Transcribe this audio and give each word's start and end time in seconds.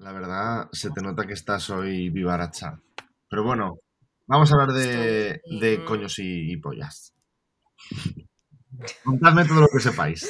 La 0.00 0.12
verdad, 0.12 0.70
se 0.72 0.90
te 0.90 1.02
nota 1.02 1.26
que 1.26 1.34
estás 1.34 1.68
hoy 1.68 2.08
vivaracha. 2.08 2.80
Pero 3.28 3.44
bueno, 3.44 3.80
vamos 4.26 4.50
a 4.50 4.54
hablar 4.54 4.72
de, 4.72 5.42
de 5.60 5.84
coños 5.84 6.18
y, 6.18 6.50
y 6.50 6.56
pollas. 6.56 7.12
Contadme 9.04 9.44
todo 9.44 9.60
lo 9.60 9.68
que 9.68 9.78
sepáis. 9.78 10.26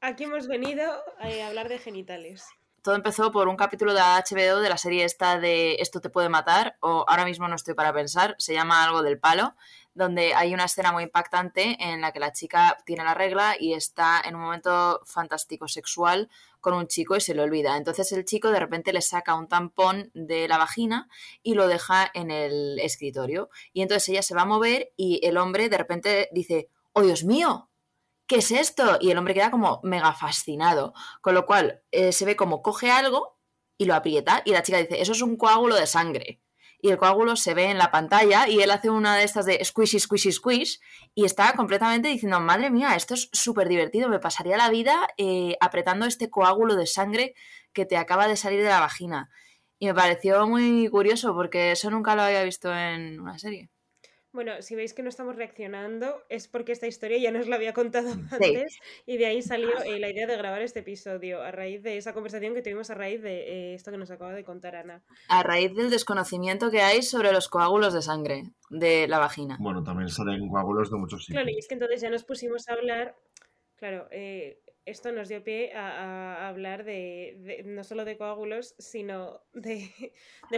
Aquí 0.00 0.22
hemos 0.22 0.46
venido 0.46 0.84
a 1.18 1.48
hablar 1.48 1.68
de 1.68 1.80
genitales. 1.80 2.44
Todo 2.80 2.94
empezó 2.94 3.32
por 3.32 3.48
un 3.48 3.56
capítulo 3.56 3.92
de 3.92 4.00
HBO 4.00 4.60
de 4.60 4.68
la 4.68 4.78
serie 4.78 5.04
esta 5.04 5.40
de 5.40 5.74
Esto 5.80 6.00
te 6.00 6.08
puede 6.08 6.28
matar, 6.28 6.76
o 6.78 7.04
ahora 7.08 7.24
mismo 7.24 7.48
no 7.48 7.56
estoy 7.56 7.74
para 7.74 7.92
pensar, 7.92 8.36
se 8.38 8.54
llama 8.54 8.84
algo 8.84 9.02
del 9.02 9.18
palo, 9.18 9.56
donde 9.96 10.34
hay 10.34 10.52
una 10.52 10.66
escena 10.66 10.92
muy 10.92 11.04
impactante 11.04 11.76
en 11.80 12.02
la 12.02 12.12
que 12.12 12.20
la 12.20 12.30
chica 12.30 12.76
tiene 12.84 13.02
la 13.02 13.14
regla 13.14 13.56
y 13.58 13.72
está 13.72 14.20
en 14.22 14.36
un 14.36 14.42
momento 14.42 15.00
fantástico 15.06 15.68
sexual 15.68 16.28
con 16.60 16.74
un 16.74 16.86
chico 16.86 17.16
y 17.16 17.20
se 17.22 17.34
le 17.34 17.40
olvida. 17.40 17.78
Entonces 17.78 18.12
el 18.12 18.26
chico 18.26 18.50
de 18.50 18.60
repente 18.60 18.92
le 18.92 19.00
saca 19.00 19.34
un 19.34 19.48
tampón 19.48 20.10
de 20.12 20.48
la 20.48 20.58
vagina 20.58 21.08
y 21.42 21.54
lo 21.54 21.66
deja 21.66 22.10
en 22.12 22.30
el 22.30 22.78
escritorio. 22.78 23.48
Y 23.72 23.80
entonces 23.80 24.10
ella 24.10 24.22
se 24.22 24.34
va 24.34 24.42
a 24.42 24.46
mover 24.46 24.92
y 24.98 25.26
el 25.26 25.38
hombre 25.38 25.70
de 25.70 25.78
repente 25.78 26.28
dice, 26.30 26.68
¡Oh 26.92 27.00
Dios 27.00 27.24
mío! 27.24 27.70
¿Qué 28.26 28.36
es 28.36 28.50
esto? 28.50 28.98
Y 29.00 29.10
el 29.10 29.18
hombre 29.18 29.32
queda 29.32 29.50
como 29.50 29.80
mega 29.82 30.12
fascinado. 30.12 30.92
Con 31.22 31.34
lo 31.34 31.46
cual 31.46 31.82
eh, 31.90 32.12
se 32.12 32.26
ve 32.26 32.36
como 32.36 32.60
coge 32.60 32.90
algo 32.90 33.38
y 33.78 33.86
lo 33.86 33.94
aprieta 33.94 34.42
y 34.44 34.50
la 34.50 34.62
chica 34.62 34.78
dice, 34.78 35.00
eso 35.00 35.12
es 35.12 35.22
un 35.22 35.36
coágulo 35.36 35.74
de 35.74 35.86
sangre 35.86 36.42
y 36.80 36.90
el 36.90 36.98
coágulo 36.98 37.36
se 37.36 37.54
ve 37.54 37.70
en 37.70 37.78
la 37.78 37.90
pantalla 37.90 38.48
y 38.48 38.60
él 38.60 38.70
hace 38.70 38.90
una 38.90 39.16
de 39.16 39.24
estas 39.24 39.46
de 39.46 39.64
squishy, 39.64 39.98
squishy, 39.98 40.32
squish 40.32 40.80
y 41.14 41.24
está 41.24 41.52
completamente 41.54 42.08
diciendo, 42.08 42.40
madre 42.40 42.70
mía, 42.70 42.94
esto 42.96 43.14
es 43.14 43.28
súper 43.32 43.68
divertido, 43.68 44.08
me 44.08 44.18
pasaría 44.18 44.56
la 44.56 44.70
vida 44.70 45.08
eh, 45.16 45.56
apretando 45.60 46.06
este 46.06 46.30
coágulo 46.30 46.76
de 46.76 46.86
sangre 46.86 47.34
que 47.72 47.86
te 47.86 47.96
acaba 47.96 48.28
de 48.28 48.36
salir 48.36 48.62
de 48.62 48.68
la 48.68 48.80
vagina. 48.80 49.30
Y 49.78 49.86
me 49.86 49.94
pareció 49.94 50.46
muy 50.46 50.88
curioso 50.88 51.34
porque 51.34 51.72
eso 51.72 51.90
nunca 51.90 52.14
lo 52.16 52.22
había 52.22 52.42
visto 52.44 52.74
en 52.74 53.20
una 53.20 53.38
serie. 53.38 53.70
Bueno, 54.36 54.60
si 54.60 54.74
veis 54.74 54.92
que 54.92 55.02
no 55.02 55.08
estamos 55.08 55.34
reaccionando 55.34 56.22
es 56.28 56.46
porque 56.46 56.72
esta 56.72 56.86
historia 56.86 57.16
ya 57.16 57.30
nos 57.30 57.48
la 57.48 57.56
había 57.56 57.72
contado 57.72 58.10
antes 58.30 58.78
y 59.06 59.16
de 59.16 59.24
ahí 59.24 59.40
salió 59.40 59.70
eh, 59.82 59.98
la 59.98 60.10
idea 60.10 60.26
de 60.26 60.36
grabar 60.36 60.60
este 60.60 60.80
episodio 60.80 61.40
a 61.40 61.52
raíz 61.52 61.82
de 61.82 61.96
esa 61.96 62.12
conversación 62.12 62.52
que 62.52 62.60
tuvimos 62.60 62.90
a 62.90 62.94
raíz 62.94 63.22
de 63.22 63.70
eh, 63.70 63.74
esto 63.74 63.90
que 63.90 63.96
nos 63.96 64.10
acaba 64.10 64.34
de 64.34 64.44
contar 64.44 64.76
Ana. 64.76 65.02
A 65.30 65.42
raíz 65.42 65.74
del 65.74 65.88
desconocimiento 65.88 66.70
que 66.70 66.82
hay 66.82 67.00
sobre 67.00 67.32
los 67.32 67.48
coágulos 67.48 67.94
de 67.94 68.02
sangre 68.02 68.42
de 68.68 69.08
la 69.08 69.18
vagina. 69.18 69.56
Bueno, 69.58 69.82
también 69.82 70.10
salen 70.10 70.46
coágulos 70.50 70.90
de 70.90 70.98
muchos 70.98 71.24
sitios. 71.24 71.42
Claro, 71.42 71.50
y 71.50 71.58
es 71.58 71.66
que 71.66 71.72
entonces 71.72 72.02
ya 72.02 72.10
nos 72.10 72.24
pusimos 72.24 72.68
a 72.68 72.74
hablar, 72.74 73.16
claro, 73.76 74.06
eh, 74.10 74.60
esto 74.86 75.10
nos 75.10 75.28
dio 75.28 75.42
pie 75.42 75.72
a, 75.74 76.48
hablar 76.48 76.84
de, 76.84 77.62
no 77.66 77.82
solo 77.82 78.04
de 78.04 78.16
coágulos, 78.16 78.76
sino 78.78 79.42
de, 79.52 79.90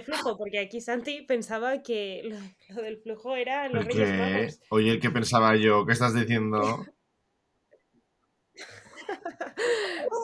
flujo, 0.04 0.36
porque 0.36 0.58
aquí 0.58 0.80
Santi 0.80 1.22
pensaba 1.22 1.82
que 1.82 2.30
lo, 2.68 2.82
del 2.82 2.98
flujo 2.98 3.34
era 3.34 3.68
los 3.68 3.86
Reyes 3.86 4.10
Magos. 4.10 4.60
Oye, 4.68 5.00
¿qué 5.00 5.10
pensaba 5.10 5.56
yo? 5.56 5.86
¿Qué 5.86 5.92
estás 5.92 6.14
diciendo? 6.14 6.84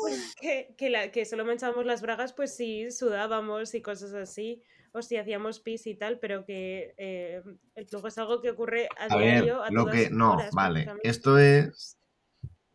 Pues 0.03 0.35
que, 0.41 0.75
que, 0.77 0.91
la, 0.91 1.11
que 1.11 1.25
solo 1.25 1.47
manchábamos 1.47 1.87
las 1.87 2.03
bragas, 2.03 2.35
pues 2.35 2.55
sí, 2.55 2.91
sudábamos 2.91 3.75
y 3.75 3.81
cosas 3.81 4.13
así, 4.13 4.63
o 4.93 5.01
si 5.01 5.17
hacíamos 5.17 5.61
pis 5.61 5.87
y 5.87 5.95
tal, 5.95 6.19
pero 6.19 6.45
que 6.45 6.95
eh, 6.99 7.43
el 7.75 7.87
flujo 7.87 8.09
es 8.09 8.19
algo 8.19 8.43
que 8.43 8.51
ocurre 8.51 8.87
a, 8.99 9.17
diario. 9.17 9.63
a 9.63 9.71
lo 9.71 9.87
que 9.87 10.11
no, 10.11 10.37
vale, 10.53 10.87
esto 11.03 11.39
es 11.39 11.99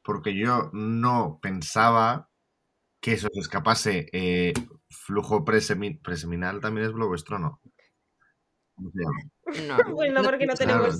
porque 0.10 0.36
yo 0.36 0.72
no 0.74 1.38
pensaba 1.40 2.32
que 3.00 3.14
eso 3.14 3.28
se 3.32 3.42
escapase. 3.42 4.08
Eh, 4.12 4.54
flujo 4.90 5.46
preseminal 5.46 6.60
también 6.60 6.88
es 6.88 6.94
vuestro, 6.94 7.38
¿no? 7.38 7.62
No. 8.76 8.92
Bueno, 9.94 10.24
porque 10.24 10.48
no 10.48 10.56
tenemos. 10.56 11.00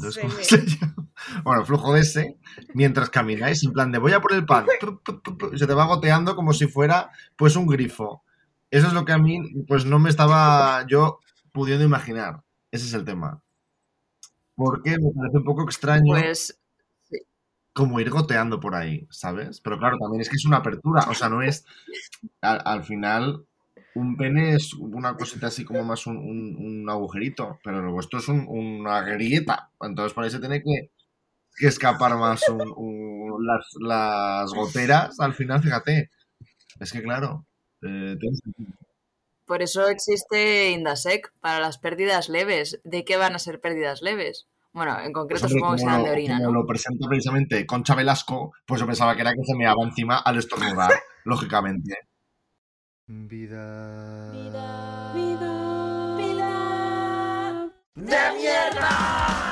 bueno, 1.44 1.66
flujo 1.66 1.94
de 1.94 2.02
ese, 2.02 2.38
mientras 2.76 3.10
camináis, 3.10 3.64
en 3.64 3.74
plan 3.74 3.92
de 3.92 3.98
voy 3.98 4.12
a 4.12 4.22
por 4.22 4.34
el 4.34 4.46
pan, 4.46 4.68
se 5.56 5.66
te 5.66 5.74
va 5.74 5.86
goteando 5.86 6.36
como 6.36 6.54
si 6.54 6.68
fuera 6.68 7.10
pues 7.36 7.56
un 7.56 7.66
grifo. 7.66 8.24
Eso 8.70 8.88
es 8.88 8.94
lo 8.94 9.06
que 9.06 9.14
a 9.14 9.18
mí, 9.18 9.42
pues 9.68 9.86
no 9.86 9.98
me 9.98 10.12
estaba 10.12 10.86
yo 10.88 11.18
pudiendo 11.52 11.84
imaginar. 11.84 12.44
Ese 12.70 12.86
es 12.86 12.94
el 12.94 13.06
tema. 13.06 13.42
Porque 14.54 14.92
me 15.00 15.12
parece 15.16 15.38
un 15.38 15.46
poco 15.46 15.64
extraño. 15.64 16.14
Pues 16.14 16.59
como 17.80 18.02
ir 18.02 18.10
goteando 18.10 18.60
por 18.60 18.76
ahí, 18.76 19.08
¿sabes? 19.10 19.62
Pero 19.62 19.80
claro, 19.80 19.98
también 19.98 20.20
es 20.20 20.28
que 20.28 20.36
es 20.36 20.44
una 20.44 20.58
apertura, 20.58 21.06
o 21.10 21.14
sea, 21.14 21.30
no 21.30 21.42
es, 21.42 21.64
al, 22.42 22.84
final, 22.84 23.46
un 23.96 24.18
pene 24.18 24.54
es 24.54 24.74
una 24.74 25.16
cosita 25.16 25.48
así 25.48 25.64
como 25.64 25.86
más 25.86 26.06
un, 26.06 26.86
agujerito, 26.90 27.58
pero 27.64 27.82
lo 27.82 27.94
vuestro 27.94 28.20
es 28.20 28.28
una 28.28 29.02
grieta, 29.04 29.72
entonces 29.80 30.12
por 30.12 30.26
ahí 30.26 30.30
se 30.30 30.42
tiene 30.42 30.62
que, 30.62 30.92
escapar 31.66 32.18
más 32.18 32.44
las, 33.80 34.54
goteras, 34.54 35.18
al 35.22 35.34
final, 35.34 35.64
fíjate, 35.64 36.12
es 36.82 36.92
que 36.92 37.02
claro, 37.02 37.46
eh, 37.82 38.18
por 39.46 39.62
eso 39.62 39.88
existe 39.88 40.72
Indasec 40.72 41.32
para 41.40 41.62
las 41.62 41.78
pérdidas 41.78 42.28
leves. 42.28 42.82
¿De 42.84 43.06
qué 43.06 43.16
van 43.16 43.36
a 43.36 43.40
ser 43.40 43.62
pérdidas 43.62 44.02
leves? 44.02 44.48
Bueno, 44.72 45.00
en 45.00 45.12
concreto 45.12 45.42
pues, 45.42 45.52
supongo 45.52 45.74
que 45.74 45.80
serán 45.80 46.04
de 46.04 46.12
orina, 46.12 46.38
como 46.38 46.52
lo 46.52 46.66
presenta 46.66 47.08
precisamente 47.08 47.66
Concha 47.66 47.96
Velasco, 47.96 48.54
pues 48.66 48.80
yo 48.80 48.86
pensaba 48.86 49.16
que 49.16 49.22
era 49.22 49.34
que 49.34 49.44
se 49.44 49.56
me 49.56 49.66
daba 49.66 49.84
encima 49.84 50.18
al 50.18 50.38
estornudar, 50.38 50.92
lógicamente. 51.26 51.96
Vida. 53.08 54.32
Vida. 54.32 55.12
Vida. 55.16 56.16
Vida. 56.18 57.70
¡De 57.96 58.38
mierda! 58.38 59.49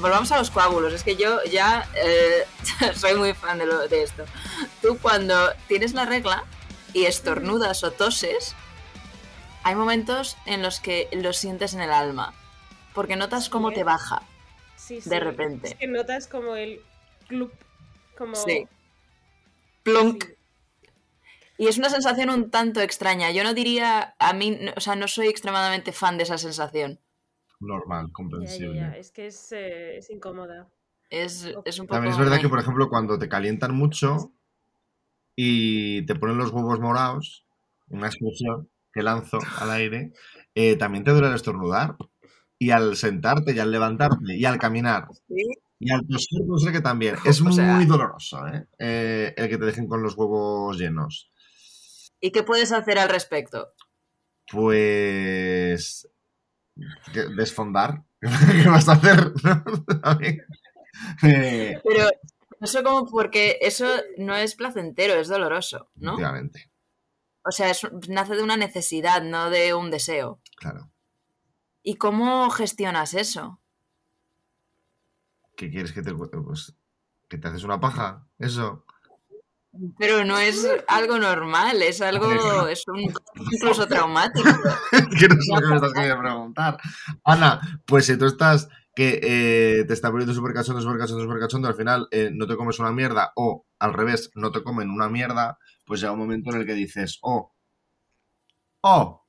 Volvamos 0.00 0.32
a 0.32 0.38
los 0.38 0.50
coágulos. 0.50 0.92
Es 0.92 1.04
que 1.04 1.16
yo 1.16 1.42
ya 1.44 1.88
eh, 1.94 2.46
soy 2.94 3.14
muy 3.14 3.34
fan 3.34 3.58
de, 3.58 3.66
lo, 3.66 3.86
de 3.88 4.02
esto. 4.02 4.24
Tú 4.82 4.98
cuando 5.00 5.52
tienes 5.68 5.94
la 5.94 6.06
regla 6.06 6.44
y 6.92 7.04
estornudas 7.04 7.84
o 7.84 7.92
toses, 7.92 8.54
hay 9.62 9.74
momentos 9.74 10.36
en 10.46 10.62
los 10.62 10.80
que 10.80 11.08
lo 11.12 11.32
sientes 11.32 11.74
en 11.74 11.80
el 11.80 11.90
alma. 11.90 12.34
Porque 12.94 13.16
notas 13.16 13.48
cómo 13.48 13.72
te 13.72 13.84
baja. 13.84 14.22
De 14.88 15.20
repente. 15.20 15.68
Es 15.68 15.74
que 15.74 15.86
notas 15.86 16.26
como 16.26 16.56
el 16.56 16.82
club. 17.28 17.52
Como... 18.18 18.34
Sí. 18.34 18.66
Plunk. 19.84 20.24
Y 21.56 21.68
es 21.68 21.78
una 21.78 21.90
sensación 21.90 22.30
un 22.30 22.50
tanto 22.50 22.80
extraña. 22.80 23.30
Yo 23.30 23.44
no 23.44 23.54
diría, 23.54 24.14
a 24.18 24.32
mí, 24.32 24.58
o 24.74 24.80
sea, 24.80 24.96
no 24.96 25.06
soy 25.06 25.28
extremadamente 25.28 25.92
fan 25.92 26.16
de 26.16 26.24
esa 26.24 26.38
sensación 26.38 26.98
normal, 27.60 28.10
comprensible. 28.12 28.98
Es 28.98 29.10
que 29.10 29.26
es, 29.26 29.52
eh, 29.52 29.98
es 29.98 30.10
incómoda. 30.10 30.68
Es, 31.08 31.44
es, 31.64 31.78
un 31.78 31.86
poco... 31.86 31.96
También 31.96 32.12
es 32.12 32.18
verdad 32.18 32.40
que, 32.40 32.48
por 32.48 32.60
ejemplo, 32.60 32.88
cuando 32.88 33.18
te 33.18 33.28
calientan 33.28 33.74
mucho 33.74 34.32
y 35.36 36.04
te 36.06 36.14
ponen 36.14 36.38
los 36.38 36.50
huevos 36.50 36.80
morados, 36.80 37.46
una 37.88 38.06
explosión 38.06 38.70
que 38.92 39.02
lanzo 39.02 39.38
al 39.58 39.70
aire, 39.70 40.12
eh, 40.54 40.76
también 40.76 41.04
te 41.04 41.10
duele 41.12 41.28
el 41.28 41.34
estornudar. 41.34 41.96
Y 42.58 42.72
al 42.72 42.96
sentarte, 42.96 43.54
y 43.54 43.58
al 43.58 43.70
levantarte, 43.70 44.36
y 44.36 44.44
al 44.44 44.58
caminar, 44.58 45.08
y 45.78 45.90
al 45.90 46.06
toser, 46.06 46.42
no 46.46 46.58
sé 46.58 46.72
que 46.72 46.80
también. 46.80 47.16
Es 47.24 47.40
muy 47.40 47.86
doloroso 47.86 48.46
¿eh? 48.46 48.66
¿eh? 48.78 49.34
el 49.36 49.48
que 49.48 49.56
te 49.56 49.64
dejen 49.64 49.88
con 49.88 50.02
los 50.02 50.14
huevos 50.14 50.76
llenos. 50.76 51.32
¿Y 52.20 52.32
qué 52.32 52.42
puedes 52.42 52.70
hacer 52.72 52.98
al 52.98 53.08
respecto? 53.08 53.72
Pues 54.52 56.06
desfondar. 57.36 58.04
¿Qué 58.20 58.68
vas 58.68 58.88
a 58.88 58.92
hacer? 58.92 59.32
Eh, 61.22 61.80
Pero 61.84 62.08
eso 62.60 62.82
como 62.82 63.06
porque 63.06 63.58
eso 63.62 63.86
no 64.18 64.34
es 64.34 64.54
placentero, 64.54 65.14
es 65.14 65.28
doloroso, 65.28 65.90
¿no? 65.96 66.12
Efectivamente. 66.12 66.70
O 67.42 67.50
sea, 67.50 67.72
nace 68.08 68.36
de 68.36 68.42
una 68.42 68.56
necesidad, 68.56 69.22
no 69.22 69.48
de 69.48 69.72
un 69.74 69.90
deseo. 69.90 70.40
Claro. 70.56 70.90
¿Y 71.82 71.96
cómo 71.96 72.50
gestionas 72.50 73.14
eso? 73.14 73.60
¿Qué 75.56 75.70
quieres 75.70 75.92
que 75.92 76.02
te... 76.02 76.14
Pues, 76.14 76.74
que 77.28 77.38
te 77.38 77.48
haces 77.48 77.64
una 77.64 77.80
paja? 77.80 78.26
Eso. 78.38 78.84
Pero 79.98 80.24
no 80.24 80.36
es 80.38 80.66
algo 80.88 81.18
normal, 81.18 81.80
es 81.82 82.00
algo, 82.00 82.26
es 82.68 82.82
un, 82.88 83.00
incluso 83.52 83.86
traumático. 83.86 84.48
que 85.18 85.28
no 85.28 85.40
sé 85.40 85.52
lo 85.54 85.60
que 85.60 85.66
me 85.68 85.76
estás 85.76 85.92
queriendo 85.92 86.20
preguntar. 86.20 86.78
Ana, 87.24 87.60
pues 87.86 88.06
si 88.06 88.16
tú 88.16 88.26
estás 88.26 88.68
que 88.94 89.20
eh, 89.22 89.84
te 89.84 89.94
está 89.94 90.10
poniendo 90.10 90.34
súper 90.34 90.52
cachondo, 90.52 90.80
súper 90.82 90.98
cachondo, 90.98 91.22
súper 91.22 91.38
cachondo, 91.38 91.68
al 91.68 91.74
final 91.74 92.08
eh, 92.10 92.30
no 92.32 92.46
te 92.46 92.56
comes 92.56 92.78
una 92.80 92.90
mierda 92.90 93.32
o 93.36 93.64
al 93.78 93.94
revés, 93.94 94.30
no 94.34 94.50
te 94.50 94.62
comen 94.62 94.90
una 94.90 95.08
mierda, 95.08 95.58
pues 95.86 96.00
llega 96.00 96.12
un 96.12 96.18
momento 96.18 96.50
en 96.50 96.60
el 96.60 96.66
que 96.66 96.74
dices, 96.74 97.18
oh, 97.22 97.54
oh, 98.82 99.24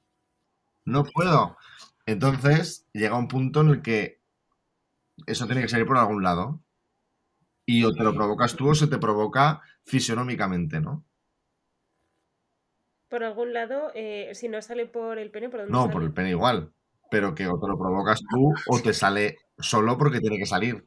no 0.86 1.04
puedo. 1.04 1.58
Entonces 2.06 2.88
llega 2.94 3.18
un 3.18 3.28
punto 3.28 3.62
en 3.62 3.70
el 3.70 3.82
que 3.82 4.22
eso 5.28 5.46
tiene 5.46 5.62
que 5.62 5.70
salir 5.70 5.86
por 5.86 5.98
algún 5.98 6.24
lado. 6.24 6.62
Y 7.66 7.84
o 7.84 7.94
te 7.94 8.04
lo 8.04 8.14
provocas 8.14 8.56
tú 8.56 8.70
o 8.70 8.76
se 8.76 8.88
te 8.88 8.98
provoca 8.98 9.62
fisionómicamente, 9.86 10.80
¿no? 10.82 11.06
Por 13.10 13.24
algún 13.24 13.54
lado, 13.54 13.92
eh, 13.94 14.32
si 14.34 14.48
no 14.48 14.62
sale 14.62 14.86
por 14.86 15.18
el 15.18 15.32
pene, 15.32 15.50
¿por 15.50 15.60
dónde 15.62 15.72
No, 15.74 15.82
sale? 15.82 15.94
por 15.94 16.04
el 16.04 16.14
pene 16.14 16.30
igual. 16.30 16.72
Pero 17.10 17.36
que 17.36 17.46
o 17.48 17.60
te 17.60 17.68
lo 17.68 17.78
provocas 17.78 18.22
tú 18.30 18.54
o 18.68 18.80
te 18.82 18.94
sale 18.94 19.38
solo 19.58 19.98
porque 19.98 20.22
tiene 20.22 20.38
que 20.38 20.46
salir. 20.46 20.86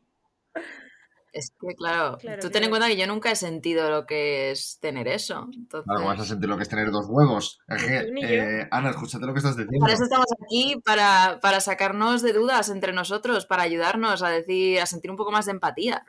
Es 1.34 1.52
que, 1.60 1.74
claro, 1.74 2.16
Claro, 2.16 2.40
tú 2.40 2.48
ten 2.48 2.62
en 2.62 2.70
cuenta 2.70 2.86
que 2.86 2.96
yo 2.96 3.08
nunca 3.08 3.30
he 3.30 3.36
sentido 3.36 3.90
lo 3.90 4.06
que 4.06 4.52
es 4.52 4.78
tener 4.80 5.08
eso. 5.08 5.48
Entonces, 5.52 5.84
Claro, 5.90 6.06
vas 6.06 6.20
a 6.20 6.24
sentir 6.24 6.48
lo 6.48 6.56
que 6.56 6.62
es 6.62 6.68
tener 6.68 6.90
dos 6.92 7.06
huevos. 7.08 7.58
Eh, 7.68 8.68
Ana, 8.70 8.90
escúchate 8.90 9.26
lo 9.26 9.34
que 9.34 9.38
estás 9.38 9.56
diciendo. 9.56 9.80
para 9.80 9.94
eso 9.94 10.04
estamos 10.04 10.26
aquí, 10.44 10.80
para, 10.84 11.40
para 11.42 11.58
sacarnos 11.60 12.22
de 12.22 12.32
dudas 12.32 12.70
entre 12.70 12.92
nosotros, 12.92 13.46
para 13.46 13.64
ayudarnos 13.64 14.22
a 14.22 14.30
decir, 14.30 14.80
a 14.80 14.86
sentir 14.86 15.10
un 15.10 15.16
poco 15.16 15.32
más 15.32 15.44
de 15.46 15.52
empatía. 15.52 16.04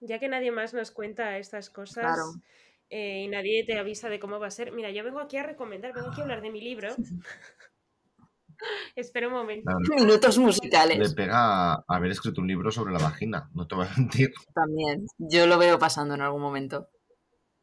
Ya 0.00 0.18
que 0.18 0.28
nadie 0.28 0.50
más 0.50 0.72
nos 0.74 0.90
cuenta 0.90 1.36
estas 1.38 1.70
cosas 1.70 2.04
Claro. 2.04 2.22
eh, 2.88 3.22
y 3.24 3.28
nadie 3.28 3.64
te 3.66 3.78
avisa 3.78 4.08
de 4.08 4.18
cómo 4.18 4.38
va 4.40 4.46
a 4.48 4.50
ser. 4.50 4.72
Mira, 4.72 4.90
yo 4.90 5.04
vengo 5.04 5.20
aquí 5.20 5.36
a 5.36 5.42
recomendar, 5.42 5.92
vengo 5.92 6.08
aquí 6.08 6.20
a 6.20 6.24
hablar 6.24 6.40
de 6.42 6.50
mi 6.50 6.60
libro. 6.60 6.88
Espera 8.94 9.28
un 9.28 9.32
momento. 9.34 9.70
Minutos 9.96 10.36
le 10.36 10.44
musicales 10.44 11.14
pega 11.14 11.72
a 11.74 11.84
haber 11.88 12.10
escrito 12.10 12.40
un 12.42 12.46
libro 12.48 12.70
sobre 12.70 12.92
la 12.92 12.98
vagina, 12.98 13.48
no 13.54 13.66
te 13.66 13.74
voy 13.74 13.86
a 13.86 13.96
mentir. 13.96 14.30
también. 14.54 15.06
Yo 15.18 15.46
lo 15.46 15.56
veo 15.58 15.78
pasando 15.78 16.14
en 16.14 16.20
algún 16.20 16.42
momento. 16.42 16.88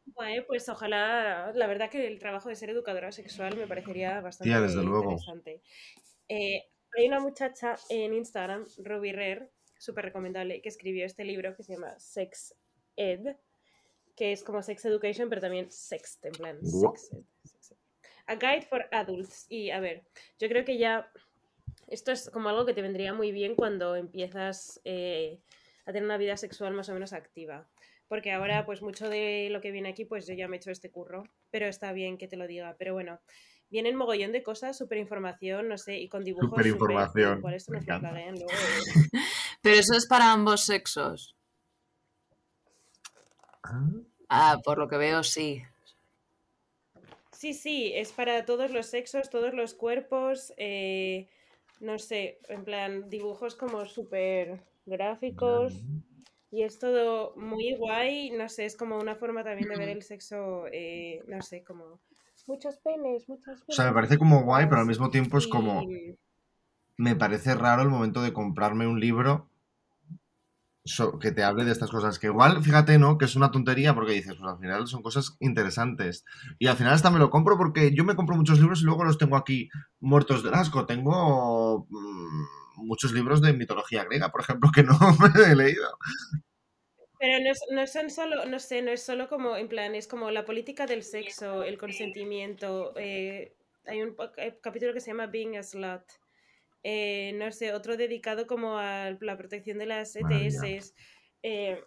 Bueno, 0.06 0.42
pues 0.48 0.68
ojalá, 0.68 1.52
la 1.54 1.66
verdad 1.68 1.90
que 1.90 2.06
el 2.06 2.18
trabajo 2.18 2.48
de 2.48 2.56
ser 2.56 2.70
educadora 2.70 3.12
sexual 3.12 3.56
me 3.56 3.66
parecería 3.68 4.20
bastante 4.20 4.50
Tía, 4.50 4.60
desde 4.60 4.82
luego. 4.82 5.12
interesante. 5.12 5.62
Eh, 6.28 6.64
hay 6.96 7.06
una 7.06 7.20
muchacha 7.20 7.76
en 7.90 8.14
Instagram, 8.14 8.64
Ruby 8.78 9.12
Rare, 9.12 9.50
súper 9.78 10.04
recomendable, 10.06 10.60
que 10.60 10.68
escribió 10.68 11.06
este 11.06 11.24
libro 11.24 11.56
que 11.56 11.62
se 11.62 11.74
llama 11.74 11.98
Sex 11.98 12.54
Ed, 12.96 13.36
que 14.16 14.32
es 14.32 14.42
como 14.44 14.62
Sex 14.62 14.84
Education, 14.84 15.28
pero 15.28 15.40
también 15.40 15.70
Sex, 15.70 16.18
en 16.22 16.32
plan. 16.32 16.58
Sex 16.66 17.12
Ed, 17.12 17.22
Sex 17.44 17.70
Ed. 17.72 17.76
A 18.26 18.34
Guide 18.34 18.62
for 18.62 18.86
Adults. 18.92 19.46
Y 19.48 19.70
a 19.70 19.80
ver, 19.80 20.02
yo 20.38 20.48
creo 20.48 20.64
que 20.64 20.76
ya 20.76 21.10
esto 21.86 22.12
es 22.12 22.28
como 22.30 22.48
algo 22.50 22.66
que 22.66 22.74
te 22.74 22.82
vendría 22.82 23.14
muy 23.14 23.32
bien 23.32 23.54
cuando 23.54 23.96
empiezas 23.96 24.80
eh, 24.84 25.40
a 25.86 25.92
tener 25.92 26.04
una 26.04 26.18
vida 26.18 26.36
sexual 26.36 26.74
más 26.74 26.88
o 26.88 26.94
menos 26.94 27.12
activa. 27.12 27.68
Porque 28.08 28.32
ahora, 28.32 28.64
pues 28.66 28.82
mucho 28.82 29.08
de 29.08 29.48
lo 29.50 29.60
que 29.60 29.70
viene 29.70 29.90
aquí, 29.90 30.04
pues 30.04 30.26
yo 30.26 30.34
ya 30.34 30.48
me 30.48 30.56
he 30.56 30.58
hecho 30.58 30.70
este 30.70 30.90
curro, 30.90 31.24
pero 31.50 31.66
está 31.66 31.92
bien 31.92 32.18
que 32.18 32.26
te 32.26 32.36
lo 32.36 32.46
diga. 32.46 32.74
Pero 32.78 32.94
bueno, 32.94 33.20
vienen 33.70 33.96
mogollón 33.96 34.32
de 34.32 34.42
cosas, 34.42 34.76
súper 34.78 34.98
información, 34.98 35.68
no 35.68 35.76
sé, 35.78 35.98
y 35.98 36.08
con 36.08 36.24
dibujos. 36.24 36.48
súper- 36.50 36.64
Superinformación, 36.64 37.38
Igual 37.38 37.54
esto 37.54 37.72
me 37.72 37.78
nos 37.80 37.86
lo 38.02 38.10
luego. 38.10 38.46
Pero 39.68 39.80
eso 39.80 39.92
es 39.92 40.06
para 40.06 40.32
ambos 40.32 40.64
sexos. 40.64 41.36
Ah, 44.30 44.56
por 44.64 44.78
lo 44.78 44.88
que 44.88 44.96
veo, 44.96 45.22
sí. 45.22 45.62
Sí, 47.32 47.52
sí, 47.52 47.92
es 47.94 48.12
para 48.12 48.46
todos 48.46 48.70
los 48.70 48.86
sexos, 48.86 49.28
todos 49.28 49.52
los 49.52 49.74
cuerpos, 49.74 50.54
eh, 50.56 51.28
no 51.80 51.98
sé, 51.98 52.38
en 52.48 52.64
plan, 52.64 53.10
dibujos 53.10 53.56
como 53.56 53.84
súper 53.84 54.62
gráficos. 54.86 55.74
Y 56.50 56.62
es 56.62 56.78
todo 56.78 57.34
muy 57.36 57.76
guay, 57.76 58.30
no 58.30 58.48
sé, 58.48 58.64
es 58.64 58.74
como 58.74 58.98
una 58.98 59.16
forma 59.16 59.44
también 59.44 59.68
de 59.68 59.76
ver 59.76 59.90
el 59.90 60.02
sexo, 60.02 60.64
eh, 60.72 61.22
no 61.26 61.42
sé, 61.42 61.62
como 61.62 62.00
muchos 62.46 62.78
penes, 62.78 63.28
muchos 63.28 63.60
O 63.68 63.72
sea, 63.72 63.84
me 63.88 63.92
parece 63.92 64.16
como 64.16 64.44
guay, 64.44 64.64
pero 64.64 64.78
al 64.80 64.86
muchas- 64.86 64.98
mismo 65.00 65.10
tiempo 65.10 65.36
es 65.36 65.46
como... 65.46 65.84
Me 66.96 67.14
parece 67.14 67.54
raro 67.54 67.82
el 67.82 67.90
momento 67.90 68.22
de 68.22 68.32
comprarme 68.32 68.86
un 68.86 68.98
libro 68.98 69.48
que 71.20 71.32
te 71.32 71.42
hable 71.44 71.64
de 71.64 71.72
estas 71.72 71.90
cosas. 71.90 72.18
Que 72.18 72.28
igual, 72.28 72.62
fíjate, 72.62 72.98
¿no? 72.98 73.18
Que 73.18 73.24
es 73.26 73.36
una 73.36 73.50
tontería 73.50 73.94
porque 73.94 74.12
dices, 74.12 74.34
pues 74.38 74.50
al 74.52 74.58
final 74.58 74.86
son 74.86 75.02
cosas 75.02 75.36
interesantes. 75.40 76.24
Y 76.58 76.66
al 76.68 76.76
final 76.76 76.92
hasta 76.94 77.10
me 77.10 77.18
lo 77.18 77.30
compro 77.30 77.56
porque 77.58 77.94
yo 77.94 78.04
me 78.04 78.16
compro 78.16 78.36
muchos 78.36 78.58
libros 78.60 78.82
y 78.82 78.84
luego 78.84 79.04
los 79.04 79.18
tengo 79.18 79.36
aquí 79.36 79.68
muertos 80.00 80.42
de 80.42 80.50
asco. 80.50 80.86
Tengo 80.86 81.86
mm, 81.88 82.86
muchos 82.86 83.12
libros 83.12 83.40
de 83.42 83.52
mitología 83.52 84.04
griega, 84.04 84.30
por 84.30 84.40
ejemplo, 84.42 84.70
que 84.74 84.82
no 84.84 84.96
me 85.36 85.44
he 85.52 85.54
leído. 85.56 85.88
Pero 87.20 87.42
no, 87.44 87.50
es- 87.50 87.66
no 87.70 87.86
son 87.86 88.10
solo, 88.10 88.44
no 88.46 88.58
sé, 88.58 88.82
no 88.82 88.90
es 88.92 89.02
solo 89.04 89.28
como, 89.28 89.56
en 89.56 89.68
plan, 89.68 89.94
es 89.94 90.06
como 90.08 90.30
la 90.30 90.44
política 90.44 90.86
del 90.86 91.02
sexo, 91.02 91.62
el 91.64 91.78
consentimiento. 91.78 92.92
eh, 92.96 93.54
hay 93.86 94.02
un 94.02 94.14
eh, 94.36 94.58
capítulo 94.62 94.92
que 94.92 95.00
se 95.00 95.10
llama 95.10 95.26
Being 95.26 95.56
a 95.56 95.62
Slut. 95.62 96.02
Eh, 96.82 97.32
no 97.36 97.50
sé, 97.52 97.72
otro 97.74 97.96
dedicado 97.96 98.46
como 98.46 98.78
a 98.78 99.10
la 99.20 99.36
protección 99.36 99.78
de 99.78 99.86
las. 99.86 100.14
ETS. 100.16 100.94
Eh, 101.42 101.82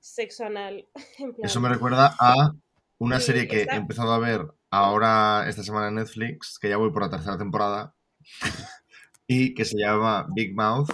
sexo 0.00 0.44
anal. 0.44 0.86
en 1.18 1.34
plan, 1.34 1.46
Eso 1.46 1.60
me 1.60 1.68
recuerda 1.68 2.14
a 2.18 2.52
una 2.98 3.20
Sí, 3.20 3.26
serie 3.26 3.48
que 3.48 3.62
está- 3.62 3.74
he 3.74 3.78
empezado 3.78 4.12
a 4.12 4.18
ver 4.18 4.46
ahora 4.70 5.46
esta 5.48 5.62
semana 5.62 5.88
en 5.88 5.96
Netflix, 5.96 6.58
que 6.58 6.68
ya 6.68 6.76
voy 6.76 6.90
por 6.92 7.02
la 7.02 7.10
tercera 7.10 7.38
temporada, 7.38 7.94
y 9.26 9.54
que 9.54 9.64
se 9.64 9.78
llama 9.78 10.26
Big 10.34 10.54
Mouth, 10.54 10.90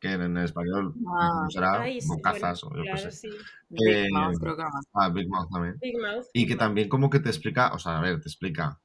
que 0.00 0.12
en 0.12 0.36
español 0.38 0.94
Ah. 1.06 1.46
será 1.50 1.82
ay, 1.82 2.00
sí, 2.00 2.08
bocazas 2.08 2.62
bueno, 2.62 2.74
o 2.74 2.78
yo 2.78 2.82
qué 2.84 2.90
claro, 3.00 3.10
sé. 3.10 3.16
sí. 3.16 3.28
Big 3.68 3.88
Eh, 3.88 4.08
Mouth, 4.12 4.38
creo 4.40 4.56
que. 4.56 4.62
Ah, 4.94 5.08
Big 5.10 5.28
Mouth 5.28 5.48
también. 5.52 5.76
Big 5.80 5.98
Mouth. 5.98 6.26
Y 6.32 6.40
Big 6.40 6.48
que 6.48 6.54
Mouth. 6.54 6.58
también 6.60 6.88
como 6.88 7.10
que 7.10 7.20
te 7.20 7.28
explica, 7.30 7.72
o 7.72 7.78
sea, 7.78 7.98
a 7.98 8.02
ver, 8.02 8.20
te 8.20 8.28
explica 8.28 8.80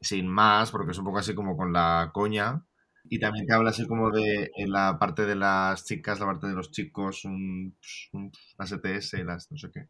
sin 0.00 0.28
más, 0.28 0.70
porque 0.70 0.92
es 0.92 0.98
un 0.98 1.04
poco 1.06 1.18
así 1.18 1.34
como 1.34 1.56
con 1.56 1.72
la 1.72 2.10
coña, 2.12 2.62
y 3.10 3.18
también 3.18 3.46
te 3.46 3.54
habla 3.54 3.70
así 3.70 3.86
como 3.86 4.10
de 4.10 4.50
en 4.56 4.70
la 4.70 4.98
parte 4.98 5.26
de 5.26 5.34
las 5.36 5.84
chicas, 5.84 6.18
la 6.20 6.26
parte 6.26 6.46
de 6.46 6.54
los 6.54 6.70
chicos, 6.70 7.24
un- 7.24 7.76
un- 8.12 8.32
las 8.58 8.72
ETS, 8.72 9.24
las 9.24 9.50
no 9.50 9.58
sé 9.58 9.70
qué. 9.72 9.88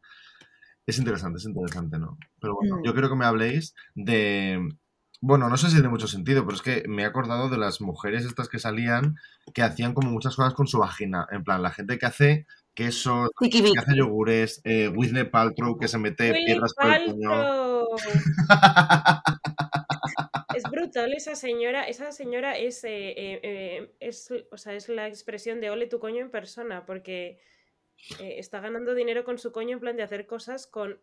Es 0.86 0.98
interesante, 0.98 1.38
es 1.38 1.44
interesante, 1.46 1.98
¿no? 1.98 2.16
Pero 2.40 2.54
bueno, 2.54 2.76
Mm. 2.76 2.84
yo 2.84 2.92
quiero 2.92 3.08
que 3.08 3.16
me 3.16 3.24
habléis 3.24 3.74
de... 3.94 4.60
Bueno, 5.20 5.48
no 5.48 5.56
sé 5.56 5.68
si 5.68 5.74
tiene 5.74 5.88
mucho 5.88 6.06
sentido, 6.06 6.44
pero 6.44 6.54
es 6.56 6.62
que 6.62 6.84
me 6.88 7.02
he 7.02 7.06
acordado 7.06 7.48
de 7.48 7.56
las 7.58 7.80
mujeres 7.80 8.24
estas 8.24 8.48
que 8.48 8.58
salían 8.58 9.16
que 9.54 9.62
hacían 9.62 9.94
como 9.94 10.10
muchas 10.10 10.36
cosas 10.36 10.52
con 10.54 10.66
su 10.66 10.78
vagina. 10.78 11.26
En 11.32 11.42
plan, 11.42 11.62
la 11.62 11.70
gente 11.72 11.98
que 11.98 12.06
hace 12.06 12.46
queso, 12.74 13.30
Tiki 13.40 13.62
que 13.62 13.78
hace 13.78 13.96
yogures, 13.96 14.60
eh, 14.64 14.88
Whitney 14.94 15.24
Paltrow 15.24 15.78
que 15.78 15.88
se 15.88 15.96
mete 15.98 16.32
piedras 16.34 16.74
por 16.74 16.92
el 16.92 17.06
coño. 17.06 17.86
Es 20.56 20.62
brutal 20.70 21.12
esa 21.14 21.34
señora. 21.34 21.84
Esa 21.84 22.12
señora 22.12 22.56
es, 22.56 22.82
eh, 22.84 23.14
eh, 23.16 23.92
es, 24.00 24.30
o 24.50 24.56
sea, 24.58 24.74
es 24.74 24.88
la 24.88 25.06
expresión 25.08 25.60
de 25.60 25.70
ole 25.70 25.86
tu 25.86 25.98
coño 26.00 26.20
en 26.20 26.30
persona, 26.30 26.86
porque 26.86 27.38
eh, 28.20 28.34
está 28.38 28.60
ganando 28.60 28.94
dinero 28.94 29.24
con 29.24 29.38
su 29.38 29.52
coño 29.52 29.74
en 29.74 29.80
plan 29.80 29.96
de 29.96 30.02
hacer 30.02 30.26
cosas 30.26 30.66
con 30.66 30.98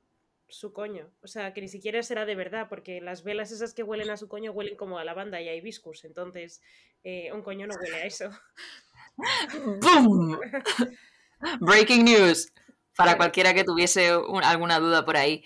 su 0.47 0.73
coño. 0.73 1.09
O 1.21 1.27
sea, 1.27 1.53
que 1.53 1.61
ni 1.61 1.67
siquiera 1.67 2.03
será 2.03 2.25
de 2.25 2.35
verdad, 2.35 2.67
porque 2.69 3.01
las 3.01 3.23
velas 3.23 3.51
esas 3.51 3.73
que 3.73 3.83
huelen 3.83 4.09
a 4.09 4.17
su 4.17 4.27
coño 4.27 4.51
huelen 4.51 4.75
como 4.75 4.99
a 4.99 5.03
lavanda 5.03 5.41
y 5.41 5.49
a 5.49 5.55
hibiscus. 5.55 6.03
Entonces, 6.05 6.61
eh, 7.03 7.31
un 7.31 7.41
coño 7.41 7.65
no 7.67 7.73
huele 7.81 7.95
a 7.97 8.05
eso. 8.05 8.29
¡Boom! 9.81 10.39
Breaking 11.59 12.05
news. 12.05 12.51
Para 12.95 13.17
cualquiera 13.17 13.53
que 13.53 13.63
tuviese 13.63 14.15
un- 14.15 14.43
alguna 14.43 14.79
duda 14.79 15.03
por 15.05 15.17
ahí. 15.17 15.43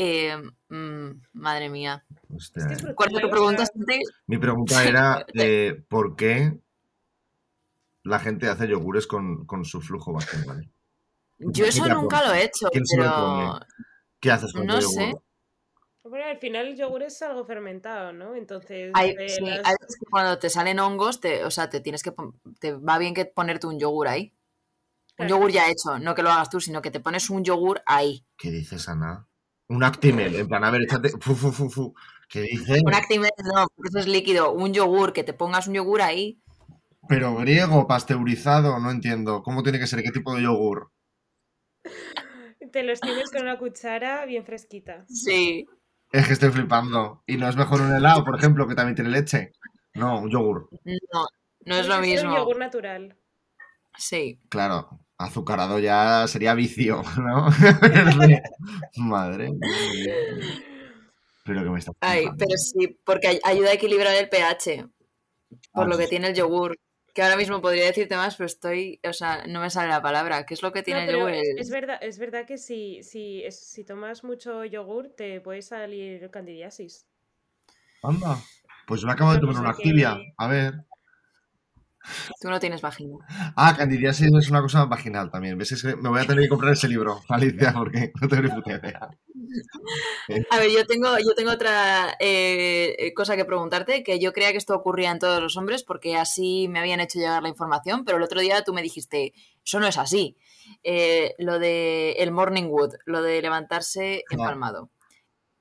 Eh, 0.00 0.36
mm, 0.68 1.10
madre 1.32 1.68
mía. 1.68 2.06
Mi 4.28 4.38
pregunta 4.38 4.84
era 4.84 5.26
por 5.88 6.14
qué 6.14 6.56
la 8.04 8.20
gente 8.20 8.48
hace 8.48 8.68
yogures 8.68 9.08
con, 9.08 9.44
con 9.44 9.64
su 9.64 9.80
flujo 9.80 10.12
vaginal. 10.12 10.70
Yo 11.38 11.64
eso 11.64 11.82
¿Qué 11.82 11.88
te 11.90 11.94
nunca 11.96 12.24
lo 12.26 12.32
he 12.32 12.44
hecho, 12.44 12.68
¿Quién 12.70 12.86
se 12.86 12.96
lo 12.96 13.02
pero? 13.02 13.60
¿Qué 14.20 14.30
haces 14.30 14.52
con 14.52 14.66
No 14.66 14.80
tu 14.80 14.86
sé. 14.86 15.00
yogur? 15.00 15.22
Bueno, 16.04 16.26
al 16.26 16.38
final 16.38 16.68
el 16.68 16.76
yogur 16.76 17.02
es 17.02 17.20
algo 17.22 17.44
fermentado, 17.44 18.12
¿no? 18.12 18.36
Entonces, 18.36 18.92
hay, 18.94 19.10
eh, 19.10 19.28
sí, 19.28 19.44
las- 19.44 19.66
hay 19.66 19.74
veces 19.80 19.96
que 19.98 20.06
cuando 20.08 20.38
te 20.38 20.48
salen 20.48 20.78
hongos, 20.78 21.20
te, 21.20 21.44
o 21.44 21.50
sea, 21.50 21.68
te 21.68 21.80
tienes 21.80 22.02
que 22.04 22.12
te 22.60 22.72
va 22.72 22.98
bien 22.98 23.14
que 23.14 23.26
ponerte 23.26 23.66
un 23.66 23.78
yogur 23.80 24.06
ahí. 24.06 24.32
Un 25.18 25.26
yogur 25.26 25.50
ya 25.50 25.68
hecho, 25.68 25.98
no 25.98 26.14
que 26.14 26.22
lo 26.22 26.30
hagas 26.30 26.50
tú, 26.50 26.60
sino 26.60 26.80
que 26.80 26.92
te 26.92 27.00
pones 27.00 27.28
un 27.30 27.42
yogur 27.44 27.82
ahí. 27.84 28.24
¿Qué 28.36 28.52
dices, 28.52 28.88
Ana? 28.88 29.26
Un 29.68 29.84
Actimel, 29.84 30.34
en 30.34 30.48
plan, 30.48 30.64
a 30.64 30.70
ver, 30.70 30.82
échate. 30.82 31.10
Fu, 31.20 31.34
fu, 31.34 31.52
fu, 31.52 31.68
fu. 31.68 31.94
¿Qué 32.28 32.42
dices? 32.42 32.82
Un 32.84 32.94
Actimel, 32.94 33.30
no, 33.54 33.66
porque 33.74 33.88
eso 33.90 33.98
es 33.98 34.06
líquido. 34.06 34.52
Un 34.52 34.72
yogur, 34.72 35.12
que 35.12 35.24
te 35.24 35.32
pongas 35.34 35.68
un 35.68 35.74
yogur 35.74 36.02
ahí. 36.02 36.40
Pero 37.08 37.34
griego, 37.36 37.86
pasteurizado, 37.86 38.78
no 38.80 38.90
entiendo. 38.90 39.42
¿Cómo 39.42 39.62
tiene 39.62 39.78
que 39.78 39.86
ser? 39.86 40.02
¿Qué 40.02 40.10
tipo 40.10 40.34
de 40.34 40.42
yogur? 40.42 40.90
te 42.72 42.82
los 42.82 43.00
tienes 43.00 43.30
con 43.30 43.42
una 43.42 43.58
cuchara 43.58 44.26
bien 44.26 44.44
fresquita. 44.44 45.04
Sí. 45.08 45.66
Es 46.12 46.26
que 46.26 46.32
estoy 46.34 46.50
flipando. 46.50 47.22
¿Y 47.26 47.36
no 47.36 47.48
es 47.48 47.56
mejor 47.56 47.80
un 47.80 47.94
helado, 47.94 48.24
por 48.24 48.36
ejemplo, 48.36 48.66
que 48.66 48.74
también 48.74 48.94
tiene 48.94 49.10
leche? 49.10 49.52
No, 49.94 50.20
un 50.20 50.30
yogur. 50.30 50.68
No, 50.84 51.26
no 51.64 51.74
es 51.76 51.86
lo 51.88 52.00
que 52.00 52.06
ser 52.16 52.26
Un 52.26 52.30
mismo. 52.30 52.36
yogur 52.36 52.58
natural. 52.58 53.16
Sí. 53.96 54.38
Claro, 54.48 55.00
azucarado 55.18 55.78
ya 55.78 56.26
sería 56.28 56.54
vicio, 56.54 57.02
¿no? 57.18 57.48
Madre 58.96 59.50
mía. 59.50 60.14
Pero 61.44 61.64
que 61.64 61.70
me 61.70 61.78
está 61.78 61.92
Ay, 62.00 62.26
pero 62.38 62.56
sí, 62.56 62.98
porque 63.04 63.28
ay- 63.28 63.40
ayuda 63.44 63.70
a 63.70 63.74
equilibrar 63.74 64.14
el 64.14 64.28
pH. 64.28 64.86
Por 65.72 65.84
Ah, 65.84 65.88
lo 65.88 65.96
que 65.96 66.04
sí. 66.04 66.10
tiene 66.10 66.28
el 66.28 66.34
yogur. 66.34 66.78
que 67.14 67.22
ahora 67.22 67.36
mismo 67.36 67.60
podría 67.60 67.86
decirte 67.86 68.14
más, 68.16 68.36
pero 68.36 68.46
estoy, 68.46 69.00
o 69.02 69.12
sea, 69.12 69.44
no 69.48 69.60
me 69.60 69.70
sale 69.70 69.88
la 69.88 70.00
palabra. 70.02 70.44
¿Qué 70.46 70.54
es 70.54 70.62
lo 70.62 70.72
que 70.72 70.80
No, 70.80 70.84
tiene 70.84 71.06
pero 71.06 71.18
luego 71.22 71.28
es, 71.30 71.48
el... 71.48 71.58
es 71.58 71.70
verdad, 71.70 71.98
es 72.00 72.18
verdad 72.18 72.46
que 72.46 72.58
si, 72.58 73.02
si, 73.02 73.42
es- 73.42 73.58
si 73.58 73.82
tomas 73.82 74.22
mucho 74.22 74.64
yogur 74.64 75.08
te 75.16 75.40
puede 75.40 75.62
salir 75.62 76.30
candidiasis. 76.30 77.06
Anda. 78.04 78.38
Pues 78.86 79.02
me 79.04 79.12
acabo 79.12 79.32
de 79.32 79.40
tomar 79.40 79.56
una 79.56 79.72
que- 79.72 79.82
activia. 79.82 80.16
A 80.36 80.46
ver. 80.48 80.74
Tú 82.40 82.48
no 82.48 82.60
tienes 82.60 82.80
vagina. 82.80 83.16
Ah, 83.56 83.74
candidiasis 83.76 84.28
es 84.38 84.50
una 84.50 84.62
cosa 84.62 84.84
vaginal 84.84 85.30
también. 85.30 85.58
¿Ves? 85.58 85.72
Es 85.72 85.82
que 85.82 85.96
me 85.96 86.08
voy 86.08 86.20
a 86.20 86.26
tener 86.26 86.44
que 86.44 86.48
comprar 86.48 86.72
ese 86.72 86.88
libro, 86.88 87.20
Alicia, 87.28 87.72
porque 87.76 88.12
no 88.20 88.28
tengo 88.28 88.42
ni 88.42 88.48
puta 88.50 88.72
idea. 88.72 89.08
A 90.50 90.58
ver, 90.58 90.70
yo 90.70 90.86
tengo, 90.86 91.16
yo 91.18 91.34
tengo 91.34 91.52
otra 91.52 92.16
eh, 92.20 92.94
eh, 92.98 93.14
cosa 93.14 93.36
que 93.36 93.44
preguntarte, 93.44 94.02
que 94.02 94.18
yo 94.18 94.32
creía 94.32 94.52
que 94.52 94.58
esto 94.58 94.74
ocurría 94.74 95.10
en 95.10 95.18
todos 95.18 95.42
los 95.42 95.56
hombres 95.56 95.84
porque 95.84 96.16
así 96.16 96.68
me 96.68 96.78
habían 96.78 97.00
hecho 97.00 97.18
llegar 97.18 97.42
la 97.42 97.48
información, 97.48 98.04
pero 98.04 98.18
el 98.18 98.24
otro 98.24 98.40
día 98.40 98.62
tú 98.62 98.72
me 98.74 98.82
dijiste, 98.82 99.32
eso 99.64 99.80
no 99.80 99.86
es 99.86 99.98
así. 99.98 100.36
Eh, 100.82 101.34
lo 101.38 101.58
de 101.58 102.12
el 102.12 102.30
morning 102.30 102.64
wood, 102.64 102.94
lo 103.06 103.22
de 103.22 103.40
levantarse 103.40 104.24
empalmado. 104.30 104.90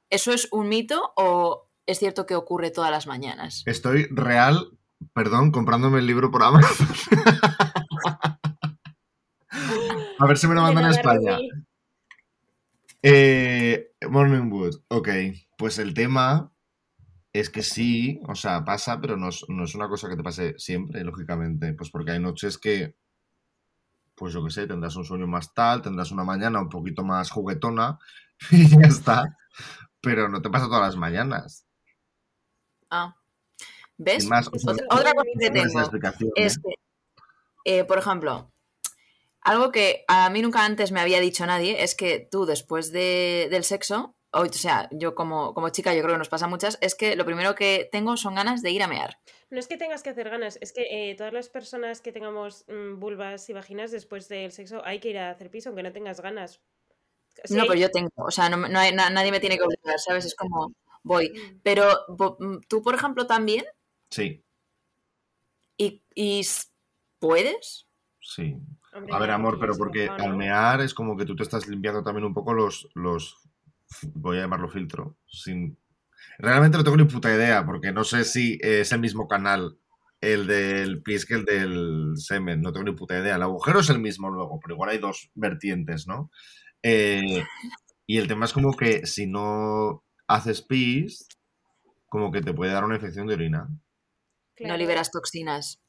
¿Eso 0.09 0.31
es 0.31 0.47
un 0.51 0.69
mito 0.69 1.13
o 1.15 1.69
es 1.85 1.99
cierto 1.99 2.25
que 2.25 2.35
ocurre 2.35 2.71
todas 2.71 2.91
las 2.91 3.07
mañanas? 3.07 3.63
Estoy 3.65 4.07
real, 4.11 4.76
perdón, 5.13 5.51
comprándome 5.51 5.99
el 5.99 6.07
libro 6.07 6.31
por 6.31 6.43
Amazon. 6.43 6.87
a 10.19 10.25
ver 10.25 10.37
si 10.37 10.47
me 10.47 10.55
lo 10.55 10.61
mandan 10.61 10.85
a 10.85 10.91
España. 10.91 11.37
Eh, 13.01 13.91
Morning 14.09 14.51
Wood, 14.51 14.81
ok. 14.89 15.09
Pues 15.57 15.79
el 15.79 15.93
tema 15.93 16.51
es 17.33 17.49
que 17.49 17.63
sí, 17.63 18.21
o 18.27 18.35
sea, 18.35 18.63
pasa, 18.65 18.99
pero 18.99 19.17
no 19.17 19.29
es, 19.29 19.45
no 19.47 19.63
es 19.63 19.75
una 19.75 19.87
cosa 19.87 20.09
que 20.09 20.15
te 20.15 20.23
pase 20.23 20.55
siempre, 20.57 21.03
lógicamente. 21.03 21.73
Pues 21.73 21.89
porque 21.89 22.11
hay 22.11 22.19
noches 22.19 22.57
que, 22.57 22.95
pues 24.15 24.33
yo 24.33 24.43
qué 24.43 24.51
sé, 24.51 24.67
tendrás 24.67 24.95
un 24.95 25.05
sueño 25.05 25.27
más 25.27 25.53
tal, 25.53 25.81
tendrás 25.81 26.11
una 26.11 26.23
mañana 26.23 26.59
un 26.59 26.69
poquito 26.69 27.03
más 27.03 27.29
juguetona 27.29 27.99
y 28.51 28.67
ya 28.67 28.87
está. 28.87 29.37
Pero 30.01 30.29
no 30.29 30.41
te 30.41 30.49
pasa 30.49 30.65
todas 30.65 30.81
las 30.81 30.95
mañanas. 30.95 31.65
Ah. 32.89 33.15
¿Ves? 33.97 34.23
Sin 34.23 34.29
más, 34.29 34.47
o 34.47 34.57
sea, 34.59 34.73
otra, 34.73 35.13
cosa 35.13 35.23
que 35.39 35.49
tengo. 35.49 35.79
es 36.35 36.57
¿eh? 36.57 36.59
que, 36.63 36.73
eh, 37.79 37.83
por 37.83 37.97
ejemplo, 37.97 38.51
algo 39.41 39.71
que 39.71 40.03
a 40.07 40.29
mí 40.29 40.41
nunca 40.41 40.63
antes 40.65 40.91
me 40.91 40.99
había 40.99 41.19
dicho 41.19 41.45
nadie 41.45 41.83
es 41.83 41.95
que 41.95 42.27
tú 42.31 42.45
después 42.45 42.91
de- 42.91 43.47
del 43.49 43.63
sexo, 43.63 44.15
o, 44.31 44.41
o 44.41 44.53
sea, 44.53 44.87
yo 44.91 45.15
como, 45.15 45.53
como 45.53 45.69
chica 45.69 45.93
yo 45.95 46.01
creo 46.03 46.15
que 46.15 46.19
nos 46.19 46.29
pasa 46.29 46.45
a 46.45 46.49
muchas, 46.49 46.77
es 46.81 46.95
que 46.95 47.15
lo 47.15 47.25
primero 47.25 47.55
que 47.55 47.87
tengo 47.91 48.17
son 48.17 48.35
ganas 48.35 48.61
de 48.61 48.71
ir 48.71 48.83
a 48.83 48.87
mear. 48.87 49.19
No 49.49 49.57
es 49.59 49.67
que 49.67 49.77
tengas 49.77 50.03
que 50.03 50.09
hacer 50.09 50.29
ganas, 50.29 50.59
es 50.61 50.73
que 50.73 51.11
eh, 51.11 51.15
todas 51.15 51.33
las 51.33 51.49
personas 51.49 52.01
que 52.01 52.11
tengamos 52.11 52.65
mm, 52.67 52.99
vulvas 52.99 53.49
y 53.49 53.53
vaginas 53.53 53.91
después 53.91 54.27
del 54.27 54.51
sexo 54.51 54.81
hay 54.85 54.99
que 54.99 55.09
ir 55.09 55.17
a 55.17 55.31
hacer 55.31 55.49
piso, 55.49 55.69
aunque 55.69 55.83
no 55.83 55.91
tengas 55.93 56.19
ganas. 56.21 56.59
Sí, 57.45 57.55
no, 57.55 57.63
pero 57.67 57.75
yo 57.79 57.89
tengo, 57.89 58.09
o 58.17 58.31
sea, 58.31 58.49
no, 58.49 58.57
no 58.57 58.79
hay- 58.79 58.93
na- 58.93 59.09
nadie 59.09 59.31
me 59.31 59.39
tiene 59.39 59.57
que 59.57 59.63
obligar, 59.63 59.99
¿sabes? 59.99 60.25
Es 60.25 60.35
como 60.35 60.73
voy. 61.03 61.29
Mm. 61.29 61.59
Pero 61.63 61.87
mm, 62.39 62.57
tú, 62.67 62.81
por 62.81 62.93
ejemplo, 62.95 63.25
también, 63.27 63.63
Sí, 64.09 64.43
y, 65.77 66.01
y 66.15 66.41
puedes. 67.19 67.87
sí. 68.19 68.57
Hombre, 68.93 69.13
A 69.13 69.19
ver, 69.19 69.31
amor, 69.31 69.59
pero 69.59 69.77
porque 69.77 70.03
mejor, 70.03 70.21
al 70.21 70.31
¿no? 70.31 70.37
mear 70.37 70.81
es 70.81 70.93
como 70.93 71.15
que 71.15 71.25
tú 71.25 71.35
te 71.35 71.43
estás 71.43 71.67
limpiando 71.67 72.03
también 72.03 72.25
un 72.25 72.33
poco 72.33 72.53
los, 72.53 72.89
los 72.95 73.37
voy 74.15 74.37
a 74.37 74.41
llamarlo 74.41 74.69
filtro, 74.69 75.17
sin... 75.27 75.77
Realmente 76.39 76.77
no 76.77 76.83
tengo 76.83 76.97
ni 76.97 77.03
puta 77.03 77.31
idea, 77.33 77.63
porque 77.63 77.91
no 77.91 78.03
sé 78.03 78.23
si 78.23 78.57
es 78.61 78.91
el 78.91 78.99
mismo 78.99 79.27
canal 79.27 79.77
el 80.19 80.47
del 80.47 81.03
pis 81.03 81.27
que 81.27 81.35
el 81.35 81.45
del 81.45 82.13
semen, 82.15 82.61
no 82.61 82.71
tengo 82.73 82.85
ni 82.85 82.95
puta 82.95 83.19
idea. 83.19 83.35
El 83.35 83.43
agujero 83.43 83.81
es 83.81 83.89
el 83.91 83.99
mismo 83.99 84.31
luego, 84.31 84.59
pero 84.59 84.73
igual 84.73 84.89
hay 84.89 84.97
dos 84.97 85.29
vertientes, 85.35 86.07
¿no? 86.07 86.31
Eh, 86.81 87.43
y 88.07 88.17
el 88.17 88.27
tema 88.27 88.45
es 88.45 88.53
como 88.53 88.75
que 88.75 89.05
si 89.05 89.27
no 89.27 90.03
haces 90.27 90.63
pis, 90.63 91.27
como 92.07 92.31
que 92.31 92.41
te 92.41 92.53
puede 92.53 92.71
dar 92.71 92.83
una 92.83 92.95
infección 92.95 93.27
de 93.27 93.35
orina. 93.35 93.69
Claro. 94.57 94.73
No 94.73 94.77
liberas 94.77 95.11
toxinas. 95.11 95.79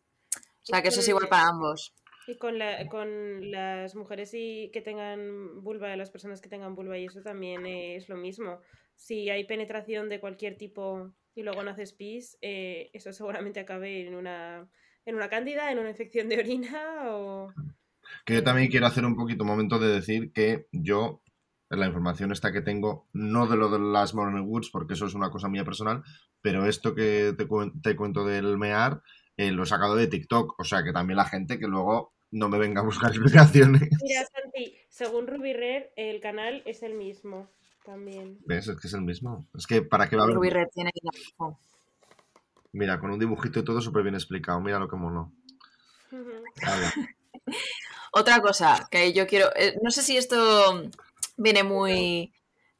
O 0.62 0.66
sea, 0.66 0.82
que 0.82 0.88
eso 0.88 1.00
es 1.00 1.08
igual 1.08 1.28
para 1.28 1.48
ambos. 1.48 1.94
Y 2.26 2.36
con, 2.36 2.58
la, 2.58 2.86
con 2.88 3.50
las 3.50 3.94
mujeres 3.94 4.32
y 4.34 4.70
que 4.70 4.82
tengan 4.82 5.62
vulva, 5.62 5.96
las 5.96 6.10
personas 6.10 6.42
que 6.42 6.50
tengan 6.50 6.74
vulva 6.74 6.98
y 6.98 7.06
eso 7.06 7.22
también 7.22 7.64
es 7.64 8.10
lo 8.10 8.16
mismo. 8.16 8.60
Si 8.94 9.30
hay 9.30 9.44
penetración 9.44 10.10
de 10.10 10.20
cualquier 10.20 10.58
tipo 10.58 11.14
y 11.34 11.42
luego 11.42 11.62
no 11.62 11.70
haces 11.70 11.94
pis, 11.94 12.36
eh, 12.42 12.90
eso 12.92 13.14
seguramente 13.14 13.60
acabe 13.60 14.06
en 14.06 14.14
una, 14.14 14.68
en 15.06 15.14
una 15.14 15.30
cándida, 15.30 15.72
en 15.72 15.78
una 15.78 15.88
infección 15.88 16.28
de 16.28 16.38
orina 16.38 17.14
o... 17.14 17.50
Que 18.26 18.34
yo 18.34 18.44
también 18.44 18.68
quiero 18.68 18.86
hacer 18.86 19.06
un 19.06 19.16
poquito 19.16 19.44
momento 19.46 19.78
de 19.78 19.94
decir 19.94 20.30
que 20.32 20.66
yo, 20.70 21.22
la 21.70 21.86
información 21.86 22.32
esta 22.32 22.52
que 22.52 22.62
tengo, 22.62 23.08
no 23.12 23.46
de 23.46 23.56
lo 23.56 23.68
de 23.68 23.78
las 23.78 24.14
Morning 24.14 24.44
Woods, 24.46 24.70
porque 24.70 24.94
eso 24.94 25.06
es 25.06 25.14
una 25.14 25.30
cosa 25.30 25.48
mía 25.48 25.64
personal, 25.64 26.02
pero 26.40 26.64
esto 26.66 26.94
que 26.94 27.34
te, 27.36 27.46
cuen- 27.46 27.80
te 27.82 27.94
cuento 27.96 28.24
del 28.24 28.56
mear, 28.56 29.02
eh, 29.36 29.50
lo 29.50 29.62
he 29.64 29.66
sacado 29.66 29.94
de 29.94 30.06
TikTok. 30.06 30.58
O 30.58 30.64
sea 30.64 30.82
que 30.82 30.92
también 30.92 31.16
la 31.18 31.26
gente 31.26 31.58
que 31.58 31.66
luego 31.66 32.14
no 32.30 32.48
me 32.48 32.58
venga 32.58 32.80
a 32.80 32.84
buscar 32.84 33.10
explicaciones. 33.14 33.88
Mira, 34.02 34.22
Santi, 34.24 34.76
según 34.88 35.26
Ruby 35.26 35.52
Red, 35.52 35.84
el 35.96 36.20
canal 36.20 36.62
es 36.64 36.82
el 36.82 36.94
mismo 36.94 37.50
también. 37.84 38.38
¿Ves? 38.46 38.68
Es 38.68 38.80
que 38.80 38.86
es 38.88 38.94
el 38.94 39.02
mismo. 39.02 39.46
Es 39.54 39.66
que 39.66 39.82
para 39.82 40.08
qué 40.08 40.16
va 40.16 40.22
a 40.22 40.24
haber. 40.24 40.36
Ruby 40.36 40.50
Red 40.50 40.68
tiene 40.74 40.90
que 40.92 41.00
ir 41.02 41.10
a- 41.40 41.56
Mira, 42.72 42.98
con 43.00 43.10
un 43.10 43.18
dibujito 43.18 43.60
y 43.60 43.64
todo 43.64 43.80
súper 43.80 44.02
bien 44.02 44.14
explicado. 44.14 44.60
Mira 44.60 44.78
lo 44.78 44.88
que 44.88 44.96
mono. 44.96 45.32
Otra 48.12 48.40
cosa 48.40 48.88
que 48.90 49.12
yo 49.12 49.26
quiero, 49.26 49.48
eh, 49.56 49.74
no 49.82 49.90
sé 49.90 50.02
si 50.02 50.16
esto 50.16 50.82
viene 51.38 51.62
muy 51.62 52.34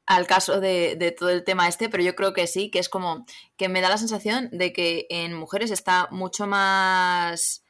al 0.04 0.26
caso 0.26 0.60
de, 0.60 0.96
de 0.96 1.10
todo 1.12 1.30
el 1.30 1.44
tema 1.44 1.68
este, 1.68 1.88
pero 1.88 2.02
yo 2.02 2.14
creo 2.14 2.32
que 2.32 2.46
sí, 2.46 2.70
que 2.70 2.78
es 2.78 2.88
como 2.88 3.24
que 3.56 3.68
me 3.68 3.80
da 3.80 3.88
la 3.88 3.98
sensación 3.98 4.48
de 4.52 4.72
que 4.72 5.06
en 5.10 5.34
mujeres 5.34 5.70
está 5.70 6.08
mucho 6.10 6.46
más 6.46 7.62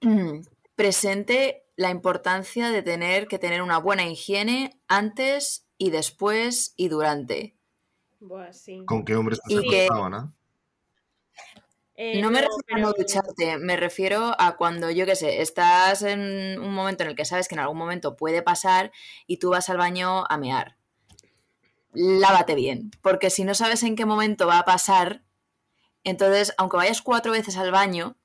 presente 0.74 1.64
la 1.76 1.90
importancia 1.90 2.70
de 2.70 2.82
tener 2.82 3.28
que 3.28 3.38
tener 3.38 3.62
una 3.62 3.78
buena 3.78 4.06
higiene 4.06 4.78
antes 4.88 5.66
y 5.78 5.90
después 5.90 6.74
y 6.76 6.88
durante. 6.88 7.56
Buah, 8.20 8.52
sí. 8.52 8.82
¿Con 8.86 9.04
qué 9.04 9.16
hombres 9.16 9.40
te 9.40 9.54
has 9.54 9.64
Y 9.64 9.68
que- 9.68 9.84
acostado, 9.86 10.04
Ana? 10.04 10.32
Eh, 12.04 12.20
No 12.20 12.32
me 12.32 12.40
refiero 12.40 12.74
a 12.74 12.78
no 12.78 12.92
ducharte, 12.92 13.58
me 13.58 13.76
refiero 13.76 14.34
a 14.36 14.56
cuando, 14.56 14.90
yo 14.90 15.06
qué 15.06 15.14
sé, 15.14 15.40
estás 15.40 16.02
en 16.02 16.58
un 16.60 16.74
momento 16.74 17.04
en 17.04 17.10
el 17.10 17.14
que 17.14 17.24
sabes 17.24 17.46
que 17.46 17.54
en 17.54 17.60
algún 17.60 17.78
momento 17.78 18.16
puede 18.16 18.42
pasar 18.42 18.90
y 19.28 19.36
tú 19.36 19.50
vas 19.50 19.68
al 19.68 19.76
baño 19.76 20.24
a 20.28 20.36
mear. 20.36 20.76
Lávate 21.92 22.56
bien, 22.56 22.90
porque 23.02 23.30
si 23.30 23.44
no 23.44 23.54
sabes 23.54 23.84
en 23.84 23.94
qué 23.94 24.04
momento 24.04 24.48
va 24.48 24.58
a 24.58 24.64
pasar, 24.64 25.22
entonces, 26.02 26.54
aunque 26.58 26.76
vayas 26.76 27.02
cuatro 27.02 27.30
veces 27.30 27.56
al 27.56 27.70
baño, 27.70 28.16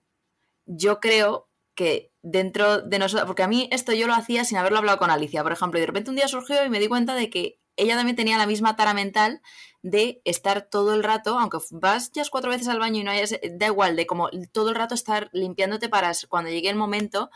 yo 0.66 1.00
creo 1.00 1.48
que 1.76 2.12
dentro 2.24 2.82
de 2.82 2.98
nosotros, 2.98 3.28
porque 3.28 3.44
a 3.44 3.48
mí 3.48 3.70
esto 3.72 3.94
yo 3.94 4.08
lo 4.08 4.16
hacía 4.16 4.44
sin 4.44 4.58
haberlo 4.58 4.80
hablado 4.80 4.98
con 4.98 5.12
Alicia, 5.12 5.44
por 5.44 5.52
ejemplo, 5.52 5.78
y 5.78 5.82
de 5.82 5.88
repente 5.88 6.10
un 6.10 6.16
día 6.16 6.28
surgió 6.28 6.66
y 6.66 6.70
me 6.72 6.80
di 6.80 6.88
cuenta 6.88 7.14
de 7.14 7.30
que 7.30 7.60
ella 7.78 7.96
también 7.96 8.16
tenía 8.16 8.38
la 8.38 8.48
misma 8.48 8.76
tara 8.76 8.94
mental 8.94 9.42
de 9.82 10.22
estar 10.26 10.68
todo 10.70 10.94
el 10.94 11.04
rato, 11.04 11.40
aunque 11.40 11.60
vas 11.72 12.12
ya 12.12 12.24
cuatro 12.30 12.50
veces 12.50 12.68
al 12.68 12.80
baño 12.80 13.02
y 13.02 13.04
no 13.04 13.12
hayas, 13.12 13.40
da 13.52 13.68
igual, 13.68 13.96
de 13.96 14.06
como 14.06 14.30
todo 14.52 14.70
el 14.70 14.76
rato 14.76 14.96
estar 14.96 15.30
limpiándote 15.32 15.88
para 15.88 16.12
cuando 16.28 16.50
llegue 16.50 16.70
el 16.70 16.76
momento 16.76 17.30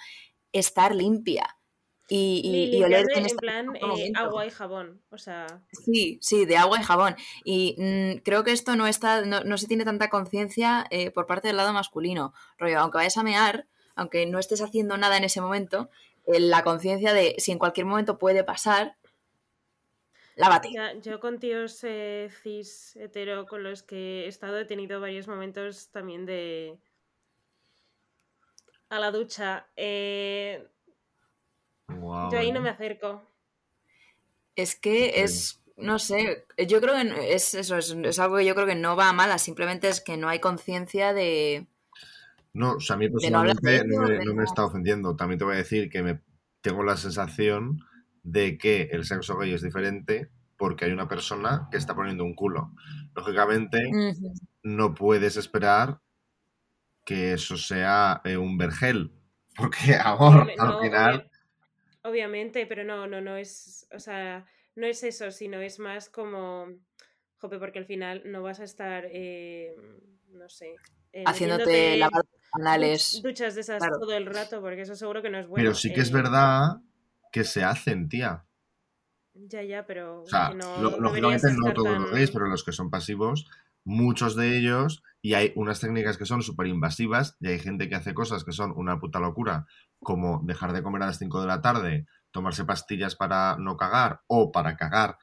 estar 0.51 0.93
limpia 0.93 1.57
y, 2.13 2.71
y, 2.73 2.83
oler 2.83 3.05
en 3.15 3.25
en 3.25 3.37
plan 3.37 3.75
eh, 3.75 4.11
agua 4.15 4.45
y 4.45 4.49
jabón. 4.49 5.01
O 5.11 5.17
sea, 5.17 5.47
Sí, 5.71 6.17
sí, 6.21 6.45
de 6.45 6.57
agua 6.57 6.77
y 6.79 6.83
jabón. 6.83 7.15
Y 7.45 7.75
mm, 7.77 8.21
creo 8.23 8.43
que 8.43 8.51
esto 8.51 8.75
no 8.75 8.85
está, 8.85 9.21
no, 9.21 9.45
no 9.45 9.57
se 9.57 9.67
tiene 9.67 9.85
tanta 9.85 10.09
conciencia 10.09 10.85
eh, 10.89 11.11
por 11.11 11.25
parte 11.25 11.47
del 11.47 11.57
lado 11.57 11.71
masculino. 11.71 12.33
Rollo, 12.57 12.79
aunque 12.79 12.97
vayas 12.97 13.17
a 13.17 13.23
mear, 13.23 13.65
aunque 13.95 14.25
no 14.25 14.39
estés 14.39 14.61
haciendo 14.61 14.97
nada 14.97 15.15
en 15.15 15.23
ese 15.23 15.39
momento, 15.39 15.89
eh, 16.25 16.41
la 16.41 16.63
conciencia 16.63 17.13
de 17.13 17.35
si 17.37 17.53
en 17.53 17.59
cualquier 17.59 17.85
momento 17.85 18.17
puede 18.17 18.43
pasar, 18.43 18.97
lávate. 20.35 20.71
ya, 20.71 20.93
yo 20.99 21.19
con 21.19 21.39
tíos 21.39 21.83
eh, 21.83 22.29
cis 22.41 22.95
hetero 22.95 23.45
con 23.45 23.63
los 23.63 23.83
que 23.83 24.25
he 24.25 24.27
estado 24.27 24.59
he 24.59 24.65
tenido 24.65 24.99
varios 24.99 25.27
momentos 25.27 25.89
también 25.89 26.25
de... 26.25 26.77
A 28.89 28.99
la 28.99 29.11
ducha. 29.11 29.67
eh, 29.77 30.67
yo 31.87 32.37
ahí 32.37 32.51
no 32.51 32.61
me 32.61 32.69
acerco. 32.69 33.21
Es 34.55 34.75
que 34.75 35.23
es, 35.23 35.61
no 35.77 35.97
sé, 35.97 36.45
yo 36.67 36.81
creo 36.81 36.95
que 36.95 37.33
es 37.33 37.53
eso, 37.53 37.77
es, 37.77 37.91
es 37.91 38.19
algo 38.19 38.37
que 38.37 38.45
yo 38.45 38.53
creo 38.53 38.67
que 38.67 38.75
no 38.75 38.95
va 38.95 39.09
a 39.09 39.13
malas, 39.13 39.41
simplemente 39.41 39.87
es 39.87 40.01
que 40.01 40.17
no 40.17 40.29
hay 40.29 40.39
conciencia 40.39 41.13
de... 41.13 41.67
No, 42.53 42.73
o 42.73 42.79
sea, 42.81 42.95
a 42.95 42.99
mí 42.99 43.09
personalmente 43.09 43.85
no, 43.85 44.01
me, 44.01 44.25
no 44.25 44.33
me 44.33 44.43
está 44.43 44.65
ofendiendo. 44.65 45.15
También 45.15 45.39
te 45.39 45.45
voy 45.45 45.53
a 45.53 45.59
decir 45.59 45.89
que 45.89 46.03
me 46.03 46.19
tengo 46.59 46.83
la 46.83 46.97
sensación 46.97 47.81
de 48.23 48.57
que 48.57 48.89
el 48.91 49.05
sexo 49.05 49.37
gay 49.37 49.53
es 49.53 49.61
diferente 49.61 50.29
porque 50.57 50.85
hay 50.85 50.91
una 50.91 51.07
persona 51.07 51.67
que 51.71 51.77
está 51.77 51.95
poniendo 51.95 52.23
un 52.23 52.35
culo. 52.35 52.71
Lógicamente, 53.15 53.79
no 54.63 54.93
puedes 54.93 55.35
esperar 55.37 55.99
que 57.05 57.33
eso 57.33 57.57
sea 57.57 58.21
eh, 58.23 58.37
un 58.37 58.57
vergel. 58.57 59.11
Porque, 59.55 59.95
amor, 59.95 60.49
al 60.57 60.69
no, 60.71 60.79
final. 60.81 61.15
obvia- 61.15 61.29
obviamente, 62.03 62.65
pero 62.67 62.83
no, 62.83 63.05
no, 63.07 63.19
no 63.21 63.35
es, 63.37 63.85
o 63.93 63.99
sea, 63.99 64.45
no 64.75 64.85
es 64.87 65.03
eso, 65.03 65.29
sino 65.31 65.59
es 65.59 65.77
más 65.79 66.09
como, 66.09 66.67
jope, 67.37 67.59
porque 67.59 67.79
al 67.79 67.85
final 67.85 68.21
no 68.25 68.41
vas 68.43 68.59
a 68.61 68.63
estar, 68.63 69.05
eh, 69.11 69.75
no 70.29 70.47
sé, 70.47 70.75
eh, 71.11 71.23
Haciéndote 71.27 71.65
metiéndote 71.65 71.97
lavados 71.97 72.25
duch- 72.31 72.49
anales. 72.53 73.19
duchas 73.21 73.55
de 73.55 73.61
esas 73.61 73.79
claro. 73.79 73.99
todo 73.99 74.13
el 74.15 74.25
rato, 74.25 74.61
porque 74.61 74.81
eso 74.83 74.95
seguro 74.95 75.21
que 75.21 75.29
no 75.29 75.39
es 75.39 75.47
bueno. 75.47 75.63
Pero 75.65 75.75
sí 75.75 75.91
que 75.93 75.99
es 76.01 76.11
eh, 76.11 76.13
verdad 76.13 76.77
que 77.31 77.43
se 77.43 77.63
hacen, 77.63 78.09
tía. 78.09 78.45
Ya, 79.33 79.63
ya, 79.63 79.85
pero 79.85 80.23
O 80.23 80.27
sea, 80.27 80.49
que 80.49 80.55
no 80.55 80.79
lo- 80.81 80.97
lógicamente 80.99 81.47
no 81.51 81.73
todos 81.73 81.87
los 81.97 82.09
tan- 82.09 82.19
gays, 82.19 82.31
pero 82.31 82.47
los 82.47 82.63
que 82.63 82.71
son 82.73 82.89
pasivos, 82.89 83.47
muchos 83.85 84.35
de 84.35 84.57
ellos, 84.57 85.03
y 85.21 85.33
hay 85.35 85.53
unas 85.55 85.79
técnicas 85.79 86.17
que 86.17 86.25
son 86.25 86.41
súper 86.41 86.67
invasivas, 86.67 87.37
y 87.39 87.47
hay 87.47 87.59
gente 87.59 87.87
que 87.89 87.95
hace 87.95 88.13
cosas 88.13 88.43
que 88.43 88.51
son 88.51 88.73
una 88.75 88.99
puta 88.99 89.19
locura, 89.19 89.65
como 89.99 90.41
dejar 90.43 90.73
de 90.73 90.83
comer 90.83 91.03
a 91.03 91.07
las 91.07 91.17
5 91.17 91.41
de 91.41 91.47
la 91.47 91.61
tarde, 91.61 92.05
tomarse 92.31 92.65
pastillas 92.65 93.15
para 93.15 93.55
no 93.57 93.77
cagar 93.77 94.21
o 94.27 94.51
para 94.51 94.75
cagar 94.75 95.17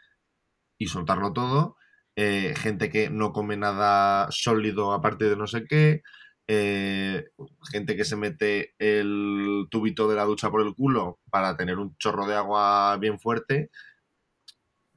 y 0.78 0.86
soltarlo 0.88 1.32
todo, 1.32 1.76
eh, 2.16 2.54
gente 2.56 2.90
que 2.90 3.10
no 3.10 3.32
come 3.32 3.56
nada 3.56 4.28
sólido 4.30 4.92
aparte 4.92 5.26
de 5.28 5.36
no 5.36 5.46
sé 5.46 5.64
qué, 5.68 6.02
eh, 6.48 7.30
gente 7.70 7.96
que 7.96 8.04
se 8.04 8.16
mete 8.16 8.74
el 8.78 9.66
tubito 9.70 10.08
de 10.08 10.16
la 10.16 10.24
ducha 10.24 10.50
por 10.50 10.62
el 10.62 10.74
culo 10.74 11.20
para 11.30 11.56
tener 11.56 11.78
un 11.78 11.96
chorro 11.98 12.26
de 12.26 12.34
agua 12.34 12.96
bien 12.98 13.20
fuerte. 13.20 13.70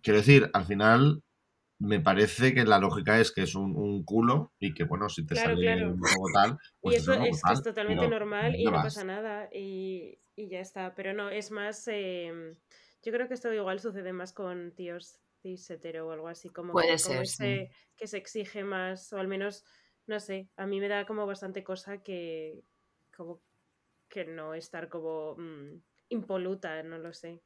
Quiero 0.02 0.20
decir, 0.20 0.50
al 0.54 0.66
final 0.66 1.24
me 1.80 2.00
parece 2.00 2.54
que 2.54 2.64
la 2.66 2.80
lógica 2.80 3.20
es 3.20 3.32
que 3.32 3.44
es 3.44 3.56
un, 3.56 3.76
un 3.76 4.04
culo 4.04 4.54
y 4.60 4.74
que, 4.74 4.84
bueno, 4.84 5.10
si 5.10 5.26
te 5.26 5.36
Claro, 5.36 5.52
sale 5.52 5.62
claro. 5.62 5.92
un 5.94 6.00
poco 6.00 6.30
tal, 6.34 6.58
pues 6.80 6.96
y 6.96 7.00
eso 7.00 7.14
es, 7.14 7.20
que 7.20 7.30
es 7.30 7.42
tal, 7.42 7.62
totalmente 7.64 8.08
normal 8.08 8.56
y 8.56 8.66
no 8.66 8.74
pasa 8.74 9.04
nada 9.04 9.50
y, 9.54 10.20
y 10.36 10.50
ya 10.50 10.60
está. 10.60 10.94
Pero 10.96 11.14
no, 11.14 11.30
es 11.30 11.52
más. 11.52 11.88
eh, 11.88 12.56
yo 13.04 13.12
creo 13.12 13.28
que 13.28 13.34
esto 13.34 13.52
igual 13.54 13.80
sucede 13.80 14.14
más 14.14 14.34
con 14.34 14.74
tíos 14.76 15.20
cis 15.42 15.70
hetero 15.72 16.08
o 16.08 16.12
algo 16.12 16.28
así, 16.28 16.50
como, 16.50 16.74
Puede 16.74 16.96
que, 16.98 17.02
como 17.02 17.16
ser, 17.16 17.28
sí. 17.28 17.44
ese 17.44 17.72
que 17.98 18.08
se 18.08 18.18
exige 18.18 18.64
más, 18.64 19.12
o 19.14 19.18
al 19.18 19.28
menos, 19.28 19.66
no 20.08 20.20
sé, 20.20 20.50
a 20.58 20.66
mí 20.66 20.80
me 20.80 20.88
da 20.88 21.06
como 21.06 21.26
bastante 21.26 21.64
cosa 21.64 22.02
que. 22.04 22.64
como 23.16 23.42
que 24.10 24.26
no 24.26 24.54
estar 24.54 24.90
como 24.90 25.36
mm, 25.38 25.82
impoluta, 26.10 26.84
no 26.84 26.98
lo 26.98 27.14
sé. 27.14 27.42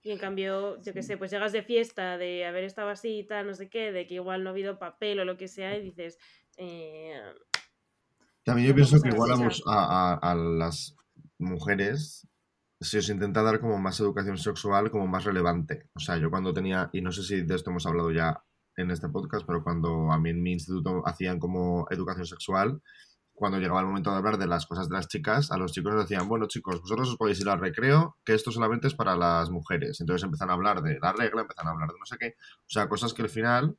Y 0.00 0.12
en 0.12 0.18
cambio, 0.18 0.80
yo 0.82 0.94
qué 0.94 1.02
sé, 1.02 1.16
pues 1.18 1.30
llegas 1.32 1.52
de 1.52 1.62
fiesta, 1.62 2.16
de 2.18 2.46
haber 2.46 2.64
estado 2.64 2.88
así 2.88 3.18
y 3.18 3.26
tal, 3.26 3.46
no 3.48 3.54
sé 3.54 3.68
qué, 3.68 3.90
de 3.92 4.06
que 4.06 4.14
igual 4.14 4.42
no 4.44 4.50
ha 4.50 4.52
habido 4.52 4.78
papel 4.78 5.18
o 5.18 5.24
lo 5.24 5.36
que 5.36 5.48
sea, 5.48 5.76
y 5.76 5.82
dices, 5.82 6.18
eh, 6.56 7.20
También 8.44 8.68
yo 8.68 8.74
pienso 8.74 9.00
que 9.02 9.08
igual 9.08 9.32
a- 9.66 10.12
a- 10.14 10.30
a 10.30 10.34
las 10.34 10.94
mujeres 11.38 12.28
se 12.80 12.98
os 12.98 13.08
intenta 13.10 13.42
dar 13.42 13.60
como 13.60 13.76
más 13.78 13.98
educación 13.98 14.38
sexual 14.38 14.90
como 14.90 15.08
más 15.08 15.24
relevante. 15.24 15.88
O 15.94 16.00
sea, 16.00 16.16
yo 16.16 16.30
cuando 16.30 16.54
tenía, 16.54 16.90
y 16.92 17.00
no 17.00 17.10
sé 17.10 17.22
si 17.24 17.42
de 17.42 17.54
esto 17.56 17.70
hemos 17.70 17.86
hablado 17.86 18.12
ya 18.12 18.44
en 18.78 18.90
este 18.92 19.08
podcast, 19.08 19.44
pero 19.44 19.62
cuando 19.62 20.12
a 20.12 20.18
mí 20.18 20.30
en 20.30 20.42
mi 20.42 20.52
instituto 20.52 21.02
hacían 21.04 21.38
como 21.38 21.86
educación 21.90 22.26
sexual, 22.26 22.80
cuando 23.34 23.58
llegaba 23.58 23.80
el 23.80 23.86
momento 23.86 24.10
de 24.10 24.16
hablar 24.16 24.38
de 24.38 24.46
las 24.46 24.66
cosas 24.66 24.88
de 24.88 24.94
las 24.94 25.08
chicas, 25.08 25.50
a 25.50 25.56
los 25.56 25.72
chicos 25.72 25.94
les 25.94 26.02
decían, 26.04 26.28
bueno 26.28 26.46
chicos, 26.46 26.80
vosotros 26.80 27.10
os 27.10 27.16
podéis 27.16 27.40
ir 27.40 27.48
al 27.48 27.60
recreo, 27.60 28.16
que 28.24 28.34
esto 28.34 28.52
solamente 28.52 28.86
es 28.86 28.94
para 28.94 29.16
las 29.16 29.50
mujeres. 29.50 30.00
Entonces 30.00 30.24
empiezan 30.24 30.50
a 30.50 30.54
hablar 30.54 30.82
de 30.82 30.98
la 31.00 31.12
regla, 31.12 31.42
empiezan 31.42 31.66
a 31.66 31.70
hablar 31.70 31.88
de 31.88 31.98
no 31.98 32.06
sé 32.06 32.16
qué. 32.18 32.34
O 32.38 32.68
sea, 32.68 32.88
cosas 32.88 33.14
que 33.14 33.22
al 33.22 33.28
final 33.28 33.76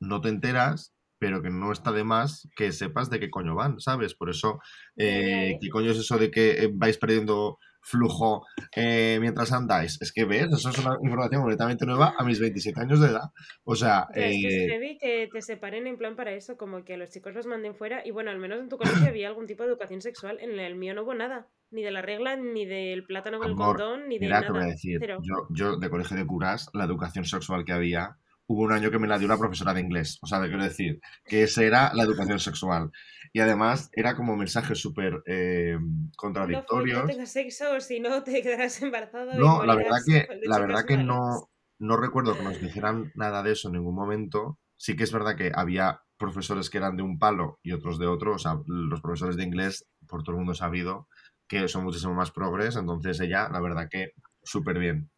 no 0.00 0.20
te 0.20 0.28
enteras, 0.28 0.92
pero 1.18 1.42
que 1.42 1.50
no 1.50 1.72
está 1.72 1.92
de 1.92 2.04
más 2.04 2.48
que 2.56 2.72
sepas 2.72 3.10
de 3.10 3.18
qué 3.18 3.30
coño 3.30 3.54
van, 3.54 3.80
¿sabes? 3.80 4.14
Por 4.14 4.30
eso, 4.30 4.60
eh. 4.96 5.58
¿qué 5.60 5.68
coño 5.70 5.90
es 5.90 5.98
eso 5.98 6.18
de 6.18 6.30
que 6.30 6.64
eh, 6.64 6.70
vais 6.72 6.98
perdiendo 6.98 7.58
flujo 7.86 8.44
eh, 8.74 9.18
mientras 9.20 9.52
andáis? 9.52 10.00
Es 10.02 10.12
que 10.12 10.24
ves, 10.24 10.48
eso 10.52 10.70
es 10.70 10.78
una 10.78 10.96
información 11.00 11.42
completamente 11.42 11.86
nueva 11.86 12.14
a 12.18 12.24
mis 12.24 12.40
27 12.40 12.80
años 12.80 13.00
de 13.00 13.08
edad. 13.08 13.30
O 13.64 13.76
sea, 13.76 14.08
es 14.12 14.42
que 14.42 14.48
es 14.48 14.54
eh, 14.54 14.68
heavy 14.68 14.98
que 14.98 15.28
te 15.32 15.42
separen 15.42 15.86
en 15.86 15.96
plan 15.96 16.16
para 16.16 16.32
eso, 16.32 16.56
como 16.56 16.84
que 16.84 16.94
a 16.94 16.96
los 16.96 17.10
chicos 17.10 17.34
los 17.34 17.46
manden 17.46 17.74
fuera. 17.74 18.02
Y 18.04 18.10
bueno, 18.10 18.30
al 18.30 18.38
menos 18.38 18.58
en 18.58 18.68
tu 18.68 18.76
colegio 18.76 19.06
había 19.08 19.28
algún 19.28 19.46
tipo 19.46 19.62
de 19.62 19.70
educación 19.70 20.02
sexual. 20.02 20.38
En 20.40 20.58
el 20.58 20.74
mío 20.74 20.94
no 20.94 21.04
hubo 21.04 21.14
nada. 21.14 21.48
Ni 21.70 21.82
de 21.82 21.90
la 21.90 22.02
regla, 22.02 22.36
ni 22.36 22.64
del 22.64 23.04
plátano 23.04 23.38
con 23.38 23.50
el 23.50 23.56
condón, 23.56 24.08
ni 24.08 24.18
de 24.18 24.26
mira, 24.26 24.40
te 24.40 24.48
voy 24.50 24.58
a 24.58 24.60
nada. 24.60 24.72
decir, 24.72 25.00
yo, 25.00 25.48
yo 25.50 25.76
de 25.76 25.90
colegio 25.90 26.16
de 26.16 26.24
curas, 26.24 26.70
la 26.72 26.84
educación 26.84 27.24
sexual 27.24 27.64
que 27.64 27.72
había, 27.72 28.18
hubo 28.46 28.62
un 28.62 28.72
año 28.72 28.90
que 28.90 28.98
me 28.98 29.08
la 29.08 29.18
dio 29.18 29.28
la 29.28 29.38
profesora 29.38 29.74
de 29.74 29.80
inglés. 29.80 30.18
O 30.22 30.26
sea, 30.26 30.40
quiero 30.40 30.62
decir 30.62 31.00
que 31.24 31.42
esa 31.42 31.62
era 31.62 31.92
la 31.94 32.04
educación 32.04 32.38
sexual. 32.38 32.90
Y 33.32 33.40
además 33.40 33.90
era 33.92 34.16
como 34.16 34.36
mensajes 34.36 34.78
súper 34.78 35.22
eh, 35.26 35.76
contradictorios. 36.16 37.02
no 37.02 37.06
tengas 37.06 37.32
sexo, 37.32 37.80
si 37.80 38.00
no 38.00 38.22
te 38.22 38.42
quedarás 38.42 38.80
embarazada 38.82 39.34
No, 39.34 39.64
la 39.64 39.74
verdad 39.74 39.98
que, 40.06 40.26
la 40.44 40.58
verdad 40.58 40.84
que 40.86 40.96
no, 40.96 41.50
no 41.78 41.96
recuerdo 41.96 42.36
que 42.36 42.44
nos 42.44 42.60
dijeran 42.60 43.12
nada 43.14 43.42
de 43.42 43.52
eso 43.52 43.68
en 43.68 43.74
ningún 43.74 43.94
momento. 43.94 44.58
Sí 44.78 44.94
que 44.94 45.04
es 45.04 45.12
verdad 45.12 45.36
que 45.36 45.52
había 45.54 46.02
profesores 46.18 46.70
que 46.70 46.78
eran 46.78 46.96
de 46.96 47.02
un 47.02 47.18
palo 47.18 47.58
y 47.62 47.72
otros 47.72 47.98
de 47.98 48.06
otro. 48.06 48.34
O 48.34 48.38
sea, 48.38 48.58
los 48.66 49.00
profesores 49.00 49.36
de 49.36 49.44
inglés, 49.44 49.86
por 50.06 50.22
todo 50.22 50.32
el 50.32 50.38
mundo 50.38 50.54
sabido, 50.54 51.08
que 51.48 51.68
son 51.68 51.84
muchísimo 51.84 52.14
más 52.14 52.30
progres. 52.30 52.76
Entonces 52.76 53.20
ella, 53.20 53.48
la 53.50 53.60
verdad 53.60 53.88
que 53.90 54.12
súper 54.42 54.78
bien. 54.78 55.10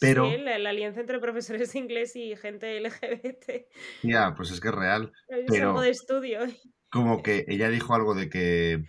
Pero, 0.00 0.30
Sí, 0.30 0.38
la, 0.38 0.58
la 0.58 0.70
alianza 0.70 1.00
entre 1.00 1.18
profesores 1.20 1.72
de 1.72 1.78
inglés 1.78 2.16
y 2.16 2.34
gente 2.36 2.80
LGBT. 2.80 3.66
ya, 4.02 4.34
pues 4.34 4.50
es 4.50 4.60
que 4.60 4.68
es 4.68 4.74
real. 4.74 5.12
Es 5.28 5.44
Pero- 5.48 5.68
algo 5.68 5.82
de 5.82 5.90
estudio. 5.90 6.40
Como 6.90 7.22
que 7.22 7.44
ella 7.46 7.68
dijo 7.68 7.94
algo 7.94 8.14
de 8.16 8.28
que 8.28 8.82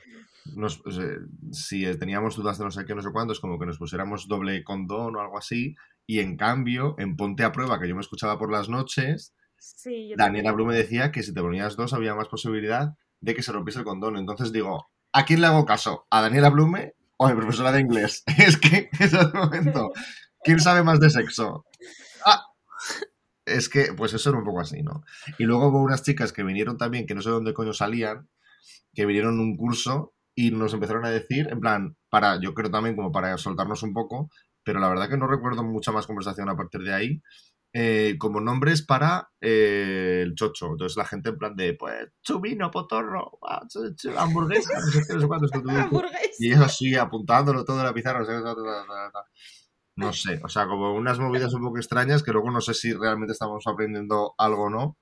nos, 0.55 0.81
o 0.87 0.91
sea, 0.91 1.05
si 1.51 1.85
teníamos 1.97 2.35
dudas 2.35 2.57
de 2.57 2.63
no 2.65 2.71
sé 2.71 2.83
qué, 2.85 2.95
no 2.95 3.01
sé 3.03 3.09
cuánto, 3.11 3.31
es 3.33 3.39
como 3.39 3.59
que 3.59 3.67
nos 3.67 3.77
pusiéramos 3.77 4.27
doble 4.27 4.63
condón 4.63 5.15
o 5.15 5.21
algo 5.21 5.37
así. 5.37 5.75
Y 6.07 6.19
en 6.19 6.35
cambio, 6.35 6.95
en 6.97 7.15
Ponte 7.15 7.43
a 7.43 7.51
Prueba, 7.51 7.79
que 7.79 7.87
yo 7.87 7.93
me 7.93 8.01
escuchaba 8.01 8.39
por 8.39 8.51
las 8.51 8.69
noches, 8.69 9.35
Sí, 9.63 10.13
Daniela. 10.17 10.51
Blume 10.53 10.73
decía 10.75 11.11
que 11.11 11.21
si 11.21 11.31
te 11.35 11.41
ponías 11.41 11.75
dos 11.75 11.93
había 11.93 12.15
más 12.15 12.27
posibilidad 12.27 12.95
de 13.19 13.35
que 13.35 13.43
se 13.43 13.51
rompiese 13.51 13.77
el 13.77 13.85
condón. 13.85 14.17
Entonces 14.17 14.51
digo, 14.51 14.87
¿a 15.13 15.23
quién 15.25 15.39
le 15.41 15.45
hago 15.47 15.65
caso? 15.67 16.07
¿A 16.09 16.23
Daniela 16.23 16.49
Blume 16.49 16.95
o 17.17 17.27
a 17.27 17.29
mi 17.29 17.35
profesora 17.39 17.71
de 17.71 17.81
inglés? 17.81 18.23
Es 18.39 18.57
que 18.57 18.89
es 18.99 19.13
el 19.13 19.31
momento. 19.31 19.91
¿Quién 20.43 20.59
sabe 20.59 20.83
más 20.83 20.99
de 20.99 21.09
sexo? 21.09 21.65
Ah, 22.25 22.45
es 23.45 23.69
que, 23.69 23.93
pues 23.95 24.13
eso 24.13 24.29
era 24.29 24.39
un 24.39 24.45
poco 24.45 24.61
así, 24.61 24.81
¿no? 24.81 25.03
Y 25.37 25.43
luego 25.43 25.67
hubo 25.67 25.81
unas 25.81 26.03
chicas 26.03 26.33
que 26.33 26.43
vinieron 26.43 26.77
también, 26.77 27.05
que 27.05 27.15
no 27.15 27.21
sé 27.21 27.29
dónde 27.29 27.53
coño 27.53 27.73
salían, 27.73 28.29
que 28.93 29.05
vinieron 29.05 29.39
un 29.39 29.55
curso 29.57 30.13
y 30.35 30.51
nos 30.51 30.73
empezaron 30.73 31.05
a 31.05 31.09
decir, 31.09 31.47
en 31.51 31.59
plan, 31.59 31.95
para, 32.09 32.39
yo 32.41 32.53
creo 32.53 32.71
también 32.71 32.95
como 32.95 33.11
para 33.11 33.37
soltarnos 33.37 33.83
un 33.83 33.93
poco, 33.93 34.29
pero 34.63 34.79
la 34.79 34.89
verdad 34.89 35.09
que 35.09 35.17
no 35.17 35.27
recuerdo 35.27 35.63
mucha 35.63 35.91
más 35.91 36.07
conversación 36.07 36.49
a 36.49 36.55
partir 36.55 36.81
de 36.81 36.93
ahí, 36.93 37.21
eh, 37.73 38.15
como 38.17 38.41
nombres 38.41 38.81
para 38.81 39.29
eh, 39.39 40.21
el 40.23 40.35
chocho. 40.35 40.71
Entonces 40.71 40.97
la 40.97 41.05
gente 41.05 41.29
en 41.29 41.37
plan 41.37 41.55
de, 41.55 41.73
pues, 41.73 42.09
chumino, 42.21 42.69
potorro, 42.69 43.39
ah, 43.47 43.61
hamburguesa, 44.17 44.73
no 44.73 44.91
sé 44.91 45.03
qué, 45.07 45.13
no 45.13 45.21
sé 45.21 45.27
cuánto. 45.27 45.47
Y 46.39 46.47
ellos 46.47 46.61
así, 46.61 46.95
apuntándolo 46.95 47.63
todo 47.63 47.79
en 47.79 47.85
la 47.85 47.93
pizarra, 47.93 48.19
no 48.19 48.25
sé, 48.25 48.33
no 49.95 50.13
sé, 50.13 50.39
o 50.43 50.49
sea, 50.49 50.67
como 50.67 50.93
unas 50.93 51.19
movidas 51.19 51.53
un 51.53 51.63
poco 51.63 51.77
extrañas 51.77 52.23
que 52.23 52.31
luego 52.31 52.49
no 52.51 52.61
sé 52.61 52.73
si 52.73 52.93
realmente 52.93 53.33
estamos 53.33 53.65
aprendiendo 53.67 54.33
algo 54.37 54.63
o 54.63 54.69
no, 54.69 54.97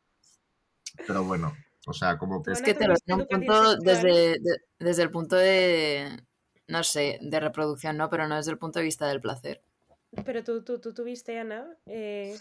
pero 1.08 1.24
bueno, 1.24 1.54
o 1.88 1.94
sea, 1.94 2.18
como 2.18 2.42
que... 2.44 2.52
Es 2.52 2.62
que 2.62 2.74
te 2.74 2.88
lo 2.88 2.96
¿tuviste 2.96 3.14
un 3.14 3.28
punto 3.28 3.76
desde, 3.78 4.40
de- 4.40 4.62
desde 4.80 5.04
el 5.04 5.12
punto 5.12 5.36
de, 5.36 6.22
no 6.68 6.84
sé, 6.84 7.20
de 7.22 7.40
reproducción, 7.40 7.98
no, 7.98 8.10
pero 8.10 8.28
no 8.28 8.36
desde 8.36 8.52
el 8.52 8.58
punto 8.58 8.80
de 8.80 8.86
vista 8.86 9.08
del 9.08 9.22
placer. 9.22 9.62
Pero 10.26 10.44
tú, 10.44 10.64
tú, 10.64 10.80
tú 10.80 10.94
tuviste, 10.94 11.40
Ana, 11.40 11.68
eh, 11.86 12.36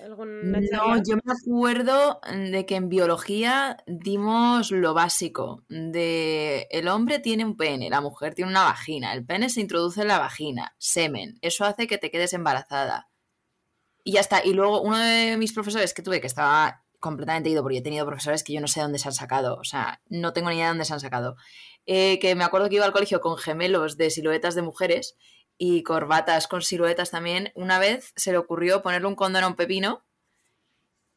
alguna 0.00 0.60
No, 0.72 0.96
yo 1.02 1.16
me 1.16 1.32
acuerdo 1.32 2.20
de 2.32 2.66
que 2.66 2.76
en 2.76 2.88
biología 2.88 3.76
dimos 3.86 4.70
lo 4.70 4.94
básico, 4.94 5.64
de 5.68 6.66
el 6.70 6.88
hombre 6.88 7.18
tiene 7.18 7.44
un 7.44 7.56
pene, 7.56 7.90
la 7.90 8.00
mujer 8.00 8.34
tiene 8.34 8.50
una 8.50 8.64
vagina, 8.64 9.12
el 9.12 9.24
pene 9.24 9.50
se 9.50 9.60
introduce 9.60 10.02
en 10.02 10.08
la 10.08 10.18
vagina, 10.18 10.74
semen, 10.78 11.38
eso 11.42 11.64
hace 11.64 11.86
que 11.86 11.98
te 11.98 12.10
quedes 12.10 12.32
embarazada. 12.32 13.10
Y 14.04 14.12
ya 14.12 14.20
está. 14.20 14.44
Y 14.44 14.54
luego 14.54 14.80
uno 14.80 14.98
de 14.98 15.36
mis 15.36 15.52
profesores 15.52 15.92
que 15.92 16.02
tuve, 16.02 16.20
que 16.20 16.26
estaba 16.26 16.84
completamente 17.00 17.50
ido, 17.50 17.62
porque 17.62 17.78
he 17.78 17.82
tenido 17.82 18.06
profesores 18.06 18.42
que 18.42 18.52
yo 18.52 18.60
no 18.60 18.66
sé 18.66 18.80
dónde 18.80 18.98
se 18.98 19.08
han 19.08 19.14
sacado, 19.14 19.56
o 19.56 19.64
sea, 19.64 20.00
no 20.08 20.32
tengo 20.32 20.50
ni 20.50 20.56
idea 20.56 20.66
de 20.66 20.70
dónde 20.70 20.84
se 20.84 20.94
han 20.94 21.00
sacado, 21.00 21.36
eh, 21.86 22.18
que 22.18 22.34
me 22.34 22.44
acuerdo 22.44 22.68
que 22.68 22.76
iba 22.76 22.84
al 22.84 22.92
colegio 22.92 23.20
con 23.20 23.36
gemelos 23.36 23.96
de 23.96 24.10
siluetas 24.10 24.54
de 24.54 24.62
mujeres 24.62 25.16
y 25.58 25.82
corbatas 25.82 26.46
con 26.46 26.62
siluetas 26.62 27.10
también, 27.10 27.52
una 27.54 27.78
vez 27.78 28.12
se 28.16 28.30
le 28.30 28.38
ocurrió 28.38 28.80
ponerle 28.80 29.08
un 29.08 29.16
condón 29.16 29.44
a 29.44 29.48
un 29.48 29.56
pepino 29.56 30.04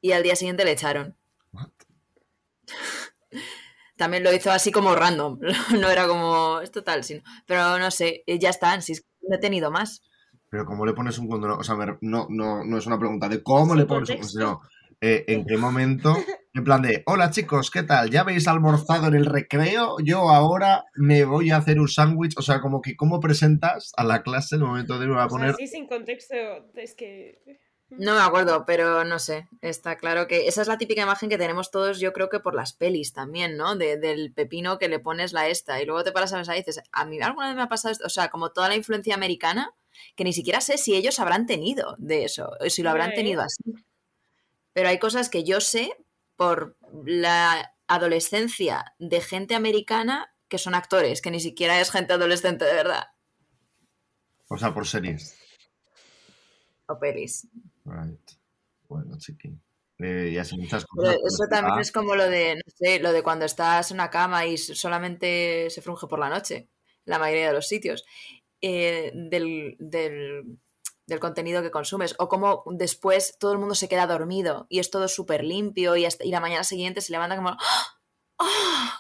y 0.02 0.12
al 0.14 0.24
día 0.24 0.36
siguiente 0.36 0.66
le 0.66 0.72
echaron. 0.72 1.16
What? 1.54 1.70
También 3.96 4.24
lo 4.24 4.34
hizo 4.34 4.52
así 4.52 4.72
como 4.72 4.96
random, 4.96 5.40
no 5.80 5.90
era 5.90 6.08
como 6.08 6.60
esto 6.62 6.84
tal, 6.84 7.04
sino, 7.04 7.22
pero 7.46 7.78
no 7.78 7.92
sé, 7.92 8.24
eh, 8.26 8.40
ya 8.40 8.50
están, 8.50 8.82
si 8.82 8.94
es 8.94 9.02
que 9.02 9.08
no 9.30 9.36
he 9.36 9.40
tenido 9.40 9.70
más. 9.70 10.02
Pero 10.50 10.66
¿cómo 10.66 10.88
le 10.88 10.94
pones 10.94 11.20
un 11.20 11.30
condón? 11.30 11.52
O 11.52 11.64
sea, 11.64 11.76
no, 12.02 12.26
no, 12.30 12.66
no 12.66 12.78
es 12.78 12.86
una 12.88 12.98
pregunta 12.98 13.30
de 13.30 13.44
cómo 13.44 13.76
le 13.76 13.86
pones 13.86 14.10
un 14.10 14.18
condón, 14.18 14.60
eh, 15.02 15.26
en 15.28 15.46
qué 15.46 15.58
momento, 15.58 16.16
en 16.54 16.64
plan 16.64 16.82
de, 16.82 17.04
hola 17.08 17.32
chicos, 17.32 17.72
¿qué 17.72 17.84
tal? 17.84 18.10
¿Ya 18.12 18.22
habéis 18.22 18.48
almorzado 18.48 19.08
en 19.08 19.16
el 19.16 19.26
recreo? 19.26 19.98
Yo 20.04 20.30
ahora 20.30 20.86
me 20.96 21.26
voy 21.26 21.50
a 21.52 21.58
hacer 21.58 21.80
un 21.80 21.88
sándwich. 21.88 22.36
O 22.38 22.42
sea, 22.42 22.62
como 22.62 22.82
que, 22.82 22.96
¿cómo 22.96 23.20
presentas 23.20 23.92
a 23.98 24.04
la 24.04 24.22
clase 24.24 24.56
en 24.56 24.62
el 24.62 24.68
momento 24.68 25.00
de 25.00 25.08
me 25.08 25.14
voy 25.14 25.22
a 25.22 25.26
O 25.26 25.30
sea, 25.30 25.38
poner... 25.38 25.56
así 25.56 25.68
sin 25.68 25.88
contexto, 25.88 26.36
es 26.76 26.94
que... 26.96 27.42
No 27.90 28.16
me 28.16 28.22
acuerdo, 28.22 28.64
pero 28.66 29.04
no 29.04 29.20
sé. 29.20 29.50
Está 29.60 29.98
claro 29.98 30.26
que 30.26 30.48
esa 30.48 30.62
es 30.62 30.70
la 30.70 30.78
típica 30.78 31.02
imagen 31.02 31.28
que 31.28 31.38
tenemos 31.38 31.72
todos, 31.72 32.00
yo 32.00 32.14
creo 32.14 32.30
que 32.30 32.40
por 32.40 32.56
las 32.56 32.72
pelis 32.72 33.12
también, 33.12 33.58
¿no? 33.58 33.76
De- 33.76 33.98
del 33.98 34.32
pepino 34.34 34.80
que 34.80 34.88
le 34.88 35.00
pones 35.00 35.34
la 35.34 35.50
esta 35.50 35.82
y 35.82 35.86
luego 35.86 36.02
te 36.06 36.14
paras 36.14 36.32
a 36.32 36.38
pensar 36.38 36.56
y 36.56 36.60
dices, 36.60 36.82
a 36.94 37.04
mí 37.06 37.20
alguna 37.20 37.48
vez 37.48 37.58
me 37.58 37.64
ha 37.64 37.68
pasado 37.68 37.92
esto, 37.92 38.06
o 38.06 38.10
sea, 38.10 38.30
como 38.30 38.52
toda 38.54 38.70
la 38.70 38.78
influencia 38.78 39.14
americana, 39.14 39.74
que 40.16 40.24
ni 40.24 40.32
siquiera 40.32 40.62
sé 40.62 40.78
si 40.78 40.96
ellos 40.96 41.20
habrán 41.20 41.46
tenido 41.46 41.96
de 41.98 42.24
eso, 42.24 42.52
o 42.66 42.70
si 42.70 42.82
lo 42.82 42.92
habrán 42.92 43.14
tenido 43.14 43.42
así. 43.42 43.62
Pero 44.74 44.90
hay 44.90 45.00
cosas 45.00 45.30
que 45.30 45.44
yo 45.44 45.62
sé 45.62 45.96
por 46.36 46.78
la 47.06 47.74
adolescencia 47.88 48.94
de 49.00 49.22
gente 49.22 49.56
americana 49.56 50.34
que 50.48 50.58
son 50.58 50.76
actores, 50.76 51.22
que 51.22 51.32
ni 51.32 51.40
siquiera 51.40 51.80
es 51.80 51.92
gente 51.92 52.14
adolescente 52.14 52.66
de 52.66 52.74
verdad. 52.74 53.08
O 54.50 54.58
sea, 54.58 54.74
por 54.74 54.86
series. 54.88 55.38
O 56.88 57.00
pelis. 57.00 57.48
Right. 57.86 58.20
Bueno, 58.90 59.18
chiqui. 59.18 59.50
Eh, 60.00 60.32
y 60.34 60.58
muchas 60.58 60.86
Pero 60.96 61.08
cosas. 61.14 61.16
eso 61.26 61.44
también 61.50 61.78
Ah, 61.78 61.82
es 61.82 61.92
como 61.92 62.16
lo 62.16 62.28
de, 62.28 62.56
no 62.56 62.62
sé, 62.76 63.00
lo 63.00 63.14
de 63.14 63.22
cuando 63.24 63.46
estás 63.46 63.92
en 63.92 63.98
una 63.98 64.10
cama 64.10 64.46
y 64.46 64.58
solamente 64.58 65.70
se 65.70 65.82
frunge 65.82 66.08
por 66.08 66.20
la 66.20 66.30
noche, 66.30 66.70
la 67.06 67.20
mayoría 67.20 67.48
de 67.48 67.54
los 67.54 67.68
sitios, 67.68 68.04
eh, 68.62 69.12
del, 69.14 69.76
del- 69.80 70.58
del 71.12 71.20
contenido 71.20 71.62
que 71.62 71.70
consumes. 71.70 72.16
O 72.18 72.28
como 72.28 72.64
después 72.72 73.38
todo 73.38 73.54
el 73.54 73.60
mundo 73.60 73.76
se 73.76 73.88
queda 73.88 74.08
dormido 74.08 74.66
y 74.70 74.80
es 74.80 74.90
todo 74.90 75.08
súper 75.08 75.44
limpio 75.44 75.96
y, 75.96 76.06
hasta- 76.06 76.26
y 76.26 76.32
la 76.32 76.40
mañana 76.40 76.64
siguiente 76.64 77.02
se 77.02 77.12
levanta 77.12 77.36
como... 77.36 77.50
¡Ah! 77.50 77.86
¡Ah! 78.40 78.98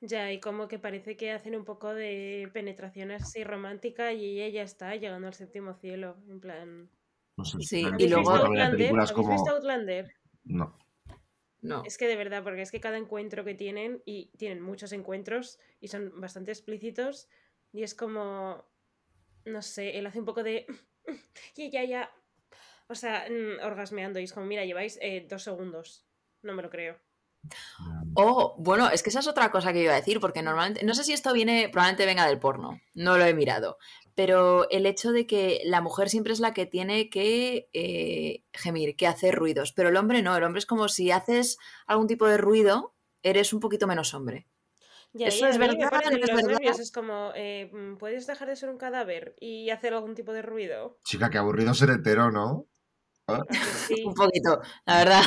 Ya, 0.00 0.30
y 0.32 0.38
como 0.40 0.68
que 0.68 0.78
parece 0.78 1.16
que 1.16 1.30
hacen 1.32 1.56
un 1.56 1.64
poco 1.64 1.94
de 1.94 2.50
penetración 2.52 3.10
así 3.10 3.42
romántica 3.42 4.12
y 4.12 4.40
ella 4.42 4.48
ya 4.58 4.62
está 4.62 4.94
llegando 4.96 5.28
al 5.28 5.34
séptimo 5.34 5.74
cielo, 5.74 6.16
en 6.28 6.40
plan... 6.40 6.90
no 7.38 7.44
sé, 7.44 7.56
Sí, 7.62 7.80
y 7.80 7.84
¿Habéis 7.86 8.10
luego- 8.10 8.30
Outlander? 8.32 8.90
¿Habéis 8.92 9.12
como... 9.12 9.32
visto 9.32 9.50
Outlander? 9.52 10.12
No. 10.44 10.76
No. 11.62 11.82
Es 11.86 11.96
que 11.96 12.06
de 12.06 12.16
verdad, 12.16 12.42
porque 12.42 12.60
es 12.60 12.70
que 12.70 12.80
cada 12.80 12.98
encuentro 12.98 13.42
que 13.46 13.54
tienen, 13.54 14.02
y 14.04 14.30
tienen 14.36 14.60
muchos 14.60 14.92
encuentros, 14.92 15.58
y 15.80 15.88
son 15.88 16.20
bastante 16.20 16.50
explícitos, 16.50 17.28
y 17.72 17.82
es 17.84 17.94
como, 17.94 18.66
no 19.44 19.62
sé, 19.62 19.98
él 19.98 20.06
hace 20.06 20.20
un 20.20 20.26
poco 20.26 20.42
de... 20.42 20.66
Y 21.56 21.64
ella 21.64 21.84
ya... 21.84 22.10
O 22.88 22.94
sea, 22.94 23.26
mm, 23.30 23.64
orgasmeando, 23.64 24.20
y 24.20 24.24
es 24.24 24.32
como, 24.32 24.46
mira, 24.46 24.64
lleváis 24.64 24.98
eh, 25.00 25.26
dos 25.28 25.42
segundos. 25.42 26.06
No 26.42 26.54
me 26.54 26.62
lo 26.62 26.70
creo. 26.70 26.98
Oh, 28.14 28.54
bueno, 28.58 28.90
es 28.90 29.02
que 29.02 29.10
esa 29.10 29.20
es 29.20 29.26
otra 29.26 29.50
cosa 29.50 29.72
que 29.72 29.82
iba 29.82 29.92
a 29.92 29.96
decir, 29.96 30.20
porque 30.20 30.42
normalmente, 30.42 30.84
no 30.84 30.94
sé 30.94 31.04
si 31.04 31.12
esto 31.12 31.32
viene, 31.32 31.68
probablemente 31.70 32.06
venga 32.06 32.26
del 32.26 32.38
porno, 32.38 32.80
no 32.94 33.18
lo 33.18 33.24
he 33.24 33.34
mirado, 33.34 33.76
pero 34.14 34.68
el 34.70 34.86
hecho 34.86 35.12
de 35.12 35.26
que 35.26 35.60
la 35.64 35.80
mujer 35.80 36.08
siempre 36.08 36.32
es 36.32 36.40
la 36.40 36.54
que 36.54 36.66
tiene 36.66 37.10
que 37.10 37.68
eh, 37.72 38.44
gemir, 38.52 38.96
que 38.96 39.06
hacer 39.06 39.34
ruidos, 39.34 39.72
pero 39.72 39.88
el 39.88 39.96
hombre 39.96 40.22
no, 40.22 40.36
el 40.36 40.44
hombre 40.44 40.60
es 40.60 40.66
como 40.66 40.88
si 40.88 41.10
haces 41.10 41.58
algún 41.86 42.06
tipo 42.06 42.26
de 42.26 42.38
ruido, 42.38 42.94
eres 43.22 43.52
un 43.52 43.60
poquito 43.60 43.86
menos 43.86 44.14
hombre. 44.14 44.46
Ya, 45.14 45.28
¿Eso 45.28 45.46
ya, 45.46 45.48
es 45.48 45.58
me 45.58 45.66
verdad? 45.66 45.90
parten 45.90 46.18
¿No 46.20 46.24
es 46.24 46.32
los 46.32 46.42
verdad? 46.42 46.58
nervios, 46.58 46.78
es 46.78 46.90
como, 46.92 47.32
eh, 47.36 47.70
mm, 47.72 47.96
¿puedes 47.98 48.26
dejar 48.26 48.48
de 48.48 48.56
ser 48.56 48.68
un 48.68 48.78
cadáver 48.78 49.36
y 49.40 49.70
hacer 49.70 49.94
algún 49.94 50.14
tipo 50.14 50.32
de 50.32 50.42
ruido? 50.42 50.98
Chica, 51.04 51.30
qué 51.30 51.38
aburrido 51.38 51.72
ser 51.74 51.90
hetero, 51.90 52.30
¿no? 52.30 52.66
¿A 53.28 53.40
que 53.60 53.74
sí? 53.74 53.94
Un 54.06 54.14
poquito, 54.14 54.60
la 54.86 54.98
verdad. 54.98 55.22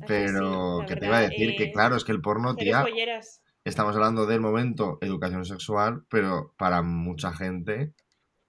¿A 0.00 0.06
que 0.14 0.26
Pero, 0.26 0.32
sí? 0.80 0.86
¿qué 0.86 0.96
te 0.96 1.06
iba 1.06 1.18
a 1.18 1.20
decir? 1.22 1.54
que 1.56 1.64
eh, 1.64 1.72
claro, 1.72 1.96
es 1.96 2.04
que 2.04 2.12
el 2.12 2.20
porno, 2.20 2.56
tía, 2.56 2.82
polleras. 2.82 3.42
estamos 3.64 3.94
hablando 3.96 4.26
del 4.26 4.40
momento 4.40 4.98
educación 5.00 5.44
sexual, 5.44 6.04
pero 6.10 6.54
para 6.58 6.82
mucha 6.82 7.32
gente 7.32 7.94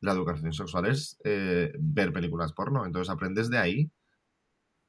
la 0.02 0.14
educación 0.14 0.54
sexual 0.54 0.88
es 0.88 1.18
eh, 1.24 1.72
ver 1.80 2.14
películas 2.14 2.54
porno. 2.54 2.86
Entonces 2.86 3.12
aprendes 3.14 3.50
de 3.50 3.58
ahí. 3.60 3.92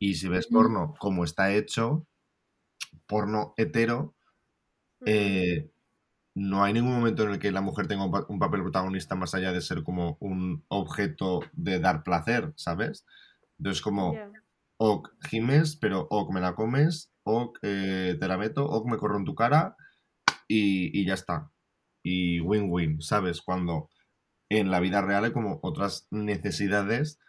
Y 0.01 0.15
si 0.17 0.29
ves 0.29 0.49
porno 0.49 0.95
como 0.99 1.25
está 1.25 1.53
hecho, 1.55 2.07
porno 3.07 3.55
hetero, 3.57 4.15
eh, 5.07 5.71
no 6.35 6.65
hay 6.65 6.73
ningún 6.75 6.95
momento 6.95 7.25
en 7.25 7.31
el 7.33 7.39
que 7.39 7.53
la 7.53 7.61
mujer 7.63 7.89
tenga 7.89 8.05
un, 8.05 8.13
pa- 8.13 8.27
un 8.29 8.39
papel 8.39 8.63
protagonista 8.63 9.17
más 9.17 9.35
allá 9.35 9.53
de 9.53 9.61
ser 9.63 9.83
como 9.85 10.17
un 10.21 10.65
objeto 10.69 11.41
de 11.53 11.81
dar 11.81 12.03
placer, 12.05 12.53
¿sabes? 12.57 13.07
Entonces 13.59 13.83
como, 13.83 14.13
Ya. 14.15 14.33
ok, 14.79 15.11
gimes, 15.31 15.77
pero 15.77 16.07
ok, 16.11 16.33
me 16.33 16.41
la 16.41 16.55
comes, 16.55 17.13
ok, 17.25 17.59
eh, 17.63 18.17
te 18.21 18.29
la 18.29 18.39
meto, 18.39 18.67
ok, 18.67 18.87
me 18.91 18.99
corro 18.99 19.19
en 19.19 19.25
tu 19.25 19.35
cara 19.35 19.77
y, 20.49 20.99
y 21.01 21.07
ya 21.07 21.15
está. 21.15 21.51
Y 22.03 22.41
win-win, 22.41 23.03
¿sabes? 23.03 23.43
Cuando 23.43 23.91
en 24.51 24.71
la 24.71 24.81
vida 24.81 25.03
real 25.03 25.25
hay 25.25 25.33
como 25.33 25.61
otras 25.63 26.09
necesidades 26.11 27.21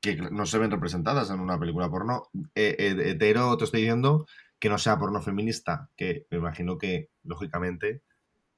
que 0.00 0.16
no 0.16 0.46
se 0.46 0.58
ven 0.58 0.70
representadas 0.70 1.30
en 1.30 1.40
una 1.40 1.58
película 1.58 1.90
porno. 1.90 2.24
Eh, 2.54 2.76
eh, 2.78 2.96
hetero, 3.10 3.56
te 3.56 3.64
estoy 3.64 3.80
diciendo 3.82 4.26
que 4.64 4.70
no 4.70 4.78
sea 4.78 4.98
porno 4.98 5.20
feminista, 5.20 5.90
que 5.94 6.26
me 6.30 6.38
imagino 6.38 6.78
que, 6.78 7.10
lógicamente, 7.22 8.00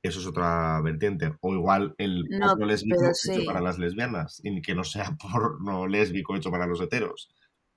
eso 0.05 0.21
es 0.21 0.27
otra 0.29 0.81
vertiente. 0.81 1.35
O 1.41 1.53
igual 1.53 1.97
el 1.99 2.27
No, 2.31 2.51
porno 2.51 2.67
lésbico 2.67 3.03
hecho 3.09 3.13
sí. 3.15 3.45
para 3.45 3.61
las 3.61 3.77
lesbianas 3.81 4.41
y 4.45 4.63
que 4.63 4.77
no 4.77 4.85
sea 4.85 5.17
porno 5.21 5.89
lésbico 5.89 6.37
hecho 6.37 6.53
para 6.53 6.69
los 6.69 6.81
heteros, 6.81 7.35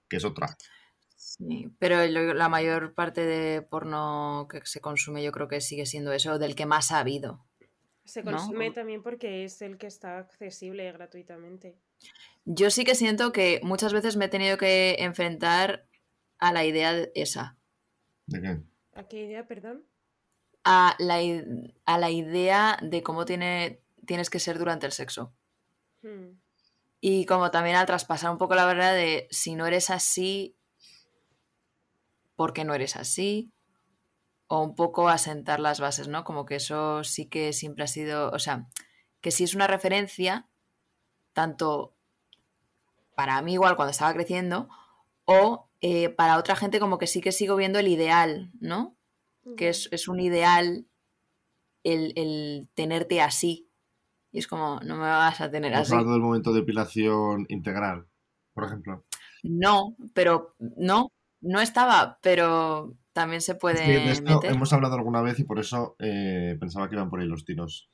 que 0.08 0.18
es 0.18 0.26
otra. 0.26 0.56
Sí, 1.18 1.72
pero 1.80 2.06
la 2.06 2.50
mayor 2.50 2.94
parte 2.94 3.26
de 3.26 3.64
porno 3.64 4.48
que 4.48 4.62
se 4.64 4.80
consume 4.80 5.24
yo 5.24 5.32
creo 5.32 5.48
que 5.48 5.60
sigue 5.60 5.88
siendo 5.88 6.12
eso, 6.14 6.38
del 6.38 6.54
que 6.54 6.68
más 6.68 6.92
ha 6.92 7.00
habido. 7.00 7.48
Se 8.06 8.22
¿no? 8.22 8.34
consume 8.34 8.70
también 8.70 9.02
porque 9.02 9.44
es 9.44 9.60
el 9.64 9.80
que 9.80 9.88
está 9.88 10.20
accesible 10.20 10.92
gratuitamente. 10.92 11.80
Yo 12.46 12.70
sí 12.70 12.84
que 12.84 12.94
siento 12.94 13.32
que 13.32 13.60
muchas 13.64 13.92
veces 13.92 14.18
me 14.18 14.26
he 14.26 14.30
tenido 14.30 14.58
que 14.58 14.98
enfrentar 15.00 15.88
a 16.38 16.54
la 16.54 16.64
idea 16.64 16.94
de- 16.94 17.12
esa, 17.16 17.59
¿De 18.30 18.42
qué? 18.42 18.62
¿A 18.94 19.08
qué 19.08 19.26
idea, 19.26 19.48
perdón? 19.48 19.84
a 20.64 20.96
la, 21.00 21.20
a 21.86 21.98
la 21.98 22.10
idea 22.10 22.78
de 22.82 23.04
cómo 23.04 23.26
tiene, 23.26 23.82
tienes 24.06 24.30
que 24.30 24.40
ser 24.40 24.58
durante 24.58 24.86
el 24.86 24.92
sexo. 24.92 25.34
Hmm. 26.02 26.40
Y 27.02 27.26
como 27.26 27.50
también 27.52 27.76
al 27.76 27.86
traspasar 27.86 28.32
un 28.32 28.38
poco 28.38 28.56
la 28.56 28.66
verdad 28.66 28.94
de 28.94 29.28
si 29.32 29.56
no 29.56 29.66
eres 29.66 29.90
así, 29.90 30.58
¿por 32.36 32.54
qué 32.54 32.66
no 32.66 32.74
eres 32.74 32.96
así? 32.96 33.52
O 34.48 34.62
un 34.62 34.76
poco 34.76 35.08
asentar 35.10 35.60
las 35.60 35.80
bases, 35.80 36.08
¿no? 36.08 36.24
Como 36.24 36.46
que 36.46 36.56
eso 36.56 37.04
sí 37.04 37.28
que 37.28 37.54
siempre 37.54 37.86
ha 37.86 37.88
sido, 37.88 38.32
o 38.32 38.40
sea, 38.40 38.68
que 39.22 39.32
sí 39.32 39.46
es 39.46 39.56
una 39.56 39.68
referencia, 39.68 40.50
tanto 41.34 41.96
para 43.16 43.42
mí 43.42 43.54
igual 43.54 43.76
cuando 43.76 43.92
estaba 43.92 44.14
creciendo, 44.14 44.70
o 45.26 45.69
eh, 45.82 46.10
para 46.10 46.38
otra 46.38 46.56
gente 46.56 46.80
como 46.80 46.98
que 46.98 47.08
sí 47.08 47.22
que 47.22 47.32
sigo 47.32 47.56
viendo 47.56 47.80
el 47.80 47.88
ideal, 47.88 48.52
¿no? 48.60 48.98
Que 49.58 49.70
es, 49.70 49.90
es 49.92 50.08
un 50.08 50.20
ideal 50.20 50.88
el, 51.84 52.14
el 52.16 52.70
tenerte 52.74 53.22
así. 53.22 53.70
Y 54.32 54.40
es 54.40 54.48
como, 54.48 54.80
no 54.82 54.96
me 54.96 55.02
vas 55.08 55.42
a 55.42 55.50
tener 55.50 55.74
así. 55.74 55.94
hablado 55.94 56.14
del 56.14 56.22
momento 56.22 56.54
de 56.54 56.60
depilación 56.62 57.46
integral, 57.50 58.08
por 58.54 58.66
ejemplo. 58.66 59.06
No, 59.44 59.96
pero 60.14 60.56
no, 60.60 61.12
no 61.42 61.62
estaba, 61.62 62.20
pero 62.22 62.96
también 63.14 63.42
se 63.42 63.54
Es 63.54 63.58
puede 63.58 63.86
que 63.86 64.00
de 64.00 64.12
esto 64.12 64.36
meter. 64.36 64.52
hemos 64.52 64.72
hablado 64.74 64.96
alguna 64.96 65.22
vez 65.22 65.40
y 65.40 65.46
por 65.46 65.60
eso 65.60 65.96
eh, 66.00 66.58
pensaba 66.60 66.90
que 66.90 66.96
iban 66.96 67.10
por 67.10 67.22
ahí 67.22 67.28
los 67.28 67.46
tiros. 67.46 67.90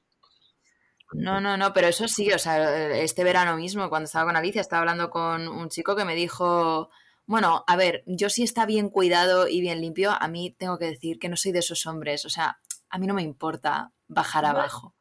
No, 1.13 1.39
no, 1.39 1.55
no, 1.55 1.71
pero 1.71 1.87
eso 1.87 2.07
sí, 2.07 2.31
o 2.33 2.39
sea, 2.39 2.91
este 2.97 3.23
verano 3.23 3.55
mismo, 3.55 3.89
cuando 3.89 4.05
estaba 4.05 4.25
con 4.25 4.35
Alicia, 4.35 4.59
estaba 4.61 4.81
hablando 4.81 5.09
con 5.09 5.47
un 5.47 5.69
chico 5.69 5.95
que 5.95 6.03
me 6.03 6.15
dijo, 6.15 6.89
bueno, 7.25 7.63
a 7.67 7.75
ver, 7.75 8.03
yo 8.05 8.29
sí 8.29 8.43
está 8.43 8.65
bien 8.65 8.89
cuidado 8.89 9.47
y 9.47 9.61
bien 9.61 9.81
limpio, 9.81 10.11
a 10.11 10.27
mí 10.27 10.55
tengo 10.57 10.77
que 10.77 10.85
decir 10.85 11.17
que 11.19 11.29
no 11.29 11.37
soy 11.37 11.51
de 11.51 11.59
esos 11.59 11.85
hombres, 11.85 12.25
o 12.25 12.29
sea, 12.29 12.59
a 12.89 12.97
mí 12.97 13.07
no 13.07 13.13
me 13.13 13.23
importa 13.23 13.91
bajar 14.07 14.45
abajo. 14.45 14.95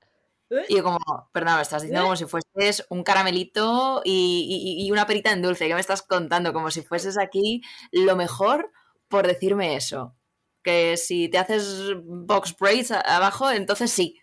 ¿Eh? 0.50 0.64
Y 0.68 0.76
yo 0.76 0.82
como, 0.84 0.98
perdón, 1.32 1.56
me 1.56 1.62
estás 1.62 1.82
diciendo 1.82 2.02
¿Eh? 2.02 2.04
como 2.04 2.16
si 2.16 2.26
fueses 2.26 2.86
un 2.90 3.02
caramelito 3.02 4.02
y, 4.04 4.46
y- 4.80 4.86
y 4.86 4.90
una 4.92 5.06
perita 5.06 5.32
en 5.32 5.42
dulce, 5.42 5.66
¿qué 5.68 5.74
me 5.74 5.80
estás 5.80 6.02
contando? 6.02 6.52
Como 6.52 6.70
si 6.70 6.82
fueses 6.82 7.18
aquí 7.18 7.62
lo 7.92 8.14
mejor 8.16 8.70
por 9.08 9.26
decirme 9.26 9.76
eso. 9.76 10.16
Que 10.62 10.96
si 10.96 11.28
te 11.28 11.38
haces 11.38 11.92
box 12.04 12.56
braids 12.58 12.90
abajo, 12.90 13.50
entonces 13.50 13.90
sí. 13.90 14.18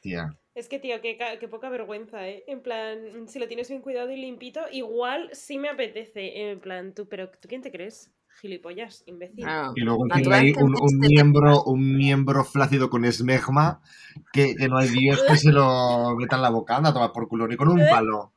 Tía, 0.00 0.38
Es 0.54 0.68
que, 0.68 0.78
tío, 0.78 1.00
qué, 1.00 1.16
qué 1.38 1.48
poca 1.48 1.68
vergüenza, 1.68 2.28
¿eh? 2.28 2.44
En 2.48 2.60
plan, 2.60 3.28
si 3.28 3.38
lo 3.38 3.46
tienes 3.46 3.68
bien 3.68 3.82
cuidado 3.82 4.10
y 4.10 4.16
limpito, 4.16 4.60
igual 4.72 5.30
sí 5.32 5.58
me 5.58 5.68
apetece. 5.68 6.50
En 6.50 6.60
plan, 6.60 6.92
tú, 6.92 7.08
pero 7.08 7.30
¿tú 7.30 7.48
quién 7.48 7.62
te 7.62 7.70
crees? 7.70 8.12
Gilipollas, 8.40 9.04
imbécil. 9.06 9.44
No. 9.44 9.72
Y 9.76 9.80
luego 9.82 10.06
encima 10.06 10.36
hay 10.36 10.52
un, 10.52 10.98
miembro, 10.98 11.62
un 11.64 11.96
miembro 11.96 12.44
flácido 12.44 12.90
con 12.90 13.04
esmegma 13.04 13.80
que, 14.32 14.54
que 14.56 14.68
no 14.68 14.78
hay 14.78 14.88
Dios 14.88 15.22
que 15.26 15.36
se 15.36 15.52
lo 15.52 16.16
meta 16.16 16.36
en 16.36 16.42
la 16.42 16.50
boca. 16.50 16.76
Anda 16.76 16.90
a 16.90 16.94
tomar 16.94 17.12
por 17.12 17.28
culo, 17.28 17.46
ni 17.46 17.56
con 17.56 17.68
un 17.68 17.80
palo. 17.88 18.32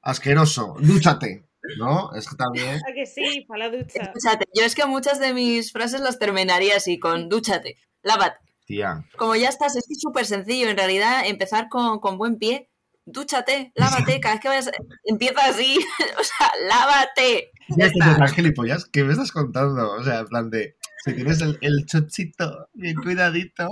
Asqueroso. 0.00 0.76
Dúchate. 0.80 1.48
¿no? 1.76 2.14
Es 2.14 2.28
que 2.28 2.36
también. 2.36 2.80
¿A 2.88 2.94
que 2.94 3.04
sí? 3.04 3.44
Para 3.46 3.68
la 3.68 3.76
ducha. 3.76 4.12
Dúchate. 4.14 4.46
Yo 4.54 4.64
es 4.64 4.74
que 4.74 4.86
muchas 4.86 5.20
de 5.20 5.34
mis 5.34 5.72
frases 5.72 6.00
las 6.00 6.18
terminaría 6.18 6.76
así, 6.76 6.98
con 6.98 7.28
dúchate, 7.28 7.76
lávate. 8.02 8.47
Tía, 8.68 9.02
Como 9.16 9.34
ya 9.34 9.48
estás, 9.48 9.74
es 9.76 9.84
que 9.88 9.94
es 9.94 10.00
súper 10.02 10.26
sencillo. 10.26 10.68
En 10.68 10.76
realidad, 10.76 11.22
empezar 11.26 11.68
con, 11.70 12.00
con 12.00 12.18
buen 12.18 12.36
pie. 12.36 12.68
Dúchate, 13.06 13.72
lávate. 13.74 14.20
Cada 14.20 14.34
vez 14.34 14.42
que 14.42 14.48
vayas, 14.48 14.70
empieza 15.04 15.46
así. 15.46 15.78
o 16.20 16.22
sea, 16.22 16.50
lávate. 16.68 17.50
Ya 17.70 17.90
¿qué 17.90 17.98
está. 17.98 18.28
gilipollas? 18.28 18.84
¿Qué 18.84 19.04
me 19.04 19.12
estás 19.12 19.32
contando? 19.32 19.92
O 19.92 20.02
sea, 20.04 20.18
en 20.20 20.26
plan 20.26 20.50
de, 20.50 20.76
si 21.04 21.14
tienes 21.14 21.40
el, 21.40 21.56
el 21.62 21.86
chochito 21.86 22.68
bien 22.74 22.96
cuidadito, 22.96 23.68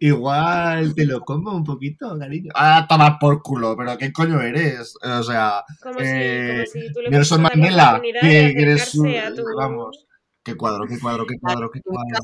igual 0.00 0.94
te 0.94 1.04
lo 1.04 1.20
como 1.22 1.52
un 1.56 1.64
poquito, 1.64 2.16
cariño. 2.18 2.52
Ah, 2.54 2.86
toma 2.88 3.18
por 3.18 3.42
culo, 3.42 3.76
pero 3.76 3.98
¿qué 3.98 4.12
coño 4.12 4.40
eres? 4.40 4.94
O 5.02 5.22
sea, 5.22 5.64
Como, 5.82 5.98
Eh, 6.00 6.64
si, 6.66 6.78
como 6.80 6.86
si 6.86 6.92
tú 6.92 7.00
le 7.02 7.10
Nelson 7.10 7.42
Mandela, 7.42 8.00
que 8.20 8.46
eres 8.50 8.94
un- 8.94 9.08
a 9.16 9.34
tu- 9.34 9.44
Vamos, 9.56 10.06
qué 10.48 10.56
cuadro, 10.56 10.86
qué 10.86 10.98
cuadro, 10.98 11.26
qué 11.26 11.38
cuadro, 11.38 11.70
qué 11.70 11.80
cuadro. 11.82 12.16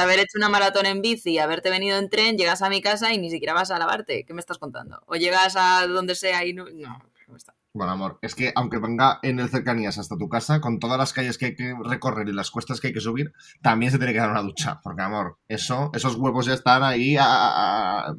haber 0.00 0.18
hecho 0.18 0.36
una 0.36 0.48
maratón 0.50 0.84
en 0.86 1.00
bici, 1.00 1.38
haberte 1.38 1.70
venido 1.70 1.98
en 1.98 2.10
tren, 2.10 2.36
llegas 2.36 2.60
a 2.62 2.68
mi 2.68 2.82
casa 2.82 3.12
y 3.14 3.18
ni 3.18 3.30
siquiera 3.30 3.54
vas 3.54 3.70
a 3.70 3.78
lavarte. 3.78 4.24
¿Qué 4.26 4.34
me 4.34 4.40
estás 4.40 4.58
contando? 4.58 5.02
O 5.06 5.16
llegas 5.16 5.56
a 5.56 5.86
donde 5.86 6.14
sea 6.14 6.44
y 6.44 6.52
no. 6.52 6.66
No, 6.70 6.98
no 7.28 7.36
está. 7.36 7.54
Bueno, 7.72 7.92
amor, 7.92 8.18
es 8.20 8.34
que 8.34 8.52
aunque 8.56 8.78
venga 8.78 9.20
en 9.22 9.38
el 9.38 9.48
cercanías 9.48 9.96
hasta 9.96 10.18
tu 10.18 10.28
casa, 10.28 10.60
con 10.60 10.78
todas 10.80 10.98
las 10.98 11.12
calles 11.12 11.38
que 11.38 11.46
hay 11.46 11.54
que 11.54 11.74
recorrer 11.84 12.28
y 12.28 12.32
las 12.32 12.50
cuestas 12.50 12.80
que 12.80 12.88
hay 12.88 12.92
que 12.92 13.00
subir, 13.00 13.32
también 13.62 13.92
se 13.92 13.98
tiene 13.98 14.12
que 14.12 14.18
dar 14.18 14.30
una 14.30 14.42
ducha. 14.42 14.80
Porque, 14.82 15.02
amor, 15.02 15.38
eso, 15.48 15.90
esos 15.94 16.16
huevos 16.16 16.46
ya 16.46 16.54
están 16.54 16.82
ahí 16.82 17.16
a- 17.16 17.24
a- 17.24 18.08
a- 18.10 18.16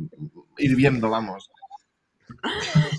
hirviendo, 0.57 1.09
vamos. 1.09 1.51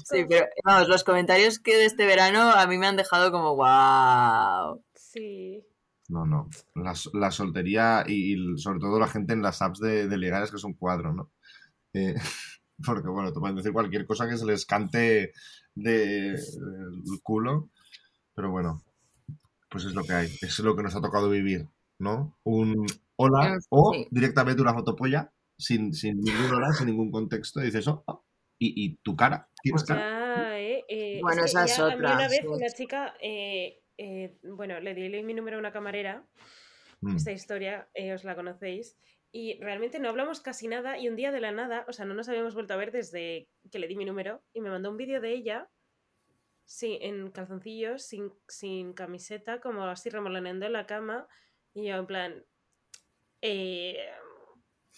Sí, 0.04 0.24
pero 0.28 0.46
vamos, 0.64 0.88
los 0.88 1.04
comentarios 1.04 1.58
que 1.58 1.74
de 1.76 1.86
este 1.86 2.04
verano 2.06 2.50
a 2.50 2.66
mí 2.66 2.76
me 2.76 2.86
han 2.86 2.96
dejado 2.96 3.32
como 3.32 3.56
wow. 3.56 4.82
Sí. 4.94 5.64
No, 6.08 6.26
no. 6.26 6.48
La, 6.74 6.94
la 7.14 7.30
soltería 7.30 8.04
y, 8.06 8.34
y 8.34 8.58
sobre 8.58 8.80
todo 8.80 8.98
la 8.98 9.08
gente 9.08 9.32
en 9.32 9.42
las 9.42 9.62
apps 9.62 9.78
de, 9.80 10.08
de 10.08 10.18
ligar 10.18 10.42
es 10.42 10.50
que 10.50 10.56
es 10.56 10.64
un 10.64 10.74
cuadro, 10.74 11.12
¿no? 11.12 11.30
Eh, 11.94 12.14
porque, 12.84 13.08
bueno, 13.08 13.32
te 13.32 13.40
pueden 13.40 13.56
decir 13.56 13.72
cualquier 13.72 14.06
cosa 14.06 14.28
que 14.28 14.36
se 14.36 14.46
les 14.46 14.66
cante 14.66 15.32
de- 15.74 16.32
del 16.32 17.22
culo. 17.22 17.70
Pero 18.34 18.50
bueno, 18.50 18.82
pues 19.70 19.84
es 19.84 19.94
lo 19.94 20.04
que 20.04 20.12
hay. 20.12 20.38
Es 20.42 20.58
lo 20.60 20.76
que 20.76 20.82
nos 20.82 20.94
ha 20.96 21.00
tocado 21.00 21.28
vivir, 21.30 21.68
¿no? 21.98 22.36
Un 22.44 22.86
hola 23.16 23.58
o 23.70 23.92
directamente 24.10 24.62
una 24.62 24.74
fotopolla 24.74 25.32
sin, 25.56 25.92
sin 25.94 26.20
ningún 26.20 26.52
hola, 26.52 26.72
sin 26.72 26.86
ningún 26.86 27.10
contexto. 27.10 27.60
Y 27.60 27.66
dices, 27.66 27.86
oh, 27.88 28.02
oh, 28.06 28.24
y, 28.58 28.84
y 28.86 28.96
tu 28.96 29.16
cara. 29.16 29.48
¿Tienes 29.62 29.84
cara? 29.84 30.00
Ya, 30.00 30.58
eh, 30.58 30.84
eh, 30.88 31.20
Bueno, 31.22 31.44
es 31.44 31.52
que 31.54 31.62
esa 31.62 31.64
es 31.64 31.78
otra, 31.78 32.14
una 32.14 32.28
vez 32.28 32.40
una 32.44 32.68
chica, 32.70 33.14
eh, 33.22 33.81
eh, 34.04 34.36
bueno, 34.42 34.80
le 34.80 34.94
di 34.94 35.22
mi 35.22 35.34
número 35.34 35.56
a 35.56 35.60
una 35.60 35.72
camarera, 35.72 36.24
Mm. 37.02 37.16
esta 37.16 37.32
historia 37.32 37.88
eh, 37.94 38.14
os 38.14 38.22
la 38.22 38.36
conocéis, 38.36 38.96
y 39.32 39.58
realmente 39.60 39.98
no 39.98 40.08
hablamos 40.08 40.40
casi 40.40 40.68
nada, 40.68 40.98
y 40.98 41.08
un 41.08 41.16
día 41.16 41.32
de 41.32 41.40
la 41.40 41.50
nada, 41.50 41.84
o 41.88 41.92
sea, 41.92 42.04
no 42.04 42.14
nos 42.14 42.28
habíamos 42.28 42.54
vuelto 42.54 42.74
a 42.74 42.76
ver 42.76 42.92
desde 42.92 43.48
que 43.72 43.80
le 43.80 43.88
di 43.88 43.96
mi 43.96 44.04
número, 44.04 44.40
y 44.54 44.60
me 44.60 44.70
mandó 44.70 44.88
un 44.88 44.96
vídeo 44.96 45.20
de 45.20 45.32
ella, 45.32 45.68
sí, 46.64 46.98
en 47.02 47.32
calzoncillos, 47.32 48.04
sin, 48.04 48.30
sin 48.46 48.92
camiseta, 48.92 49.60
como 49.60 49.82
así 49.82 50.10
remoloneando 50.10 50.66
en 50.66 50.72
la 50.74 50.86
cama, 50.86 51.26
y 51.74 51.88
yo 51.88 51.96
en 51.96 52.06
plan... 52.06 52.44
eh, 53.40 53.98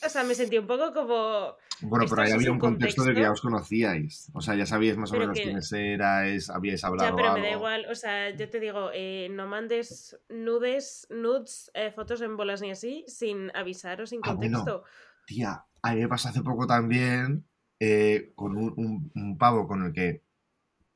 o 0.04 0.08
sea, 0.08 0.24
me 0.24 0.34
sentí 0.34 0.58
un 0.58 0.66
poco 0.66 0.92
como... 0.92 1.56
Bueno, 1.80 2.06
pero 2.08 2.22
ahí 2.22 2.32
había 2.32 2.50
un 2.52 2.58
contexto 2.58 3.02
de 3.04 3.14
que 3.14 3.20
ya 3.20 3.26
contexto. 3.28 3.48
os 3.48 3.52
conocíais. 3.52 4.30
O 4.32 4.40
sea, 4.40 4.54
ya 4.54 4.64
sabíais 4.66 4.96
más 4.96 5.12
o 5.12 5.16
menos 5.16 5.36
que- 5.36 5.42
quiénes 5.44 5.72
erais, 5.72 6.48
habíais 6.50 6.82
hablado 6.84 7.10
Ya, 7.10 7.16
pero 7.16 7.32
me 7.34 7.40
da 7.42 7.50
igual, 7.50 7.86
o 7.90 7.94
sea, 7.94 8.30
yo 8.30 8.48
te 8.48 8.60
digo, 8.60 8.90
eh, 8.94 9.28
no 9.30 9.46
mandes 9.46 10.18
nudes, 10.28 11.06
nudes, 11.10 11.70
eh, 11.74 11.90
fotos 11.90 12.20
en 12.22 12.36
bolas 12.36 12.60
ni 12.62 12.70
así, 12.70 13.04
sin 13.08 13.50
avisar 13.56 14.00
o 14.00 14.06
sin 14.06 14.20
Ah, 14.24 14.32
bueno. 14.34 14.58
contexto. 14.58 14.84
Tía, 15.26 15.64
a 15.82 15.94
mí 15.94 16.00
me 16.00 16.08
pasó 16.08 16.28
hace 16.28 16.42
poco 16.42 16.66
también 16.66 17.46
eh, 17.80 18.32
con 18.36 18.56
un, 18.56 18.72
un- 18.76 19.12
un 19.14 19.36
pavo 19.38 19.66
con 19.66 19.84
el 19.84 19.92
que 19.92 20.22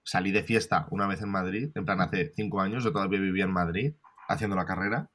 salí 0.05 0.31
de 0.33 0.43
fiesta 0.43 0.87
una 0.91 1.07
vez 1.07 1.21
en 1.23 1.29
Madrid, 1.29 1.71
en 1.75 1.85
plan 1.85 2.01
hace 2.01 2.33
cinco 2.35 2.61
años, 2.61 2.85
yo 2.85 2.93
todavía 2.93 3.21
vivía 3.21 3.45
en 3.45 3.53
Madrid 3.53 3.95
haciendo 4.29 4.55
la 4.57 4.65
carrera. 4.65 5.11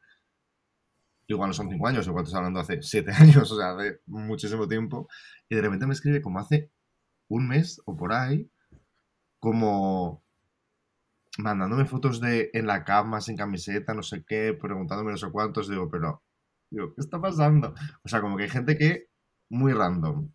Igual 1.28 1.50
no 1.50 1.54
son 1.54 1.70
cinco 1.70 1.88
años, 1.88 2.08
igual 2.08 2.24
estoy 2.26 2.38
hablando 2.38 2.60
hace 2.60 2.82
siete 2.82 3.12
años, 3.18 3.52
o 3.52 3.58
sea, 3.58 3.72
hace 3.72 4.00
muchísimo 4.08 4.68
tiempo. 4.68 5.08
Y 5.50 5.56
de 5.56 5.62
repente 5.62 5.88
me 5.88 5.94
escribe 5.94 6.22
como 6.22 6.40
hace 6.40 6.72
un 7.30 7.48
mes 7.48 7.82
o 7.86 7.96
por 7.98 8.14
ahí, 8.14 8.50
como 9.40 10.24
mandándome 11.38 11.86
fotos 11.86 12.20
de 12.22 12.50
en 12.54 12.68
la 12.68 12.84
cama, 12.84 13.22
sin 13.22 13.36
camiseta, 13.38 13.94
no 13.94 14.04
sé 14.04 14.24
qué, 14.28 14.54
preguntándome 14.60 15.12
no 15.12 15.18
sé 15.18 15.32
cuántos, 15.32 15.68
digo, 15.70 15.90
pero, 15.90 16.24
digo, 16.70 16.94
¿qué 16.94 17.02
está 17.02 17.20
pasando? 17.22 17.74
O 18.04 18.08
sea, 18.10 18.22
como 18.22 18.38
que 18.38 18.44
hay 18.44 18.50
gente 18.50 18.78
que 18.78 19.08
muy 19.50 19.74
random. 19.74 20.30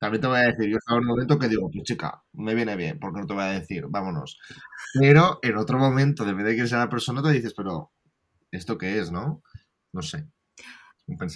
También 0.00 0.20
te 0.22 0.28
voy 0.28 0.38
a 0.40 0.42
decir, 0.42 0.68
yo 0.70 0.78
estaba 0.78 0.98
en 0.98 1.04
un 1.04 1.08
momento 1.10 1.38
que 1.38 1.48
digo, 1.48 1.70
pues 1.72 1.84
chica, 1.84 2.22
me 2.34 2.54
viene 2.54 2.76
bien, 2.76 2.98
porque 3.00 3.20
no 3.20 3.26
te 3.26 3.34
voy 3.34 3.44
a 3.44 3.46
decir, 3.60 3.86
vámonos. 3.88 4.38
Pero 5.00 5.38
en 5.42 5.56
otro 5.56 5.78
momento, 5.78 6.24
depende 6.24 6.50
de 6.50 6.56
quién 6.56 6.68
sea 6.68 6.78
la 6.80 6.90
persona, 6.90 7.22
te 7.22 7.30
dices, 7.32 7.54
pero, 7.56 7.92
¿esto 8.52 8.78
qué 8.78 8.98
es, 9.00 9.12
no? 9.12 9.42
No 9.92 10.02
sé. 10.02 10.26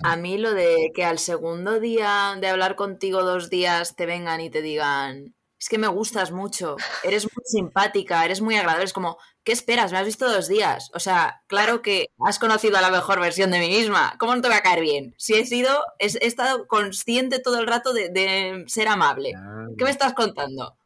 A 0.05 0.16
mí 0.16 0.38
lo 0.38 0.53
de 0.55 0.90
que 0.95 1.05
al 1.05 1.19
segundo 1.19 1.81
día 1.81 2.37
de 2.40 2.49
hablar 2.49 2.77
contigo 2.77 3.23
dos 3.25 3.51
días 3.51 3.97
te 3.97 4.07
vengan 4.07 4.40
y 4.40 4.49
te 4.49 4.62
digan, 4.62 5.35
es 5.59 5.69
que 5.69 5.79
me 5.79 5.88
gustas 5.88 6.31
mucho, 6.33 6.77
eres 7.03 7.25
muy 7.25 7.42
simpática, 7.45 8.25
eres 8.25 8.40
muy 8.40 8.57
agradable, 8.57 8.85
es 8.85 8.92
como, 8.92 9.19
¿qué 9.42 9.53
esperas? 9.53 9.90
Me 9.92 9.99
has 9.99 10.07
visto 10.07 10.31
dos 10.31 10.49
días. 10.49 10.90
O 10.95 11.01
sea, 11.01 11.42
claro 11.49 11.83
que 11.83 12.07
has 12.27 12.38
conocido 12.38 12.77
a 12.79 12.81
la 12.81 12.90
mejor 12.90 13.21
versión 13.21 13.51
de 13.51 13.59
mí 13.59 13.69
misma. 13.69 14.14
¿Cómo 14.19 14.35
no 14.37 14.40
te 14.42 14.49
va 14.49 14.57
a 14.59 14.62
caer 14.62 14.81
bien? 14.81 15.14
Si 15.19 15.35
he 15.35 15.45
sido, 15.47 15.83
he, 15.99 16.07
he 16.07 16.27
estado 16.27 16.66
consciente 16.69 17.38
todo 17.40 17.59
el 17.59 17.66
rato 17.66 17.92
de, 17.92 18.09
de 18.11 18.64
ser 18.69 18.88
amable. 18.88 19.33
¿Qué 19.77 19.85
me 19.85 19.90
estás 19.90 20.14
contando? 20.14 20.79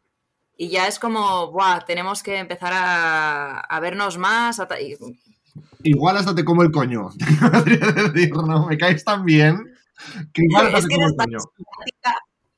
Y 0.57 0.69
ya 0.71 0.89
es 0.89 0.99
como, 0.99 1.51
Buah, 1.53 1.85
tenemos 1.87 2.23
que 2.23 2.37
empezar 2.39 2.73
a, 2.75 3.61
a 3.61 3.81
vernos 3.81 4.19
más. 4.19 4.61
a 4.61 4.69
ta- 4.69 4.81
y- 4.81 4.97
Igual 5.83 6.17
hasta 6.17 6.35
te 6.35 6.45
como 6.45 6.63
el 6.63 6.71
coño. 6.71 7.09
Te 7.19 7.51
podría 7.51 7.93
decir, 7.93 8.31
no, 8.35 8.67
me 8.67 8.77
caes 8.79 9.05
tan 9.05 9.25
bien 9.25 9.57
que 10.33 10.43
igual 10.43 10.67
hasta 10.67 10.79
Es 10.79 10.89
te 10.89 10.95
como 10.95 11.07
el 11.09 11.17
coño. 11.17 11.39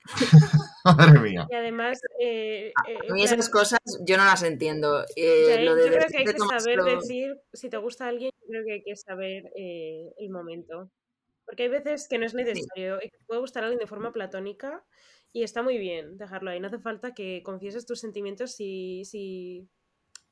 Madre 0.85 1.21
mía. 1.21 1.47
Y 1.51 1.55
además, 1.55 2.01
eh, 2.21 2.73
eh, 2.89 2.97
A 3.09 3.13
mí 3.13 3.23
esas 3.23 3.49
claro, 3.49 3.53
cosas 3.61 3.81
yo 4.05 4.17
no 4.17 4.25
las 4.25 4.43
entiendo. 4.43 5.05
Eh, 5.17 5.65
lo 5.65 5.75
de 5.75 5.87
yo 5.87 5.93
creo 5.93 6.07
que 6.11 6.19
hay 6.19 6.25
que 6.25 6.39
saber 6.39 6.77
lo- 6.79 6.85
decir, 6.85 7.37
si 7.53 7.71
te 7.71 7.77
gusta 7.77 8.09
alguien, 8.09 8.31
yo 8.43 8.49
creo 8.49 8.65
que 8.65 8.73
hay 8.73 8.83
que 8.83 8.97
saber 8.97 9.45
eh, 9.57 10.13
el 10.19 10.31
momento. 10.31 10.91
Porque 11.47 11.65
hay 11.65 11.69
veces 11.69 12.09
que 12.09 12.19
no 12.19 12.27
es 12.27 12.35
necesario, 12.35 12.99
te 12.99 13.11
puede 13.27 13.41
gustar 13.41 13.63
a 13.63 13.67
alguien 13.67 13.81
de 13.81 13.87
forma 13.87 14.13
platónica 14.13 14.85
y 15.33 15.43
está 15.43 15.63
muy 15.63 15.79
bien 15.79 16.17
dejarlo 16.17 16.51
ahí. 16.51 16.61
No 16.61 16.69
hace 16.69 16.79
falta 16.79 17.15
que 17.15 17.43
confieses 17.45 17.85
tus 17.87 18.01
sentimientos 18.01 18.53
si, 18.55 19.05
si, 19.05 19.69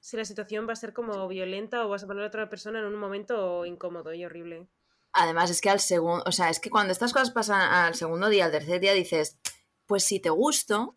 si 0.01 0.17
la 0.17 0.25
situación 0.25 0.67
va 0.67 0.73
a 0.73 0.77
ser 0.77 0.93
como 0.93 1.29
violenta 1.29 1.85
o 1.85 1.89
vas 1.89 2.03
a 2.03 2.07
poner 2.07 2.25
a 2.25 2.29
otra 2.29 2.49
persona 2.49 2.81
en 2.81 2.87
un 2.87 2.97
momento 2.97 3.65
incómodo 3.67 4.13
y 4.15 4.25
horrible. 4.25 4.69
Además, 5.13 5.51
es 5.51 5.61
que 5.61 5.71
al 5.71 5.81
segundo, 5.81 6.25
o 6.27 6.33
sea, 6.33 6.51
es 6.51 6.61
que 6.61 6.71
cuando 6.71 6.93
estas 6.93 7.13
cosas 7.13 7.31
pasan 7.31 7.61
al 7.61 7.95
segundo 7.95 8.29
día, 8.29 8.47
al 8.47 8.53
tercer 8.53 8.81
día, 8.81 8.95
dices, 8.95 9.39
pues 9.87 10.05
si 10.05 10.21
te 10.21 10.31
gusto, 10.31 10.97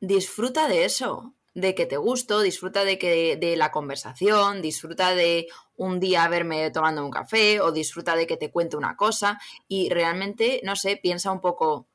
disfruta 0.00 0.68
de 0.68 0.84
eso, 0.84 1.34
de 1.54 1.74
que 1.74 1.86
te 1.86 1.96
gusto, 1.96 2.40
disfruta 2.40 2.84
de 2.84 2.98
que 2.98 3.36
de 3.36 3.56
la 3.56 3.70
conversación, 3.70 4.60
disfruta 4.60 5.14
de 5.14 5.46
un 5.76 6.00
día 6.00 6.26
verme 6.28 6.70
tomando 6.70 7.04
un 7.04 7.10
café 7.10 7.60
o 7.60 7.72
disfruta 7.72 8.16
de 8.16 8.26
que 8.26 8.36
te 8.36 8.50
cuente 8.50 8.76
una 8.76 8.96
cosa 8.96 9.38
y 9.68 9.88
realmente, 9.88 10.60
no 10.64 10.74
sé, 10.74 10.96
piensa 10.96 11.30
un 11.30 11.40
poco, 11.40 11.88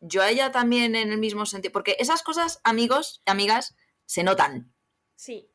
yo 0.00 0.22
a 0.22 0.30
ella 0.30 0.52
también 0.52 0.94
en 0.96 1.12
el 1.12 1.18
mismo 1.18 1.46
sentido, 1.46 1.72
porque 1.72 1.96
esas 1.98 2.22
cosas, 2.22 2.60
amigos, 2.62 3.22
amigas, 3.24 3.74
se 4.04 4.22
notan. 4.22 4.74
Sí, 5.16 5.50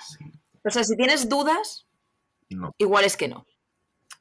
Sí, 0.00 0.24
O 0.64 0.70
sea, 0.70 0.84
si 0.84 0.96
tienes 0.96 1.28
dudas, 1.28 1.86
no, 2.50 2.72
igual 2.78 3.04
es 3.04 3.16
que 3.16 3.28
no. 3.28 3.46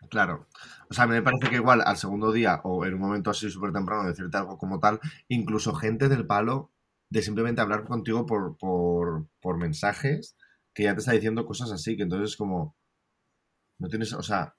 claro. 0.09 0.47
O 0.89 0.93
sea, 0.93 1.03
a 1.03 1.07
mí 1.07 1.13
me 1.13 1.21
parece 1.21 1.49
que 1.49 1.55
igual 1.57 1.81
al 1.85 1.97
segundo 1.97 2.31
día 2.31 2.61
o 2.63 2.85
en 2.85 2.95
un 2.95 2.99
momento 3.01 3.29
así 3.29 3.49
súper 3.49 3.71
temprano 3.71 4.07
decirte 4.07 4.37
algo 4.37 4.57
como 4.57 4.79
tal, 4.79 4.99
incluso 5.27 5.73
gente 5.75 6.09
del 6.09 6.25
palo 6.25 6.71
de 7.09 7.21
simplemente 7.21 7.61
hablar 7.61 7.85
contigo 7.85 8.25
por, 8.25 8.57
por, 8.57 9.27
por 9.39 9.57
mensajes 9.57 10.35
que 10.73 10.83
ya 10.83 10.93
te 10.93 10.99
está 10.99 11.11
diciendo 11.11 11.45
cosas 11.45 11.71
así, 11.71 11.95
que 11.97 12.03
entonces 12.03 12.31
es 12.31 12.37
como, 12.37 12.75
no 13.77 13.87
tienes, 13.87 14.13
o 14.13 14.23
sea, 14.23 14.55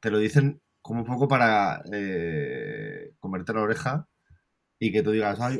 te 0.00 0.10
lo 0.10 0.18
dicen 0.18 0.60
como 0.82 1.00
un 1.00 1.06
poco 1.06 1.28
para 1.28 1.82
eh, 1.92 3.12
comerte 3.20 3.52
la 3.52 3.62
oreja 3.62 4.08
y 4.78 4.92
que 4.92 5.02
tú 5.02 5.10
digas, 5.10 5.38
ay, 5.40 5.58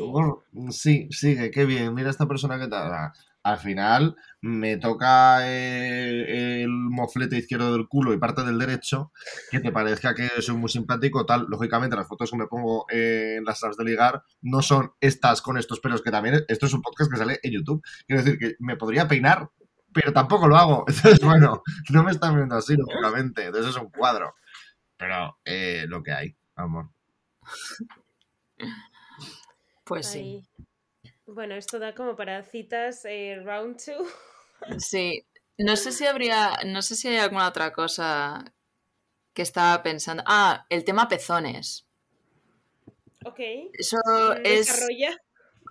Sí. 0.70 0.72
sí, 0.72 1.08
sigue, 1.10 1.50
qué 1.50 1.64
bien, 1.66 1.94
mira 1.94 2.10
esta 2.10 2.26
persona 2.26 2.58
que 2.58 2.68
tal. 2.68 3.12
Al 3.42 3.58
final 3.58 4.16
me 4.42 4.76
toca 4.76 5.48
eh, 5.48 6.62
el 6.62 6.68
moflete 6.68 7.38
izquierdo 7.38 7.72
del 7.72 7.88
culo 7.88 8.12
y 8.12 8.18
parte 8.18 8.44
del 8.44 8.58
derecho, 8.58 9.12
que 9.50 9.60
te 9.60 9.72
parezca 9.72 10.14
que 10.14 10.28
soy 10.40 10.56
muy 10.56 10.68
simpático, 10.68 11.24
tal. 11.24 11.46
Lógicamente, 11.48 11.96
las 11.96 12.06
fotos 12.06 12.30
que 12.30 12.36
me 12.36 12.46
pongo 12.46 12.84
en 12.90 13.44
las 13.44 13.64
apps 13.64 13.78
de 13.78 13.84
ligar 13.84 14.22
no 14.42 14.60
son 14.60 14.92
estas 15.00 15.40
con 15.40 15.56
estos 15.56 15.80
pelos, 15.80 16.02
que 16.02 16.10
también 16.10 16.44
esto 16.48 16.66
es 16.66 16.74
un 16.74 16.82
podcast 16.82 17.10
que 17.10 17.16
sale 17.16 17.40
en 17.42 17.52
YouTube. 17.52 17.82
Quiero 18.06 18.22
decir 18.22 18.38
que 18.38 18.56
me 18.58 18.76
podría 18.76 19.08
peinar, 19.08 19.50
pero 19.92 20.12
tampoco 20.12 20.46
lo 20.46 20.56
hago. 20.56 20.84
Entonces, 20.88 21.20
bueno, 21.20 21.62
no 21.90 22.02
me 22.02 22.10
están 22.10 22.36
viendo 22.36 22.56
así, 22.56 22.76
lógicamente. 22.76 23.46
Entonces 23.46 23.70
es 23.74 23.80
un 23.80 23.90
cuadro. 23.90 24.34
Pero 24.96 25.38
eh, 25.46 25.86
lo 25.88 26.02
que 26.02 26.12
hay, 26.12 26.36
amor. 26.56 26.90
Pues 29.84 30.06
sí. 30.06 30.46
Bueno, 31.32 31.54
esto 31.54 31.78
da 31.78 31.94
como 31.94 32.16
para 32.16 32.42
citas 32.42 33.04
eh, 33.04 33.40
round 33.44 33.76
two. 33.84 34.04
Sí. 34.78 35.24
No 35.56 35.74
sé 35.76 35.90
si 35.90 36.06
habría. 36.06 36.58
No 36.66 36.82
sé 36.82 36.94
si 36.94 37.08
hay 37.08 37.16
alguna 37.16 37.48
otra 37.48 37.72
cosa 37.72 38.44
que 39.32 39.40
estaba 39.40 39.82
pensando. 39.82 40.22
Ah, 40.26 40.66
el 40.68 40.84
tema 40.84 41.08
pezones. 41.08 41.86
Ok. 43.24 43.40
Eso 43.72 43.96
es. 44.44 44.66
Desarrolla. 44.66 45.16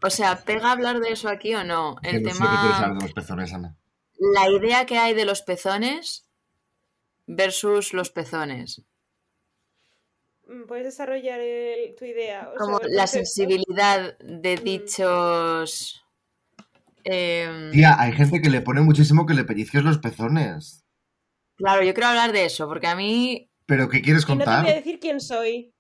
O 0.01 0.09
sea, 0.09 0.43
¿pega 0.43 0.71
hablar 0.71 0.99
de 0.99 1.11
eso 1.11 1.29
aquí 1.29 1.53
o 1.53 1.63
no? 1.63 1.97
El 2.01 2.23
no 2.23 2.29
sé 2.29 2.35
qué 2.35 2.45
quieres 2.47 2.61
tema. 2.61 2.77
hablar 2.77 2.97
de 2.97 3.03
los 3.03 3.13
pezones, 3.13 3.53
Ana. 3.53 3.77
La 4.17 4.49
idea 4.49 4.85
que 4.85 4.97
hay 4.97 5.13
de 5.13 5.25
los 5.25 5.41
pezones 5.43 6.27
versus 7.27 7.93
los 7.93 8.09
pezones. 8.09 8.81
Mm, 10.49 10.65
¿Puedes 10.67 10.85
desarrollar 10.85 11.39
el- 11.39 11.95
tu 11.95 12.05
idea? 12.05 12.49
O 12.53 12.57
Como 12.57 12.79
la 12.79 12.79
concepto. 13.03 13.07
sensibilidad 13.07 14.17
de 14.19 14.57
Mm. 14.57 14.63
dichos. 14.63 15.95
em, 17.05 17.71
Tía, 17.71 17.95
hay 17.99 18.11
gente 18.11 18.41
que 18.41 18.49
le 18.49 18.61
pone 18.61 18.81
muchísimo 18.81 19.25
que 19.25 19.33
le 19.33 19.45
pellizques 19.45 19.83
los 19.83 19.99
pezones. 19.99 20.85
Claro, 21.55 21.81
yo 21.83 21.93
quiero 21.93 22.09
hablar 22.09 22.31
de 22.33 22.45
eso, 22.45 22.67
porque 22.67 22.87
a 22.87 22.95
mí. 22.95 23.49
¿Pero 23.65 23.87
qué 23.89 24.01
quieres 24.01 24.23
Y 24.23 24.25
no 24.25 24.37
te 24.39 24.45
contar? 24.45 24.63
voy 24.63 24.71
a 24.71 24.75
decir 24.75 24.99
quién 24.99 25.19
soy. 25.21 25.73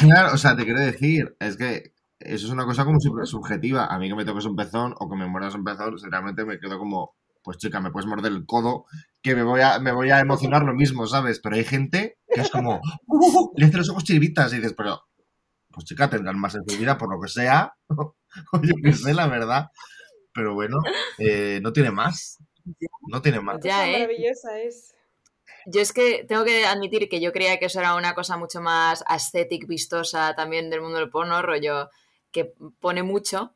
Claro, 0.00 0.34
o 0.34 0.36
sea, 0.38 0.56
te 0.56 0.64
quiero 0.64 0.80
decir, 0.80 1.36
es 1.38 1.56
que 1.56 1.92
eso 2.18 2.46
es 2.46 2.52
una 2.52 2.64
cosa 2.64 2.84
como 2.84 2.98
súper 3.00 3.26
subjetiva. 3.26 3.86
A 3.86 3.98
mí 3.98 4.08
que 4.08 4.14
me 4.16 4.24
toques 4.24 4.44
un 4.44 4.56
pezón 4.56 4.94
o 4.98 5.08
que 5.08 5.16
me 5.16 5.28
mueras 5.28 5.54
un 5.54 5.64
pezón, 5.64 5.98
sinceramente 5.98 6.44
me 6.44 6.58
quedo 6.58 6.78
como, 6.78 7.14
pues 7.42 7.58
chica, 7.58 7.80
me 7.80 7.90
puedes 7.92 8.06
morder 8.08 8.32
el 8.32 8.44
codo, 8.46 8.86
que 9.22 9.34
me 9.36 9.44
voy 9.44 9.60
a, 9.60 9.78
me 9.78 9.92
voy 9.92 10.10
a 10.10 10.18
emocionar 10.20 10.64
lo 10.64 10.74
mismo, 10.74 11.06
¿sabes? 11.06 11.38
Pero 11.40 11.56
hay 11.56 11.64
gente 11.64 12.18
que 12.36 12.42
es 12.42 12.50
como, 12.50 12.80
"Uh", 13.06 13.52
le 13.56 13.66
hace 13.66 13.78
los 13.78 13.88
ojos 13.88 14.04
chiribitas 14.04 14.52
y 14.52 14.56
dices, 14.56 14.74
pero, 14.76 15.00
pues 15.72 15.86
chica, 15.86 16.10
tendrán 16.10 16.38
más 16.38 16.52
sensibilidad 16.52 16.98
por 16.98 17.10
lo 17.10 17.20
que 17.20 17.28
sea, 17.28 17.74
o 18.52 18.62
yo 18.62 18.74
qué 18.82 18.92
sé, 18.92 19.14
la 19.14 19.26
verdad. 19.26 19.70
Pero 20.34 20.52
bueno, 20.54 20.76
eh, 21.18 21.60
no 21.62 21.72
tiene 21.72 21.90
más. 21.90 22.38
No 23.08 23.22
tiene 23.22 23.40
más. 23.40 23.58
Ya, 23.62 23.88
¿eh? 23.88 23.92
maravillosa 23.92 24.58
es. 24.60 24.94
Yo 25.64 25.80
es 25.80 25.92
que 25.92 26.24
tengo 26.24 26.44
que 26.44 26.66
admitir 26.66 27.08
que 27.08 27.20
yo 27.20 27.32
creía 27.32 27.58
que 27.58 27.66
eso 27.66 27.80
era 27.80 27.94
una 27.94 28.14
cosa 28.14 28.36
mucho 28.36 28.60
más 28.60 29.02
aesthetic, 29.08 29.66
vistosa 29.66 30.34
también 30.34 30.68
del 30.68 30.82
mundo 30.82 30.98
del 30.98 31.08
porno, 31.08 31.40
rollo 31.40 31.88
que 32.30 32.52
pone 32.80 33.02
mucho, 33.02 33.54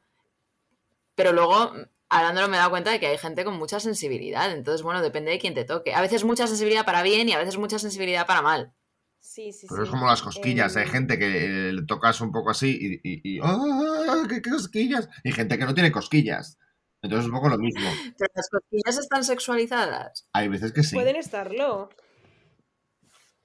pero 1.14 1.32
luego 1.32 1.72
hablándolo 2.10 2.48
me 2.48 2.56
he 2.56 2.58
dado 2.58 2.70
cuenta 2.70 2.90
de 2.90 3.00
que 3.00 3.06
hay 3.06 3.18
gente 3.18 3.44
con 3.44 3.56
mucha 3.56 3.80
sensibilidad, 3.80 4.52
entonces 4.52 4.82
bueno, 4.82 5.00
depende 5.00 5.30
de 5.30 5.38
quién 5.38 5.54
te 5.54 5.64
toque. 5.64 5.94
A 5.94 6.00
veces 6.02 6.24
mucha 6.24 6.46
sensibilidad 6.46 6.84
para 6.84 7.02
bien 7.02 7.28
y 7.28 7.32
a 7.32 7.38
veces 7.38 7.56
mucha 7.56 7.78
sensibilidad 7.78 8.26
para 8.26 8.42
mal. 8.42 8.74
Sí, 9.20 9.52
sí, 9.52 9.66
Pero 9.68 9.82
sí. 9.82 9.88
es 9.88 9.90
como 9.90 10.06
las 10.06 10.22
cosquillas, 10.22 10.74
Em, 10.76 10.82
hay 10.82 10.88
gente 10.88 11.18
que 11.18 11.44
eh, 11.44 11.72
le 11.72 11.82
tocas 11.86 12.20
un 12.20 12.32
poco 12.32 12.50
así 12.50 13.00
y, 13.02 13.08
y, 13.08 13.36
y, 13.36 13.40
¡ah, 13.42 14.22
qué 14.28 14.42
cosquillas! 14.42 15.08
Y 15.24 15.32
gente 15.32 15.58
que 15.58 15.64
no 15.64 15.74
tiene 15.74 15.92
cosquillas. 15.92 16.58
Entonces 17.02 17.26
es 17.26 17.30
un 17.30 17.36
poco 17.36 17.48
lo 17.48 17.58
mismo. 17.58 17.80
Pero 18.18 18.32
las 18.34 18.48
cosquillas 18.48 18.98
están 18.98 19.24
sexualizadas. 19.24 20.26
Hay 20.32 20.48
veces 20.48 20.72
que 20.72 20.82
sí. 20.82 20.96
Pueden 20.96 21.16
estarlo. 21.16 21.90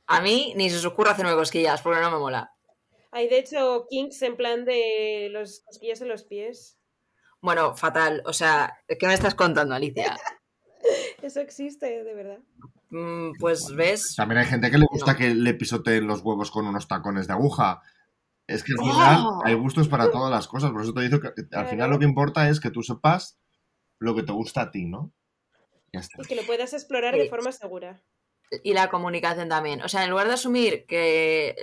A 0.08 0.21
mí 0.21 0.54
ni 0.56 0.69
se 0.69 0.78
os 0.78 0.86
ocurre 0.86 1.12
hacerme 1.12 1.34
cosquillas 1.34 1.82
porque 1.82 2.01
no 2.01 2.12
me 2.12 2.19
mola. 2.19 2.51
Hay 3.12 3.28
de 3.28 3.39
hecho 3.39 3.86
kinks 3.89 4.21
en 4.23 4.36
plan 4.36 4.65
de 4.65 5.30
los 5.32 5.62
cosquillas 5.65 6.01
en 6.01 6.10
los 6.10 6.23
pies. 6.23 6.78
Bueno, 7.45 7.75
fatal. 7.75 8.21
O 8.25 8.34
sea, 8.34 8.79
¿qué 8.88 9.08
me 9.08 9.13
estás 9.13 9.36
contando, 9.36 9.75
Alicia? 9.75 10.17
Eso 11.21 11.39
existe, 11.39 12.03
de 12.03 12.13
verdad. 12.13 12.39
Mm, 12.89 13.34
Pues 13.39 13.73
ves. 13.75 14.15
También 14.15 14.39
hay 14.39 14.45
gente 14.47 14.69
que 14.69 14.77
le 14.77 14.86
gusta 14.89 15.13
No. 15.13 15.17
que 15.17 15.34
le 15.34 15.53
pisoteen 15.53 16.08
los 16.08 16.21
huevos 16.21 16.51
con 16.51 16.67
unos 16.67 16.88
tacones 16.88 17.27
de 17.27 17.34
aguja. 17.34 17.81
Es 18.47 18.63
que 18.63 18.73
al 18.73 18.79
¡Oh! 18.79 18.84
final 18.91 19.25
hay 19.43 19.53
gustos 19.55 19.88
para 19.88 20.12
todas 20.12 20.29
las 20.31 20.47
cosas. 20.47 20.71
Por 20.71 20.81
eso 20.81 20.93
te 20.93 21.01
digo 21.01 21.19
que 21.19 21.31
al 21.53 21.67
final 21.67 21.89
lo 21.89 21.99
que 21.99 22.05
importa 22.05 22.49
es 22.49 22.60
que 22.60 22.69
tú 22.71 22.84
sepas 22.84 23.39
lo 23.99 24.15
que 24.15 24.23
te 24.23 24.31
gusta 24.31 24.62
a 24.62 24.71
ti, 24.71 24.86
¿no? 24.86 25.13
Ya 25.93 25.99
está. 26.01 26.21
Y 26.21 26.25
que 26.25 26.36
lo 26.36 26.43
puedas 26.43 26.73
explorar 26.73 27.15
de 27.15 27.29
forma 27.29 27.51
segura. 27.51 28.03
Y 28.63 28.73
la 28.73 28.89
comunicación 28.89 29.49
también. 29.49 29.81
O 29.81 29.89
sea, 29.89 30.03
en 30.03 30.12
lugar 30.12 30.27
de 30.27 30.34
asumir 30.34 30.86
que 30.86 31.55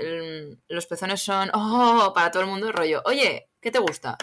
mm, 0.59 0.63
los 0.75 0.87
pezones 0.87 1.23
son 1.23 1.51
oh, 1.55 2.13
para 2.15 2.31
todo 2.31 2.43
el 2.43 2.49
mundo, 2.49 2.73
rollo, 2.73 3.03
oye, 3.05 3.49
¿qué 3.61 3.71
te 3.71 3.79
gusta? 3.79 4.17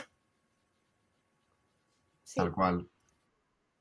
Sí. 2.30 2.36
Tal 2.36 2.52
cual. 2.52 2.88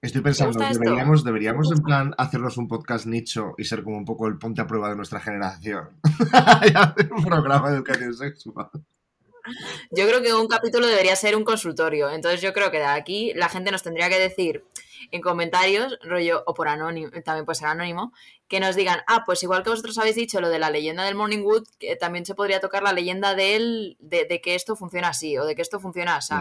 Estoy 0.00 0.22
pensando, 0.22 0.58
deberíamos, 0.58 1.22
deberíamos 1.22 1.70
en 1.70 1.82
plan 1.82 2.14
hacernos 2.16 2.56
un 2.56 2.66
podcast 2.66 3.04
nicho 3.04 3.52
y 3.58 3.64
ser 3.64 3.82
como 3.82 3.98
un 3.98 4.06
poco 4.06 4.26
el 4.26 4.38
ponte 4.38 4.62
a 4.62 4.66
prueba 4.66 4.88
de 4.88 4.96
nuestra 4.96 5.20
generación. 5.20 6.00
y 6.64 6.74
hacer 6.74 7.12
un 7.12 7.24
programa 7.24 7.68
de 7.68 7.76
educación 7.76 8.14
sexual. 8.14 8.70
Yo 9.90 10.08
creo 10.08 10.22
que 10.22 10.32
un 10.32 10.48
capítulo 10.48 10.86
debería 10.86 11.14
ser 11.14 11.36
un 11.36 11.44
consultorio. 11.44 12.08
Entonces 12.08 12.40
yo 12.40 12.54
creo 12.54 12.70
que 12.70 12.78
de 12.78 12.86
aquí 12.86 13.34
la 13.34 13.50
gente 13.50 13.70
nos 13.70 13.82
tendría 13.82 14.08
que 14.08 14.18
decir 14.18 14.64
en 15.10 15.20
comentarios, 15.20 15.98
rollo, 16.02 16.42
o 16.46 16.54
por 16.54 16.68
anónimo, 16.68 17.10
también 17.24 17.44
puede 17.44 17.58
ser 17.58 17.68
anónimo, 17.68 18.12
que 18.48 18.60
nos 18.60 18.76
digan, 18.76 19.00
ah, 19.06 19.24
pues 19.26 19.42
igual 19.42 19.62
que 19.62 19.70
vosotros 19.70 19.98
habéis 19.98 20.16
dicho 20.16 20.40
lo 20.40 20.48
de 20.48 20.58
la 20.58 20.70
leyenda 20.70 21.04
del 21.04 21.14
Morning 21.14 21.42
Wood, 21.42 21.68
que 21.78 21.96
también 21.96 22.24
se 22.24 22.34
podría 22.34 22.60
tocar 22.60 22.82
la 22.82 22.92
leyenda 22.92 23.34
de 23.34 23.56
él, 23.56 23.96
de, 24.00 24.24
de 24.24 24.40
que 24.40 24.54
esto 24.54 24.74
funciona 24.76 25.08
así, 25.08 25.36
o 25.38 25.44
de 25.44 25.54
que 25.54 25.62
esto 25.62 25.80
funciona 25.80 26.16
así. 26.16 26.34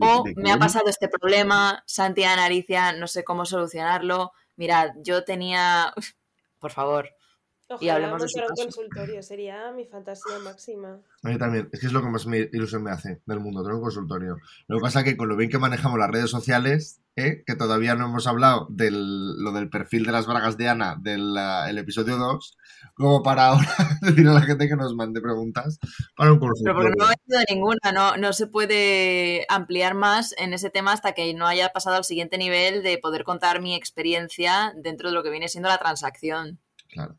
O 0.00 0.24
me 0.36 0.52
ha 0.52 0.58
pasado 0.58 0.88
este 0.88 1.08
problema, 1.08 1.82
Santi 1.86 2.24
Anaricia, 2.24 2.92
no 2.92 3.06
sé 3.06 3.24
cómo 3.24 3.46
solucionarlo. 3.46 4.32
Mirad, 4.56 4.90
yo 5.02 5.24
tenía. 5.24 5.92
Por 6.58 6.70
favor. 6.70 7.10
Ojalá 7.68 7.94
hablemos 7.94 8.22
de 8.22 8.28
su 8.28 8.38
un 8.38 8.46
caso. 8.46 8.62
consultorio, 8.62 9.22
sería 9.22 9.72
mi 9.72 9.86
fantasía 9.86 10.38
máxima. 10.38 11.00
A 11.22 11.28
mí 11.28 11.38
también, 11.38 11.68
es 11.72 11.80
que 11.80 11.86
es 11.86 11.92
lo 11.92 12.02
que 12.02 12.08
más 12.08 12.26
me 12.26 12.48
ilusión 12.52 12.82
me 12.82 12.90
hace 12.90 13.22
del 13.24 13.40
mundo, 13.40 13.62
tener 13.62 13.76
un 13.76 13.82
consultorio. 13.82 14.36
Lo 14.68 14.76
que 14.76 14.82
pasa 14.82 15.00
es 15.00 15.04
que 15.06 15.16
con 15.16 15.28
lo 15.28 15.36
bien 15.36 15.50
que 15.50 15.58
manejamos 15.58 15.98
las 15.98 16.10
redes 16.10 16.30
sociales, 16.30 17.00
¿eh? 17.16 17.42
que 17.46 17.56
todavía 17.56 17.94
no 17.94 18.06
hemos 18.06 18.26
hablado 18.26 18.66
de 18.70 18.90
lo 18.90 19.52
del 19.52 19.70
perfil 19.70 20.04
de 20.04 20.12
las 20.12 20.26
bragas 20.26 20.56
de 20.58 20.68
Ana 20.68 20.96
del 21.00 21.34
el 21.68 21.78
episodio 21.78 22.18
2, 22.18 22.56
como 22.94 23.22
para 23.22 23.46
ahora 23.46 23.66
decir 24.02 24.28
a 24.28 24.34
la 24.34 24.42
gente 24.42 24.68
que 24.68 24.76
nos 24.76 24.94
mande 24.94 25.20
preguntas 25.22 25.78
para 26.16 26.32
un 26.32 26.38
Pero 26.38 26.50
consultorio. 26.50 26.82
porque 26.82 26.96
no 26.98 27.10
he 27.10 27.14
ido 27.26 27.40
ninguna, 27.48 27.92
no, 27.92 28.16
no 28.18 28.32
se 28.34 28.46
puede 28.46 29.46
ampliar 29.48 29.94
más 29.94 30.34
en 30.36 30.52
ese 30.52 30.68
tema 30.70 30.92
hasta 30.92 31.12
que 31.12 31.32
no 31.32 31.46
haya 31.46 31.70
pasado 31.70 31.96
al 31.96 32.04
siguiente 32.04 32.36
nivel 32.36 32.82
de 32.82 32.98
poder 32.98 33.24
contar 33.24 33.62
mi 33.62 33.74
experiencia 33.74 34.74
dentro 34.76 35.08
de 35.08 35.14
lo 35.14 35.22
que 35.22 35.30
viene 35.30 35.48
siendo 35.48 35.70
la 35.70 35.78
transacción. 35.78 36.60
Claro. 36.88 37.16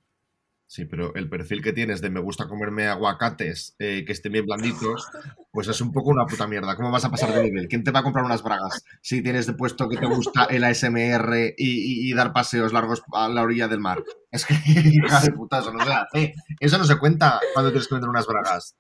Sí, 0.76 0.84
pero 0.84 1.16
el 1.16 1.30
perfil 1.30 1.62
que 1.64 1.72
tienes 1.72 2.02
de 2.02 2.10
me 2.10 2.20
gusta 2.20 2.50
comerme 2.50 2.88
aguacates 2.88 3.78
eh, 3.80 4.04
que 4.06 4.12
estén 4.12 4.34
bien 4.34 4.46
blanditos, 4.46 5.08
pues 5.54 5.70
es 5.70 5.80
un 5.80 5.94
poco 5.94 6.10
una 6.10 6.26
puta 6.26 6.48
mierda. 6.48 6.76
¿Cómo 6.76 6.92
vas 6.92 7.06
a 7.06 7.10
pasar 7.10 7.34
de 7.34 7.44
nivel? 7.44 7.70
¿Quién 7.70 7.86
te 7.86 7.92
va 7.92 8.02
a 8.02 8.04
comprar 8.04 8.26
unas 8.26 8.44
bragas 8.44 8.84
si 9.02 9.22
tienes 9.22 9.48
de 9.48 9.54
puesto 9.54 9.88
que 9.88 9.96
te 9.96 10.06
gusta 10.06 10.44
el 10.50 10.66
ASMR 10.66 11.56
y, 11.58 11.70
y- 11.70 12.12
y 12.12 12.14
dar 12.14 12.34
paseos 12.34 12.74
largos 12.74 13.02
a 13.14 13.30
la 13.30 13.44
orilla 13.44 13.70
del 13.70 13.80
mar? 13.80 14.04
Es 14.32 14.46
que, 14.46 14.54
hija 14.66 15.22
de 15.22 15.32
puta, 15.32 15.60
eso 15.60 15.72
no 15.72 15.82
se 15.86 15.94
hace. 15.94 16.34
Eso 16.60 16.78
no 16.78 16.84
se 16.84 17.00
cuenta 17.00 17.40
cuando 17.54 17.72
tienes 17.72 17.88
que 17.88 17.96
vender 17.96 18.10
unas 18.10 18.28
bragas. 18.28 18.76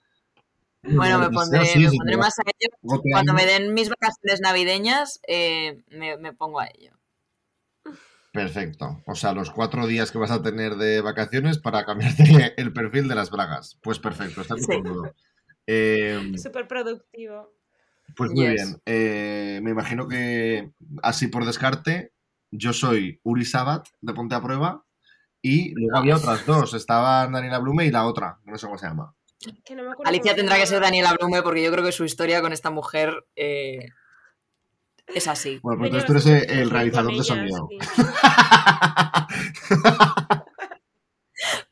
Bueno, 0.83 1.17
me 1.19 1.29
pondré, 1.29 1.59
sí, 1.65 1.79
me 1.79 1.85
pondré 1.97 2.17
más 2.17 2.39
a 2.39 2.43
ello. 2.43 2.75
Cuando 3.13 3.33
me 3.33 3.45
den 3.45 3.73
mis 3.73 3.87
vacaciones 3.87 4.41
navideñas, 4.41 5.21
eh, 5.29 5.81
me, 5.91 6.17
me 6.17 6.33
pongo 6.33 6.59
a 6.59 6.67
ello. 6.67 6.91
Perfecto. 8.35 9.01
O 9.07 9.15
sea, 9.15 9.33
los 9.33 9.49
cuatro 9.49 9.87
días 9.87 10.11
que 10.11 10.17
vas 10.17 10.29
a 10.31 10.41
tener 10.43 10.75
de 10.75 11.01
vacaciones 11.01 11.57
para 11.57 11.85
cambiarte 11.85 12.23
el 12.57 12.73
perfil 12.73 13.07
de 13.07 13.15
las 13.15 13.31
bragas. 13.31 13.79
Pues 13.81 13.97
perfecto, 13.99 14.41
está 14.41 14.55
Sí. 14.57 14.65
cojonudo. 14.65 15.13
Eh, 15.67 16.33
Súper 16.37 16.67
productivo. 16.67 17.51
Pues 18.15 18.29
muy 18.29 18.45
Yes. 18.45 18.53
bien. 18.53 18.81
Eh, 18.85 19.59
me 19.63 19.71
imagino 19.71 20.07
que 20.07 20.69
así 21.01 21.25
por 21.25 21.43
descarte, 21.43 22.11
yo 22.51 22.71
soy 22.71 23.19
Uri 23.23 23.45
Sabat 23.45 23.87
de 23.99 24.13
Ponte 24.13 24.35
a 24.35 24.41
Prueba 24.43 24.85
y 25.41 25.73
luego 25.73 25.97
había 25.97 26.17
otras 26.17 26.45
dos. 26.45 26.75
Estaban 26.75 27.31
Daniela 27.31 27.57
Blume 27.57 27.85
y 27.87 27.89
la 27.91 28.05
otra, 28.05 28.37
no 28.45 28.59
sé 28.59 28.67
cómo 28.67 28.77
se 28.77 28.85
llama. 28.85 29.15
Que 29.63 29.73
no 29.75 29.81
me 29.85 29.89
acuerdo 29.91 30.07
Alicia 30.07 30.35
tendrá 30.35 30.57
que 30.57 30.67
ser. 30.67 30.81
Daniela 30.83 31.15
Blume 31.19 31.41
porque 31.41 31.63
yo 31.63 31.71
creo 31.71 31.83
que 31.83 31.91
su 31.91 32.05
historia 32.05 32.41
con 32.41 32.53
esta 32.53 32.69
mujer 32.69 33.25
eh, 33.35 33.87
es 35.07 35.27
así. 35.27 35.59
Bueno, 35.61 35.79
pues 35.79 35.91
entonces 35.93 36.23
tú 36.23 36.29
eres 36.31 36.49
el, 36.49 36.69
realizador 36.69 37.15
de 37.15 37.23
sonido. 37.23 37.67
sí. 37.69 37.77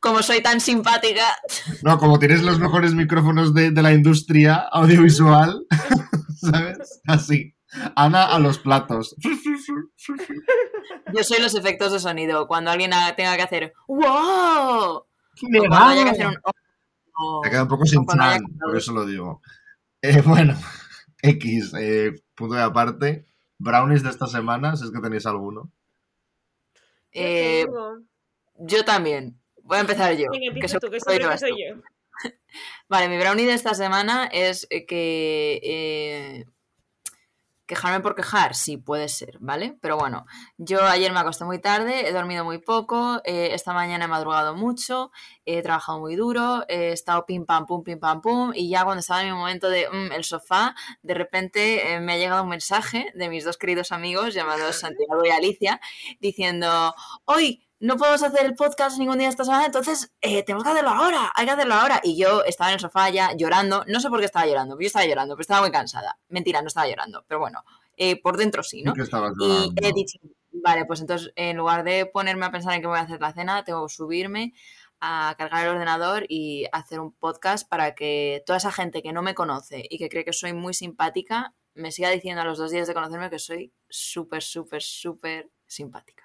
Como 0.00 0.22
soy 0.22 0.42
tan 0.42 0.60
simpática, 0.60 1.24
No, 1.82 1.98
como 1.98 2.18
tienes 2.18 2.42
los 2.42 2.58
mejores 2.60 2.94
micrófonos 2.94 3.54
de, 3.54 3.70
de 3.70 3.82
la 3.82 3.92
industria 3.92 4.56
audiovisual, 4.70 5.66
¿sabes? 6.36 7.00
Así. 7.06 7.54
Ana 7.96 8.24
a 8.26 8.38
los 8.38 8.58
platos. 8.58 9.16
Yo 11.12 11.24
soy 11.24 11.40
los 11.40 11.54
efectos 11.54 11.92
de 11.92 11.98
sonido. 12.00 12.46
Cuando 12.46 12.70
alguien 12.70 12.90
tenga 13.16 13.36
que 13.36 13.42
hacer 13.42 13.72
¡Wow! 13.88 14.06
O 14.06 15.06
Me 15.48 15.58
cuando 15.58 15.76
va. 15.76 15.90
haya 15.90 16.04
que 16.04 16.10
hacer 16.10 16.26
un 16.26 16.36
¡Oh! 17.16 17.40
Te 17.42 17.50
queda 17.50 17.62
un 17.62 17.68
poco 17.68 17.86
sin 17.86 18.00
O 18.00 18.04
cuando 18.04 18.24
haya 18.24 18.38
chan, 18.38 18.58
por 18.60 18.76
eso 18.76 18.92
lo 18.92 19.06
digo. 19.06 19.40
Eh, 20.02 20.20
bueno, 20.20 20.56
X, 21.22 21.72
eh, 21.78 22.12
punto 22.34 22.54
de 22.54 22.62
aparte. 22.62 23.26
Brownies 23.58 24.02
de 24.02 24.10
esta 24.10 24.26
semana, 24.26 24.76
si 24.76 24.84
es 24.84 24.90
que 24.90 25.00
tenéis 25.00 25.26
alguno. 25.26 25.70
Yo 27.12 27.22
Eh, 27.22 27.66
yo 28.56 28.84
también. 28.84 29.38
Voy 29.62 29.78
a 29.78 29.80
empezar 29.80 30.14
yo. 30.16 30.30
Venga, 30.30 30.52
que 30.54 30.78
tú, 30.78 30.90
que 30.90 31.00
soy 31.00 31.18
yo. 31.18 31.28
Vale, 32.88 33.08
mi 33.08 33.18
brownie 33.18 33.46
de 33.46 33.54
esta 33.54 33.74
semana 33.74 34.26
es 34.26 34.66
eh, 34.70 34.86
que... 34.86 35.60
eh, 35.62 36.44
quejarme 37.66 38.00
por 38.00 38.14
quejar, 38.14 38.54
sí, 38.54 38.76
puede 38.76 39.08
ser, 39.08 39.38
¿vale? 39.40 39.78
Pero 39.80 39.96
bueno, 39.96 40.26
yo 40.58 40.84
ayer 40.84 41.12
me 41.12 41.20
acosté 41.20 41.44
muy 41.44 41.60
tarde, 41.60 42.08
he 42.08 42.12
dormido 42.12 42.44
muy 42.44 42.58
poco, 42.58 43.20
eh, 43.24 43.50
esta 43.52 43.72
mañana 43.72 44.04
he 44.04 44.08
madrugado 44.08 44.54
mucho, 44.54 45.10
he 45.44 45.62
trabajado 45.62 46.00
muy 46.00 46.16
duro, 46.16 46.64
he 46.68 46.92
estado 46.92 47.24
pim 47.26 47.46
pam 47.46 47.66
pum, 47.66 47.82
pim 47.82 47.98
pam 47.98 48.20
pum, 48.20 48.52
y 48.54 48.68
ya 48.68 48.84
cuando 48.84 49.00
estaba 49.00 49.22
en 49.22 49.28
mi 49.28 49.38
momento 49.38 49.68
de 49.68 49.88
mm, 49.90 50.12
el 50.12 50.24
sofá, 50.24 50.74
de 51.02 51.14
repente 51.14 51.94
eh, 51.94 52.00
me 52.00 52.14
ha 52.14 52.18
llegado 52.18 52.42
un 52.42 52.50
mensaje 52.50 53.12
de 53.14 53.28
mis 53.28 53.44
dos 53.44 53.56
queridos 53.56 53.92
amigos 53.92 54.34
llamados 54.34 54.76
Santiago 54.76 55.24
y 55.24 55.30
Alicia, 55.30 55.80
diciendo, 56.20 56.94
hoy 57.24 57.64
no 57.84 57.98
podemos 57.98 58.22
hacer 58.22 58.46
el 58.46 58.54
podcast 58.54 58.98
ningún 58.98 59.18
día 59.18 59.28
esta 59.28 59.44
semana, 59.44 59.66
entonces 59.66 60.10
eh, 60.22 60.42
tenemos 60.42 60.64
que 60.64 60.70
hacerlo 60.70 60.88
ahora, 60.88 61.30
hay 61.34 61.44
que 61.44 61.52
hacerlo 61.52 61.74
ahora. 61.74 62.00
Y 62.02 62.16
yo 62.16 62.42
estaba 62.44 62.70
en 62.70 62.74
el 62.74 62.80
sofá 62.80 63.10
ya 63.10 63.36
llorando, 63.36 63.84
no 63.86 64.00
sé 64.00 64.08
por 64.08 64.20
qué 64.20 64.24
estaba 64.24 64.46
llorando, 64.46 64.80
yo 64.80 64.86
estaba 64.86 65.04
llorando, 65.04 65.34
pero 65.34 65.42
estaba 65.42 65.60
muy 65.60 65.70
cansada. 65.70 66.18
Mentira, 66.28 66.62
no 66.62 66.68
estaba 66.68 66.88
llorando, 66.88 67.26
pero 67.28 67.40
bueno, 67.40 67.62
eh, 67.98 68.18
por 68.22 68.38
dentro 68.38 68.62
sí, 68.62 68.82
¿no? 68.82 68.94
Y 68.96 69.04
llorando. 69.04 69.74
he 69.76 69.92
dicho, 69.92 70.18
vale, 70.50 70.86
pues 70.86 71.02
entonces 71.02 71.30
en 71.36 71.58
lugar 71.58 71.84
de 71.84 72.06
ponerme 72.06 72.46
a 72.46 72.50
pensar 72.50 72.72
en 72.72 72.80
qué 72.80 72.86
voy 72.86 72.98
a 72.98 73.02
hacer 73.02 73.20
la 73.20 73.34
cena, 73.34 73.64
tengo 73.64 73.86
que 73.86 73.92
subirme 73.92 74.54
a 75.00 75.34
cargar 75.36 75.66
el 75.66 75.74
ordenador 75.74 76.24
y 76.26 76.64
hacer 76.72 77.00
un 77.00 77.12
podcast 77.12 77.68
para 77.68 77.94
que 77.94 78.42
toda 78.46 78.56
esa 78.56 78.72
gente 78.72 79.02
que 79.02 79.12
no 79.12 79.20
me 79.20 79.34
conoce 79.34 79.84
y 79.90 79.98
que 79.98 80.08
cree 80.08 80.24
que 80.24 80.32
soy 80.32 80.54
muy 80.54 80.72
simpática 80.72 81.54
me 81.74 81.92
siga 81.92 82.08
diciendo 82.08 82.40
a 82.40 82.44
los 82.46 82.56
dos 82.56 82.70
días 82.70 82.88
de 82.88 82.94
conocerme 82.94 83.28
que 83.28 83.38
soy 83.38 83.74
súper, 83.90 84.42
súper, 84.42 84.80
súper 84.80 85.50
simpática. 85.66 86.23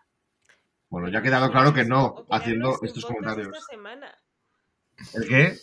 Bueno, 0.90 1.10
ya 1.10 1.20
ha 1.20 1.22
quedado 1.22 1.52
claro 1.52 1.74
que 1.74 1.86
no, 1.86 2.26
haciendo 2.30 2.80
estos 2.82 3.06
comentarios. 3.06 3.48
Esta 3.48 3.60
semana. 3.72 4.16
¿El 5.14 5.28
qué? 5.28 5.58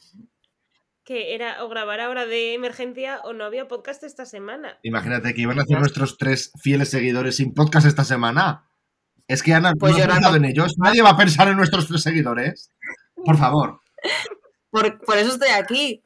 Que 1.05 1.35
era 1.35 1.65
o 1.65 1.69
grabar 1.69 2.01
ahora 2.01 2.27
de 2.27 2.55
emergencia 2.55 3.21
o 3.25 3.33
no 3.33 3.45
había 3.45 3.69
podcast 3.69 4.03
esta 4.05 4.25
semana. 4.25 4.79
Imagínate 4.83 5.35
que 5.35 5.43
iban 5.43 5.59
a 5.59 5.63
hacer 5.63 5.79
nuestros 5.79 6.17
tres 6.19 6.53
fieles 6.61 6.91
seguidores 6.91 7.37
sin 7.37 7.55
podcast 7.55 7.87
esta 7.87 8.05
semana. 8.05 8.69
Es 9.29 9.43
que 9.43 9.53
Ana, 9.55 9.73
Pues 9.79 9.93
no 9.93 9.97
has 9.97 10.03
llorando. 10.03 10.21
pensado 10.29 10.37
en 10.37 10.45
ellos. 10.45 10.75
Nadie 10.79 11.03
va 11.03 11.11
a 11.11 11.17
pensar 11.17 11.49
en 11.49 11.57
nuestros 11.57 11.89
tres 11.89 12.03
seguidores. 12.03 12.73
Por 13.25 13.37
favor. 13.37 13.81
Por, 14.71 15.01
por 15.01 15.17
eso 15.19 15.33
estoy 15.33 15.49
aquí. 15.51 16.05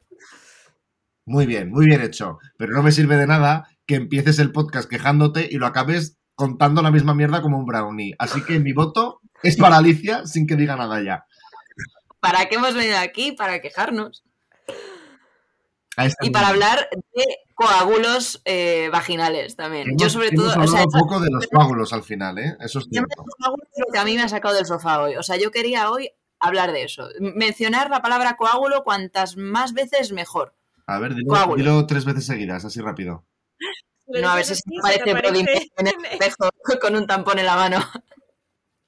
Muy 1.25 1.45
bien, 1.45 1.69
muy 1.69 1.85
bien 1.85 2.01
hecho. 2.01 2.39
Pero 2.57 2.73
no 2.73 2.81
me 2.81 2.91
sirve 2.91 3.17
de 3.17 3.27
nada 3.27 3.67
que 3.85 3.95
empieces 3.95 4.39
el 4.39 4.51
podcast 4.51 4.89
quejándote 4.89 5.47
y 5.49 5.57
lo 5.57 5.67
acabes 5.67 6.17
contando 6.41 6.81
la 6.81 6.89
misma 6.89 7.13
mierda 7.13 7.39
como 7.43 7.59
un 7.59 7.67
brownie. 7.67 8.15
Así 8.17 8.43
que 8.43 8.59
mi 8.59 8.73
voto 8.73 9.21
es 9.43 9.57
para 9.57 9.77
Alicia 9.77 10.25
sin 10.25 10.47
que 10.47 10.55
diga 10.55 10.75
nada 10.75 10.99
ya. 11.03 11.27
¿Para 12.19 12.49
qué 12.49 12.55
hemos 12.55 12.73
venido 12.73 12.97
aquí? 12.97 13.31
Para 13.31 13.61
quejarnos. 13.61 14.23
Y 16.21 16.31
para 16.31 16.47
hablar 16.47 16.89
de 17.13 17.23
coágulos 17.53 18.41
eh, 18.45 18.89
vaginales 18.91 19.55
también. 19.55 19.89
Hemos, 19.89 20.01
Yo 20.01 20.09
sobre 20.09 20.29
hemos 20.29 20.45
todo, 20.45 20.49
o 20.49 20.51
hablado 20.53 20.71
sea, 20.71 20.83
un 20.85 20.99
poco 20.99 21.19
de 21.19 21.29
los 21.29 21.45
coágulos 21.45 21.93
al 21.93 22.01
final, 22.01 22.39
¿eh? 22.39 22.57
Eso 22.59 22.79
es 22.79 22.87
cierto. 22.89 23.23
lo 23.37 23.93
que 23.93 23.99
a 23.99 24.03
mí 24.03 24.15
me 24.15 24.23
ha 24.23 24.29
sacado 24.29 24.55
del 24.55 24.65
sofá 24.65 25.03
hoy. 25.03 25.15
O 25.17 25.21
sea, 25.21 25.37
yo 25.37 25.51
quería 25.51 25.91
hoy 25.91 26.09
hablar 26.39 26.71
de 26.71 26.85
eso. 26.85 27.07
Mencionar 27.19 27.91
la 27.91 28.01
palabra 28.01 28.35
coágulo 28.35 28.83
cuantas 28.83 29.37
más 29.37 29.73
veces 29.73 30.11
mejor. 30.11 30.55
A 30.87 30.97
ver, 30.97 31.13
dilo, 31.13 31.55
dilo 31.55 31.85
tres 31.85 32.03
veces 32.03 32.25
seguidas, 32.25 32.65
así 32.65 32.81
rápido. 32.81 33.27
No, 34.19 34.29
a 34.29 34.35
ver 34.35 34.45
si 34.45 34.55
se 34.55 34.61
así, 34.65 34.69
me 34.69 34.81
te 35.05 35.11
parece 35.11 35.13
Vladimir 35.31 35.49
en 35.77 35.87
el 35.87 35.93
aparece- 35.93 36.13
espejo 36.25 36.49
con 36.81 36.95
un 36.95 37.07
tampón 37.07 37.39
en 37.39 37.45
la 37.45 37.55
mano. 37.55 37.77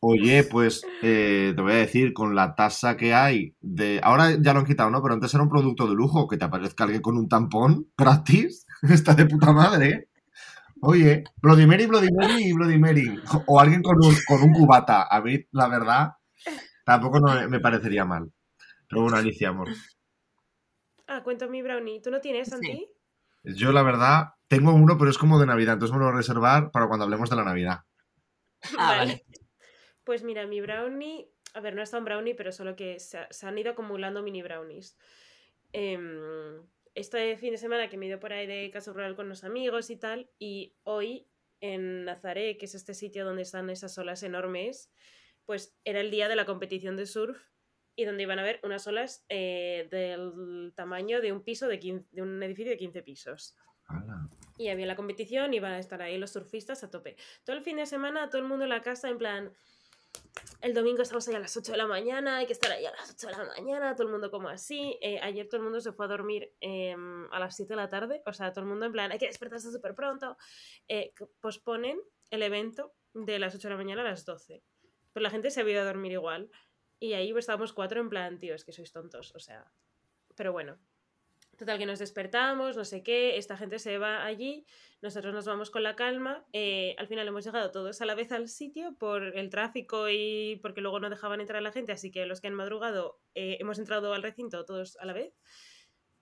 Oye, 0.05 0.43
pues 0.43 0.85
eh, 1.01 1.53
te 1.55 1.61
voy 1.61 1.71
a 1.71 1.75
decir, 1.75 2.11
con 2.13 2.35
la 2.35 2.55
tasa 2.55 2.97
que 2.97 3.13
hay 3.13 3.55
de... 3.61 4.01
Ahora 4.03 4.31
ya 4.37 4.53
lo 4.53 4.59
han 4.59 4.65
quitado, 4.65 4.89
¿no? 4.89 5.01
Pero 5.01 5.13
antes 5.13 5.33
era 5.33 5.43
un 5.43 5.49
producto 5.49 5.87
de 5.87 5.95
lujo, 5.95 6.27
que 6.27 6.35
te 6.35 6.43
aparezca 6.43 6.83
alguien 6.83 7.01
con 7.01 7.17
un 7.17 7.29
tampón 7.29 7.87
gratis. 7.97 8.65
Está 8.81 9.13
de 9.15 9.25
puta 9.25 9.53
madre. 9.53 9.87
¿eh? 9.89 10.07
Oye, 10.81 11.23
Bloody 11.41 11.65
Mary, 11.65 11.85
Bloody 11.85 12.11
Mary 12.11 12.43
y 12.49 12.51
Bloody 12.53 12.77
Mary. 12.77 13.17
O 13.47 13.59
alguien 13.61 13.81
con 13.81 13.95
un, 14.03 14.13
con 14.27 14.43
un 14.43 14.51
cubata. 14.51 15.03
A 15.09 15.21
mí, 15.21 15.39
la 15.51 15.69
verdad, 15.69 16.09
tampoco 16.85 17.21
no 17.21 17.47
me 17.47 17.61
parecería 17.61 18.03
mal. 18.03 18.29
Pero 18.89 19.03
bueno, 19.03 19.15
Alicia, 19.17 19.49
amor. 19.49 19.69
Ah, 21.07 21.23
cuento 21.23 21.49
mi 21.49 21.61
brownie. 21.61 22.01
¿Tú 22.01 22.11
no 22.11 22.19
tienes, 22.19 22.47
Sí. 22.47 22.51
Santi? 22.51 22.89
Yo, 23.45 23.71
la 23.71 23.83
verdad, 23.83 24.33
tengo 24.55 24.73
uno, 24.73 24.97
pero 24.97 25.09
es 25.09 25.17
como 25.17 25.39
de 25.39 25.45
Navidad. 25.45 25.73
Entonces 25.73 25.93
me 25.93 25.99
lo 25.99 26.05
voy 26.05 26.13
a 26.13 26.17
reservar 26.17 26.71
para 26.71 26.87
cuando 26.87 27.05
hablemos 27.05 27.29
de 27.29 27.35
la 27.35 27.43
Navidad. 27.43 27.79
Ah, 28.77 28.97
vale. 28.97 29.25
Pues 30.03 30.23
mira, 30.23 30.45
mi 30.47 30.61
brownie, 30.61 31.29
a 31.53 31.59
ver, 31.61 31.75
no 31.75 31.81
es 31.81 31.91
tan 31.91 32.03
brownie, 32.05 32.35
pero 32.35 32.51
solo 32.51 32.75
que 32.75 32.99
se, 32.99 33.17
ha- 33.17 33.27
se 33.31 33.45
han 33.47 33.57
ido 33.57 33.71
acumulando 33.71 34.21
mini 34.23 34.41
brownies. 34.41 34.97
Em, 35.71 36.61
este 36.95 37.35
fin 37.37 37.51
de 37.51 37.57
semana 37.57 37.89
que 37.89 37.97
me 37.97 38.05
he 38.05 38.09
ido 38.09 38.19
por 38.19 38.33
ahí 38.33 38.45
de 38.45 38.69
casa 38.71 38.93
rural 38.93 39.15
con 39.15 39.29
los 39.29 39.43
amigos 39.43 39.89
y 39.89 39.97
tal, 39.97 40.29
y 40.39 40.75
hoy 40.83 41.27
en 41.61 42.05
Nazaré, 42.05 42.57
que 42.57 42.65
es 42.65 42.75
este 42.75 42.93
sitio 42.93 43.25
donde 43.25 43.41
están 43.43 43.69
esas 43.69 43.97
olas 43.97 44.21
enormes, 44.23 44.91
pues 45.45 45.75
era 45.83 45.99
el 46.01 46.11
día 46.11 46.27
de 46.27 46.35
la 46.35 46.45
competición 46.45 46.95
de 46.97 47.05
surf 47.05 47.37
y 47.95 48.05
donde 48.05 48.23
iban 48.23 48.39
a 48.39 48.41
haber 48.41 48.59
unas 48.63 48.85
olas 48.87 49.25
eh, 49.29 49.87
del 49.91 50.73
tamaño 50.75 51.21
de 51.21 51.31
un 51.31 51.43
piso 51.43 51.67
de, 51.67 51.79
15 51.79 52.07
de 52.11 52.21
un 52.21 52.41
edificio 52.43 52.71
de 52.71 52.77
15 52.77 53.01
pisos. 53.03 53.55
Hala. 53.87 54.29
Y 54.57 54.69
había 54.69 54.85
la 54.85 54.95
competición 54.95 55.53
y 55.53 55.57
iban 55.57 55.73
a 55.73 55.79
estar 55.79 56.01
ahí 56.01 56.17
los 56.17 56.31
surfistas 56.31 56.83
a 56.83 56.91
tope. 56.91 57.15
Todo 57.43 57.55
el 57.55 57.63
fin 57.63 57.77
de 57.77 57.85
semana, 57.85 58.29
todo 58.29 58.41
el 58.41 58.47
mundo 58.47 58.63
en 58.63 58.69
la 58.69 58.81
casa, 58.81 59.09
en 59.09 59.17
plan. 59.17 59.53
El 60.61 60.73
domingo 60.73 61.01
estamos 61.01 61.27
ahí 61.27 61.35
a 61.35 61.39
las 61.39 61.57
8 61.57 61.71
de 61.73 61.77
la 61.77 61.87
mañana, 61.87 62.37
hay 62.37 62.45
que 62.45 62.53
estar 62.53 62.71
ahí 62.71 62.85
a 62.85 62.91
las 62.91 63.11
8 63.11 63.27
de 63.27 63.33
la 63.33 63.45
mañana, 63.45 63.95
todo 63.95 64.07
el 64.07 64.13
mundo 64.13 64.31
como 64.31 64.47
así. 64.47 64.97
Eh, 65.01 65.19
ayer 65.21 65.47
todo 65.47 65.57
el 65.57 65.63
mundo 65.63 65.81
se 65.81 65.91
fue 65.91 66.05
a 66.05 66.09
dormir 66.09 66.53
em, 66.61 67.27
a 67.31 67.39
las 67.39 67.55
7 67.55 67.73
de 67.73 67.75
la 67.75 67.89
tarde, 67.89 68.21
o 68.25 68.31
sea, 68.31 68.51
todo 68.53 68.61
el 68.61 68.69
mundo 68.69 68.85
en 68.85 68.91
plan, 68.91 69.11
hay 69.11 69.17
que 69.17 69.25
despertarse 69.25 69.71
súper 69.71 69.93
pronto. 69.95 70.37
Eh, 70.87 71.13
posponen 71.41 71.99
el 72.29 72.43
evento 72.43 72.93
de 73.13 73.39
las 73.39 73.55
8 73.55 73.67
de 73.67 73.73
la 73.73 73.77
mañana 73.77 74.01
a 74.01 74.05
las 74.05 74.25
12. 74.25 74.63
Pero 75.11 75.23
la 75.23 75.29
gente 75.29 75.51
se 75.51 75.61
había 75.61 75.73
ido 75.73 75.81
a 75.81 75.85
dormir 75.85 76.13
igual. 76.13 76.49
Y 76.99 77.13
ahí 77.13 77.31
pues, 77.31 77.43
estábamos 77.43 77.73
cuatro 77.73 77.99
en 77.99 78.09
plan, 78.09 78.39
tío, 78.39 78.55
es 78.55 78.63
que 78.63 78.71
sois 78.71 78.91
tontos, 78.91 79.35
o 79.35 79.39
sea. 79.39 79.69
Pero 80.35 80.53
bueno. 80.53 80.79
Total, 81.63 81.77
que 81.79 81.85
nos 81.85 81.99
despertamos, 81.99 82.75
no 82.75 82.83
sé 82.83 83.03
qué, 83.03 83.37
esta 83.37 83.55
gente 83.55 83.79
se 83.79 83.97
va 83.97 84.25
allí, 84.25 84.65
nosotros 85.01 85.33
nos 85.33 85.45
vamos 85.45 85.69
con 85.69 85.81
la 85.81 85.95
calma. 85.95 86.45
eh, 86.51 86.93
al 86.97 87.07
final 87.07 87.25
hemos 87.25 87.45
llegado 87.45 87.71
todos 87.71 88.01
a 88.01 88.05
la 88.05 88.15
vez 88.15 88.33
al 88.33 88.49
sitio 88.49 88.97
por 88.99 89.23
el 89.37 89.49
tráfico 89.49 90.09
y 90.09 90.59
porque 90.61 90.81
luego 90.81 90.99
no 90.99 91.09
dejaban 91.09 91.39
entrar 91.39 91.59
a 91.59 91.61
la 91.61 91.71
gente, 91.71 91.93
así 91.93 92.11
que 92.11 92.25
los 92.25 92.41
que 92.41 92.47
han 92.47 92.53
madrugado 92.53 93.21
eh, 93.33 93.55
hemos 93.61 93.79
entrado 93.79 94.13
al 94.13 94.23
recinto 94.23 94.65
todos 94.65 94.97
a 94.97 95.05
la 95.05 95.13
vez. 95.13 95.33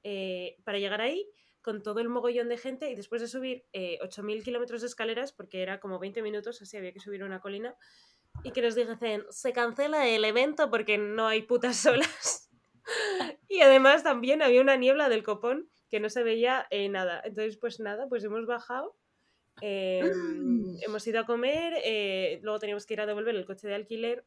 eh, 0.03 0.57
para 0.63 0.77
llegar 0.77 1.01
ahí 1.01 1.27
con 1.63 1.81
todo 1.81 2.01
el 2.01 2.09
mogollón 2.09 2.47
de 2.47 2.59
gente 2.59 2.91
y 2.91 2.95
después 2.95 3.19
de 3.19 3.27
subir 3.27 3.65
eh, 3.73 3.97
8.000 4.03 4.43
kilómetros 4.43 4.81
de 4.81 4.87
escaleras, 4.87 5.31
porque 5.33 5.63
era 5.63 5.79
como 5.79 5.97
20 5.97 6.21
minutos, 6.21 6.61
así 6.61 6.77
había 6.77 6.93
que 6.93 6.99
subir 6.99 7.23
una 7.23 7.39
colina, 7.39 7.75
y 8.43 8.51
que 8.51 8.61
nos 8.61 8.75
dicen, 8.75 9.25
se 9.31 9.53
cancela 9.53 10.07
el 10.07 10.23
evento 10.23 10.69
porque 10.69 10.99
no 10.99 11.25
hay 11.27 11.41
putas 11.41 11.83
olas. 11.87 12.49
Y 13.51 13.61
además 13.61 14.03
también 14.03 14.41
había 14.41 14.61
una 14.61 14.77
niebla 14.77 15.09
del 15.09 15.23
copón 15.23 15.69
que 15.89 15.99
no 15.99 16.09
se 16.09 16.23
veía 16.23 16.67
eh, 16.69 16.89
nada. 16.89 17.21
Entonces, 17.25 17.57
pues 17.57 17.79
nada, 17.79 18.07
pues 18.09 18.23
hemos 18.23 18.45
bajado. 18.45 18.95
eh, 19.61 20.01
hemos 20.85 21.05
ido 21.07 21.19
a 21.21 21.25
comer, 21.25 21.73
eh, 21.83 22.39
luego 22.43 22.59
teníamos 22.59 22.85
que 22.85 22.93
ir 22.95 23.01
a 23.01 23.05
devolver 23.05 23.35
el 23.35 23.45
coche 23.45 23.67
de 23.67 23.75
alquiler 23.75 24.25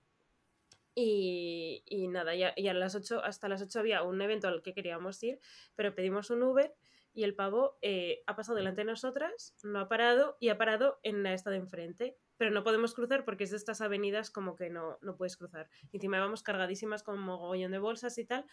y, 0.94 1.82
y 1.86 2.08
nada, 2.08 2.34
ya, 2.34 2.52
y 2.56 2.68
a 2.68 2.74
las 2.74 2.94
8, 2.94 3.22
hasta 3.24 3.48
las 3.48 3.62
8 3.62 3.80
había 3.80 4.02
un 4.02 4.20
evento 4.22 4.48
al 4.48 4.62
que 4.62 4.74
queríamos 4.74 5.22
ir, 5.22 5.40
pero 5.74 5.94
pedimos 5.94 6.30
un 6.30 6.42
Uber 6.42 6.74
y 7.12 7.24
el 7.24 7.34
pavo 7.34 7.78
eh, 7.82 8.22
ha 8.26 8.36
pasado 8.36 8.56
delante 8.56 8.82
de 8.82 8.86
nosotras, 8.86 9.54
no 9.62 9.80
ha 9.80 9.88
parado 9.88 10.36
y 10.40 10.48
ha 10.50 10.58
parado 10.58 11.00
en 11.02 11.22
la 11.22 11.32
esta 11.32 11.50
de 11.50 11.56
enfrente. 11.56 12.16
Pero 12.36 12.50
no 12.50 12.64
podemos 12.64 12.94
cruzar 12.94 13.24
porque 13.24 13.44
es 13.44 13.50
de 13.50 13.56
estas 13.56 13.80
avenidas 13.80 14.30
como 14.30 14.56
que 14.56 14.70
no, 14.70 14.98
no 15.02 15.16
puedes 15.16 15.36
cruzar. 15.36 15.68
Encima 15.92 16.16
íbamos 16.18 16.42
cargadísimas 16.42 17.02
con 17.02 17.18
mogollón 17.18 17.72
de 17.72 17.78
bolsas 17.78 18.18
y 18.18 18.24
tal. 18.24 18.44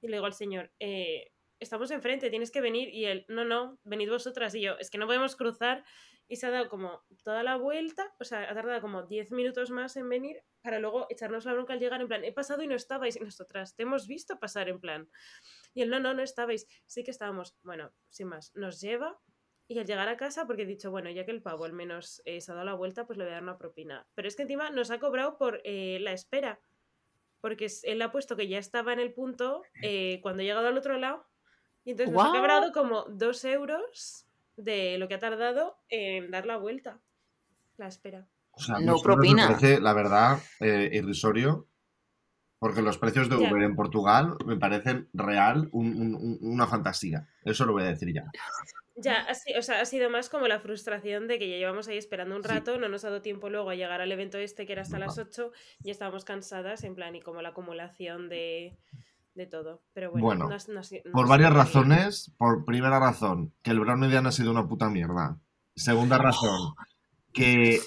Y 0.00 0.08
le 0.08 0.16
digo 0.16 0.26
al 0.26 0.34
señor, 0.34 0.72
eh, 0.78 1.32
estamos 1.60 1.90
enfrente, 1.90 2.30
tienes 2.30 2.50
que 2.50 2.60
venir. 2.60 2.88
Y 2.88 3.04
él, 3.04 3.24
no, 3.28 3.44
no, 3.44 3.78
venid 3.84 4.10
vosotras. 4.10 4.54
Y 4.54 4.62
yo, 4.62 4.76
es 4.78 4.90
que 4.90 4.98
no 4.98 5.06
podemos 5.06 5.36
cruzar. 5.36 5.84
Y 6.26 6.36
se 6.36 6.46
ha 6.46 6.50
dado 6.50 6.68
como 6.68 7.02
toda 7.24 7.42
la 7.42 7.56
vuelta, 7.56 8.14
o 8.20 8.24
sea, 8.24 8.48
ha 8.48 8.54
tardado 8.54 8.80
como 8.80 9.02
10 9.02 9.32
minutos 9.32 9.70
más 9.70 9.96
en 9.96 10.08
venir 10.08 10.44
para 10.62 10.78
luego 10.78 11.08
echarnos 11.10 11.44
la 11.44 11.54
bronca 11.54 11.72
al 11.72 11.80
llegar 11.80 12.00
en 12.00 12.06
plan, 12.06 12.22
he 12.22 12.32
pasado 12.32 12.62
y 12.62 12.68
no 12.68 12.76
estabais. 12.76 13.16
Y 13.16 13.20
nosotras, 13.20 13.74
te 13.74 13.82
hemos 13.82 14.06
visto 14.06 14.38
pasar 14.38 14.68
en 14.68 14.78
plan. 14.78 15.10
Y 15.74 15.82
él, 15.82 15.90
no, 15.90 15.98
no, 15.98 16.14
no 16.14 16.22
estabais. 16.22 16.68
Sí 16.86 17.02
que 17.02 17.10
estábamos. 17.10 17.56
Bueno, 17.62 17.92
sin 18.10 18.28
más, 18.28 18.52
nos 18.54 18.80
lleva 18.80 19.20
y 19.72 19.78
al 19.78 19.86
llegar 19.86 20.08
a 20.08 20.16
casa, 20.16 20.46
porque 20.46 20.62
he 20.62 20.66
dicho, 20.66 20.90
bueno, 20.90 21.10
ya 21.10 21.24
que 21.24 21.30
el 21.30 21.42
pavo 21.42 21.64
al 21.64 21.72
menos 21.72 22.20
eh, 22.24 22.40
se 22.40 22.50
ha 22.50 22.54
dado 22.56 22.66
la 22.66 22.74
vuelta, 22.74 23.06
pues 23.06 23.16
le 23.16 23.24
voy 23.24 23.30
a 23.30 23.34
dar 23.34 23.42
una 23.44 23.56
propina. 23.56 24.04
Pero 24.16 24.26
es 24.26 24.34
que 24.34 24.42
encima 24.42 24.70
nos 24.70 24.90
ha 24.90 24.98
cobrado 24.98 25.38
por 25.38 25.60
eh, 25.64 25.98
la 26.00 26.12
espera. 26.12 26.58
Porque 27.40 27.68
él 27.84 28.02
ha 28.02 28.10
puesto 28.10 28.36
que 28.36 28.48
ya 28.48 28.58
estaba 28.58 28.92
en 28.92 28.98
el 28.98 29.12
punto 29.12 29.62
eh, 29.80 30.18
cuando 30.22 30.42
ha 30.42 30.44
llegado 30.44 30.66
al 30.66 30.76
otro 30.76 30.98
lado. 30.98 31.24
Y 31.84 31.92
entonces 31.92 32.12
nos 32.12 32.26
ha 32.26 32.32
cobrado 32.36 32.72
como 32.72 33.04
dos 33.04 33.44
euros 33.44 34.26
de 34.56 34.98
lo 34.98 35.06
que 35.06 35.14
ha 35.14 35.18
tardado 35.20 35.78
en 35.88 36.32
dar 36.32 36.46
la 36.46 36.56
vuelta. 36.56 37.00
La 37.76 37.86
espera. 37.86 38.26
O 38.50 38.60
sea, 38.60 38.80
No 38.80 38.96
propina. 39.00 39.48
Me 39.48 39.54
parece, 39.54 39.80
la 39.80 39.92
verdad, 39.94 40.38
eh, 40.58 40.90
irrisorio. 40.92 41.68
Porque 42.58 42.82
los 42.82 42.98
precios 42.98 43.30
de 43.30 43.40
Ya. 43.40 43.48
Uber 43.50 43.62
en 43.62 43.76
Portugal 43.76 44.36
me 44.44 44.56
parecen 44.56 45.08
real 45.14 45.68
un- 45.72 45.94
un- 45.96 46.14
un- 46.16 46.38
una 46.42 46.66
fantasía. 46.66 47.26
Eso 47.44 47.64
lo 47.64 47.72
voy 47.72 47.84
a 47.84 47.86
decir 47.86 48.12
ya. 48.12 48.24
Ya, 49.02 49.26
o 49.58 49.62
sea, 49.62 49.80
ha 49.80 49.84
sido 49.84 50.10
más 50.10 50.28
como 50.28 50.46
la 50.48 50.60
frustración 50.60 51.26
de 51.28 51.38
que 51.38 51.48
ya 51.48 51.56
llevamos 51.56 51.88
ahí 51.88 51.96
esperando 51.98 52.36
un 52.36 52.42
Sí. 52.42 52.48
rato, 52.48 52.78
no 52.78 52.88
nos 52.88 53.04
ha 53.04 53.08
dado 53.08 53.22
tiempo 53.22 53.48
luego 53.50 53.70
a 53.70 53.74
llegar 53.74 54.00
al 54.00 54.12
evento 54.12 54.38
este 54.38 54.66
que 54.66 54.72
era 54.72 54.82
hasta 54.82 54.98
las 54.98 55.16
No. 55.16 55.22
8 55.24 55.52
y 55.84 55.90
estábamos 55.90 56.24
cansadas, 56.24 56.84
en 56.84 56.94
plan, 56.94 57.14
y 57.16 57.20
como 57.20 57.42
la 57.42 57.50
acumulación 57.50 58.28
de, 58.28 58.76
de 59.34 59.46
todo. 59.46 59.82
Pero 59.92 60.10
bueno, 60.10 60.48
Por 61.12 61.28
varias 61.28 61.50
bien. 61.50 61.54
razones. 61.64 62.32
Por 62.36 62.64
primera 62.64 62.98
razón, 62.98 63.52
que 63.62 63.70
el 63.70 63.80
Brown 63.80 64.00
Mediano 64.00 64.28
ha 64.28 64.32
sido 64.32 64.50
una 64.50 64.66
puta 64.68 64.88
mierda. 64.90 65.38
Segunda 65.76 66.18
razón, 66.18 66.74
que 67.32 67.78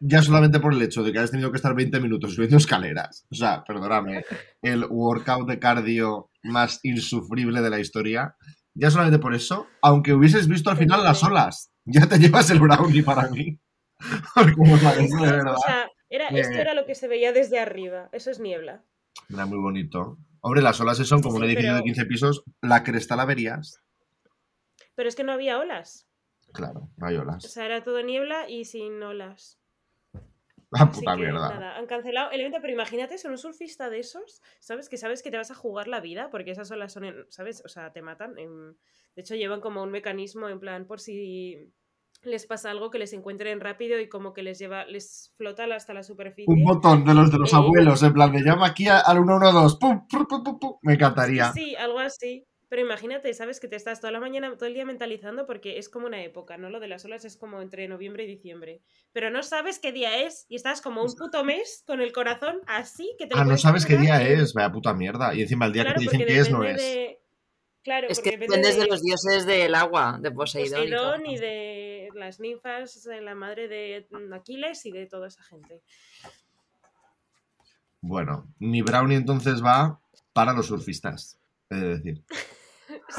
ya 0.00 0.22
solamente 0.22 0.60
por 0.60 0.72
el 0.72 0.80
hecho 0.82 1.02
de 1.02 1.12
que 1.12 1.18
has 1.18 1.30
tenido 1.32 1.50
que 1.50 1.56
estar 1.56 1.74
20 1.74 1.98
minutos 2.00 2.34
subiendo 2.34 2.56
escaleras. 2.56 3.26
O 3.30 3.34
sea, 3.34 3.64
perdóname, 3.64 4.24
el 4.62 4.84
workout 4.88 5.48
de 5.48 5.58
cardio 5.58 6.30
más 6.44 6.78
insufrible 6.84 7.60
de 7.60 7.70
la 7.70 7.80
historia. 7.80 8.36
Ya 8.80 8.90
solamente 8.90 9.18
por 9.18 9.34
eso, 9.34 9.66
aunque 9.82 10.12
hubieses 10.12 10.46
visto 10.46 10.70
al 10.70 10.76
final 10.76 11.02
las 11.02 11.24
olas, 11.24 11.72
ya 11.84 12.06
te 12.06 12.18
llevas 12.18 12.48
el 12.50 12.60
brownie 12.60 13.02
para 13.02 13.28
mí. 13.28 13.58
Porque 14.34 14.52
como 14.56 14.76
sabes, 14.78 15.10
de 15.10 15.20
verdad. 15.20 15.54
O 15.56 15.60
sea, 15.60 15.90
era, 16.08 16.28
esto 16.28 16.54
era 16.54 16.74
lo 16.74 16.86
que 16.86 16.94
se 16.94 17.08
veía 17.08 17.32
desde 17.32 17.58
arriba, 17.58 18.08
eso 18.12 18.30
es 18.30 18.38
niebla. 18.38 18.84
Era 19.28 19.46
muy 19.46 19.58
bonito. 19.58 20.16
Hombre, 20.40 20.62
las 20.62 20.80
olas 20.80 20.96
son 20.98 21.20
como 21.20 21.38
Sí, 21.38 21.38
un 21.38 21.44
edificio 21.46 21.70
de 21.74 21.80
pero- 21.80 21.84
15 21.86 22.04
pisos. 22.06 22.44
La 22.62 22.84
cresta 22.84 23.16
la 23.16 23.24
verías. 23.24 23.82
Pero 24.94 25.08
es 25.08 25.16
que 25.16 25.24
no 25.24 25.32
había 25.32 25.58
olas, 25.58 26.06
Claro, 26.52 26.88
no 26.96 27.06
hay 27.08 27.16
o 27.16 27.22
olas. 27.22 27.42
sea, 27.42 27.64
era 27.66 27.82
todo 27.82 28.00
niebla 28.02 28.48
y 28.48 28.64
sin 28.64 29.02
olas. 29.02 29.57
La 30.86 30.90
puta 30.90 31.12
que 31.16 31.22
mierda. 31.22 31.48
nada, 31.48 31.76
han 31.78 31.86
cancelado 31.86 32.30
el 32.30 32.40
evento, 32.40 32.58
pero 32.60 32.72
imagínate 32.72 33.16
ser 33.18 33.30
un 33.30 33.38
surfista 33.38 33.88
de 33.90 34.00
esos, 34.00 34.42
¿sabes? 34.60 34.88
Que 34.88 34.96
sabes 34.98 35.22
que 35.22 35.30
te 35.30 35.36
vas 35.38 35.50
a 35.50 35.54
jugar 35.54 35.88
la 35.88 36.00
vida, 36.00 36.28
porque 36.30 36.50
esas 36.50 36.70
olas 36.70 36.92
son, 36.92 37.04
en- 37.04 37.24
¿sabes? 37.30 37.62
O 37.64 37.68
sea, 37.68 37.92
te 37.92 38.02
matan. 38.02 38.34
De 38.34 39.22
hecho, 39.22 39.34
llevan 39.34 39.60
como 39.60 39.82
un 39.82 39.90
mecanismo 39.90 40.48
en 40.48 40.60
plan 40.60 40.86
por 40.86 41.00
si 41.00 41.72
les 42.22 42.46
pasa 42.46 42.70
algo 42.70 42.90
que 42.90 42.98
les 42.98 43.12
encuentren 43.12 43.60
rápido 43.60 43.98
y 44.00 44.08
como 44.08 44.32
que 44.34 44.42
les 44.42 44.58
lleva, 44.58 44.84
les 44.84 45.32
flota 45.36 45.64
hasta 45.74 45.94
la 45.94 46.02
superficie. 46.02 46.52
Un 46.52 46.64
botón 46.64 47.04
de 47.04 47.14
los 47.14 47.30
de 47.30 47.38
los 47.38 47.52
Eh. 47.52 47.56
abuelos, 47.56 48.02
en 48.02 48.12
plan 48.12 48.32
de 48.32 48.40
llama 48.42 48.66
aquí 48.66 48.88
al 48.88 49.16
112. 49.18 49.76
Pum, 49.80 50.06
pum, 50.08 50.26
pum, 50.26 50.42
pum, 50.42 50.58
pum. 50.58 50.78
Me 50.82 50.94
encantaría. 50.94 51.52
sí, 51.52 51.74
algo 51.76 51.98
así. 52.00 52.44
Pero 52.68 52.82
imagínate, 52.82 53.32
¿sabes? 53.34 53.60
Que 53.60 53.68
te 53.68 53.76
estás 53.76 54.00
toda 54.00 54.10
la 54.12 54.20
mañana, 54.20 54.52
todo 54.56 54.66
el 54.66 54.74
día 54.74 54.84
mentalizando 54.84 55.46
porque 55.46 55.78
es 55.78 55.88
como 55.88 56.06
una 56.06 56.22
época, 56.22 56.58
¿no? 56.58 56.68
Lo 56.68 56.80
de 56.80 56.88
las 56.88 57.04
olas 57.04 57.24
es 57.24 57.36
como 57.36 57.62
entre 57.62 57.88
noviembre 57.88 58.24
y 58.24 58.26
diciembre. 58.26 58.82
Pero 59.12 59.30
no 59.30 59.42
sabes 59.42 59.78
qué 59.78 59.90
día 59.92 60.22
es 60.22 60.44
y 60.48 60.56
estás 60.56 60.82
como 60.82 61.02
un 61.02 61.14
puto 61.14 61.44
mes 61.44 61.82
con 61.86 62.00
el 62.00 62.12
corazón 62.12 62.60
así 62.66 63.14
que 63.18 63.26
te 63.26 63.34
lo 63.34 63.40
Ah, 63.40 63.44
no 63.44 63.56
sabes 63.56 63.86
qué 63.86 63.96
día 63.96 64.22
es. 64.22 64.52
Vaya 64.54 64.70
puta 64.70 64.92
mierda. 64.94 65.34
Y 65.34 65.42
encima 65.42 65.66
el 65.66 65.72
día 65.72 65.84
Claro, 65.84 65.98
que 66.00 66.06
te 66.06 66.10
dicen 66.12 66.26
que 66.26 66.38
es, 66.40 66.50
no 66.50 66.62
es. 66.64 66.76
de- 66.76 67.20
Claro, 67.84 68.08
Es 68.10 68.18
porque 68.18 68.30
que 68.32 68.36
depende 68.36 68.56
dependes 68.58 68.82
de 68.82 68.86
los 68.90 69.02
dioses 69.02 69.46
del 69.46 69.74
agua, 69.74 70.18
de 70.20 70.30
Poseidón. 70.30 70.90
todo. 70.90 71.12
Poseidón 71.12 71.26
y 71.26 71.38
de 71.38 72.08
las 72.14 72.38
ninfas, 72.38 73.02
de 73.04 73.20
la 73.22 73.34
madre 73.34 73.66
de 73.68 74.06
Aquiles 74.34 74.84
y 74.84 74.90
de 74.92 75.06
toda 75.06 75.28
esa 75.28 75.42
gente. 75.44 75.80
Bueno, 78.00 78.46
mi 78.58 78.82
brownie 78.82 79.16
entonces 79.16 79.64
va 79.64 80.00
para 80.32 80.52
los 80.52 80.66
surfistas. 80.66 81.38
Es 81.70 81.80
decir, 81.80 82.22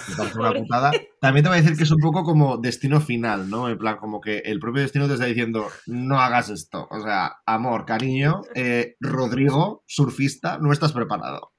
me 0.09 0.15
parece 0.15 0.37
una 0.39 0.47
Pobre. 0.49 0.59
putada. 0.61 0.91
También 1.21 1.43
te 1.43 1.49
voy 1.49 1.57
a 1.57 1.61
decir 1.61 1.77
que 1.77 1.83
es 1.83 1.91
un 1.91 1.99
poco 2.01 2.23
como 2.23 2.57
destino 2.57 3.01
final, 3.01 3.49
¿no? 3.49 3.69
En 3.69 3.77
plan, 3.77 3.97
como 3.97 4.21
que 4.21 4.39
el 4.39 4.59
propio 4.59 4.81
destino 4.81 5.07
te 5.07 5.13
está 5.13 5.25
diciendo, 5.25 5.67
no 5.87 6.19
hagas 6.19 6.49
esto. 6.49 6.87
O 6.91 7.01
sea, 7.01 7.37
amor, 7.45 7.85
cariño, 7.85 8.41
eh, 8.55 8.95
Rodrigo, 8.99 9.83
surfista, 9.87 10.57
no 10.59 10.71
estás 10.71 10.93
preparado. 10.93 11.53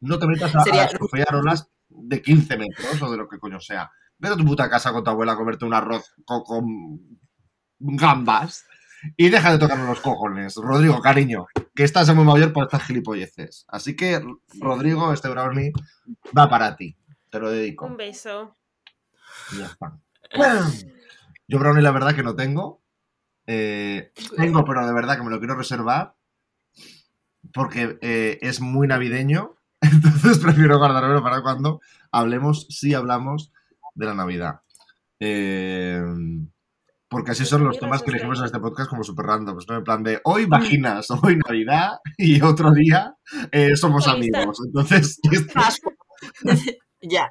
No 0.00 0.18
te 0.18 0.26
metas 0.26 0.54
a, 0.54 0.62
Sería- 0.62 0.84
a 0.84 0.88
surfear 0.88 1.34
olas 1.34 1.68
de 1.88 2.22
15 2.22 2.56
metros 2.56 3.02
o 3.02 3.10
de 3.10 3.16
lo 3.16 3.28
que 3.28 3.38
coño 3.38 3.60
sea. 3.60 3.90
Vete 4.18 4.34
a 4.34 4.36
tu 4.36 4.44
puta 4.44 4.68
casa 4.70 4.92
con 4.92 5.02
tu 5.02 5.10
abuela 5.10 5.32
a 5.32 5.36
comerte 5.36 5.64
un 5.64 5.74
arroz 5.74 6.04
con, 6.24 6.42
con 6.44 7.00
gambas 7.78 8.64
y 9.16 9.30
deja 9.30 9.52
de 9.52 9.58
tocarme 9.58 9.86
los 9.86 10.00
cojones. 10.00 10.56
Rodrigo, 10.56 11.00
cariño, 11.00 11.46
que 11.74 11.84
estás 11.84 12.14
muy 12.14 12.24
mayor 12.24 12.52
por 12.52 12.64
estas 12.64 12.82
gilipolleces. 12.84 13.64
Así 13.68 13.96
que, 13.96 14.22
Rodrigo, 14.60 15.12
este 15.12 15.28
brownie 15.30 15.72
va 16.36 16.48
para 16.50 16.76
ti. 16.76 16.96
Te 17.30 17.38
lo 17.38 17.50
dedico. 17.50 17.86
Un 17.86 17.96
beso. 17.96 18.56
Y 19.52 19.58
ya 19.58 19.66
está. 19.66 19.98
Yo 21.48 21.58
brownie 21.58 21.82
la 21.82 21.90
verdad 21.92 22.14
que 22.14 22.22
no 22.22 22.34
tengo. 22.36 22.82
Eh, 23.46 24.12
tengo, 24.36 24.64
pero 24.64 24.86
de 24.86 24.92
verdad 24.92 25.16
que 25.16 25.22
me 25.24 25.30
lo 25.30 25.38
quiero 25.38 25.56
reservar. 25.56 26.14
Porque 27.52 27.98
eh, 28.02 28.38
es 28.42 28.60
muy 28.60 28.86
navideño. 28.86 29.56
Entonces 29.80 30.38
prefiero 30.38 30.78
guardármelo 30.78 31.22
para 31.22 31.42
cuando 31.42 31.80
hablemos, 32.12 32.66
si 32.68 32.94
hablamos, 32.94 33.52
de 33.94 34.06
la 34.06 34.14
Navidad. 34.14 34.60
Eh, 35.18 36.02
porque 37.08 37.32
así 37.32 37.44
son 37.44 37.64
los 37.64 37.78
temas 37.80 38.02
que 38.02 38.10
elegimos 38.10 38.38
en 38.38 38.44
este 38.46 38.60
podcast 38.60 38.88
como 38.88 39.02
súper 39.02 39.26
random. 39.26 39.58
¿no? 39.68 39.76
En 39.76 39.84
plan 39.84 40.02
de 40.04 40.20
hoy 40.24 40.46
vaginas, 40.46 41.10
hoy 41.10 41.38
Navidad 41.44 41.98
y 42.16 42.40
otro 42.40 42.72
día 42.72 43.16
eh, 43.50 43.74
somos 43.74 44.06
amigos. 44.06 44.58
Entonces, 44.64 45.18
esto- 45.32 45.58
Asco. 45.58 45.92
ya. 47.02 47.30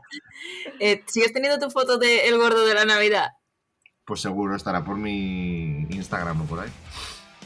Eh, 0.80 1.04
¿Sigues 1.08 1.34
teniendo 1.34 1.60
tu 1.60 1.72
foto 1.72 1.98
de 1.98 2.28
el 2.28 2.38
gordo 2.38 2.66
de 2.66 2.74
la 2.74 2.86
Navidad? 2.86 3.30
pues 4.10 4.22
seguro 4.22 4.56
estará 4.56 4.84
por 4.84 4.98
mi 4.98 5.86
Instagram 5.92 6.42
o 6.42 6.46
por 6.46 6.62
ahí. 6.62 6.70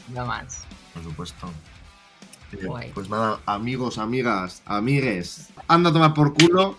No 0.08 0.24
más. 0.24 0.64
Por 0.94 1.02
supuesto. 1.02 1.50
Eh, 2.52 2.64
Guay. 2.64 2.90
Pues 2.92 3.10
nada, 3.10 3.38
amigos, 3.44 3.98
amigas, 3.98 4.62
amigues, 4.64 5.50
anda 5.68 5.90
a 5.90 5.92
tomar 5.92 6.14
por 6.14 6.32
culo, 6.32 6.78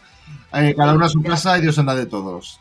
eh, 0.53 0.73
cada 0.75 0.95
uno 0.95 1.05
a 1.05 1.09
su 1.09 1.21
casa 1.21 1.55
y 1.59 1.61
Dios 1.61 1.77
anda 1.77 1.93
de 1.93 2.07
todos. 2.07 2.59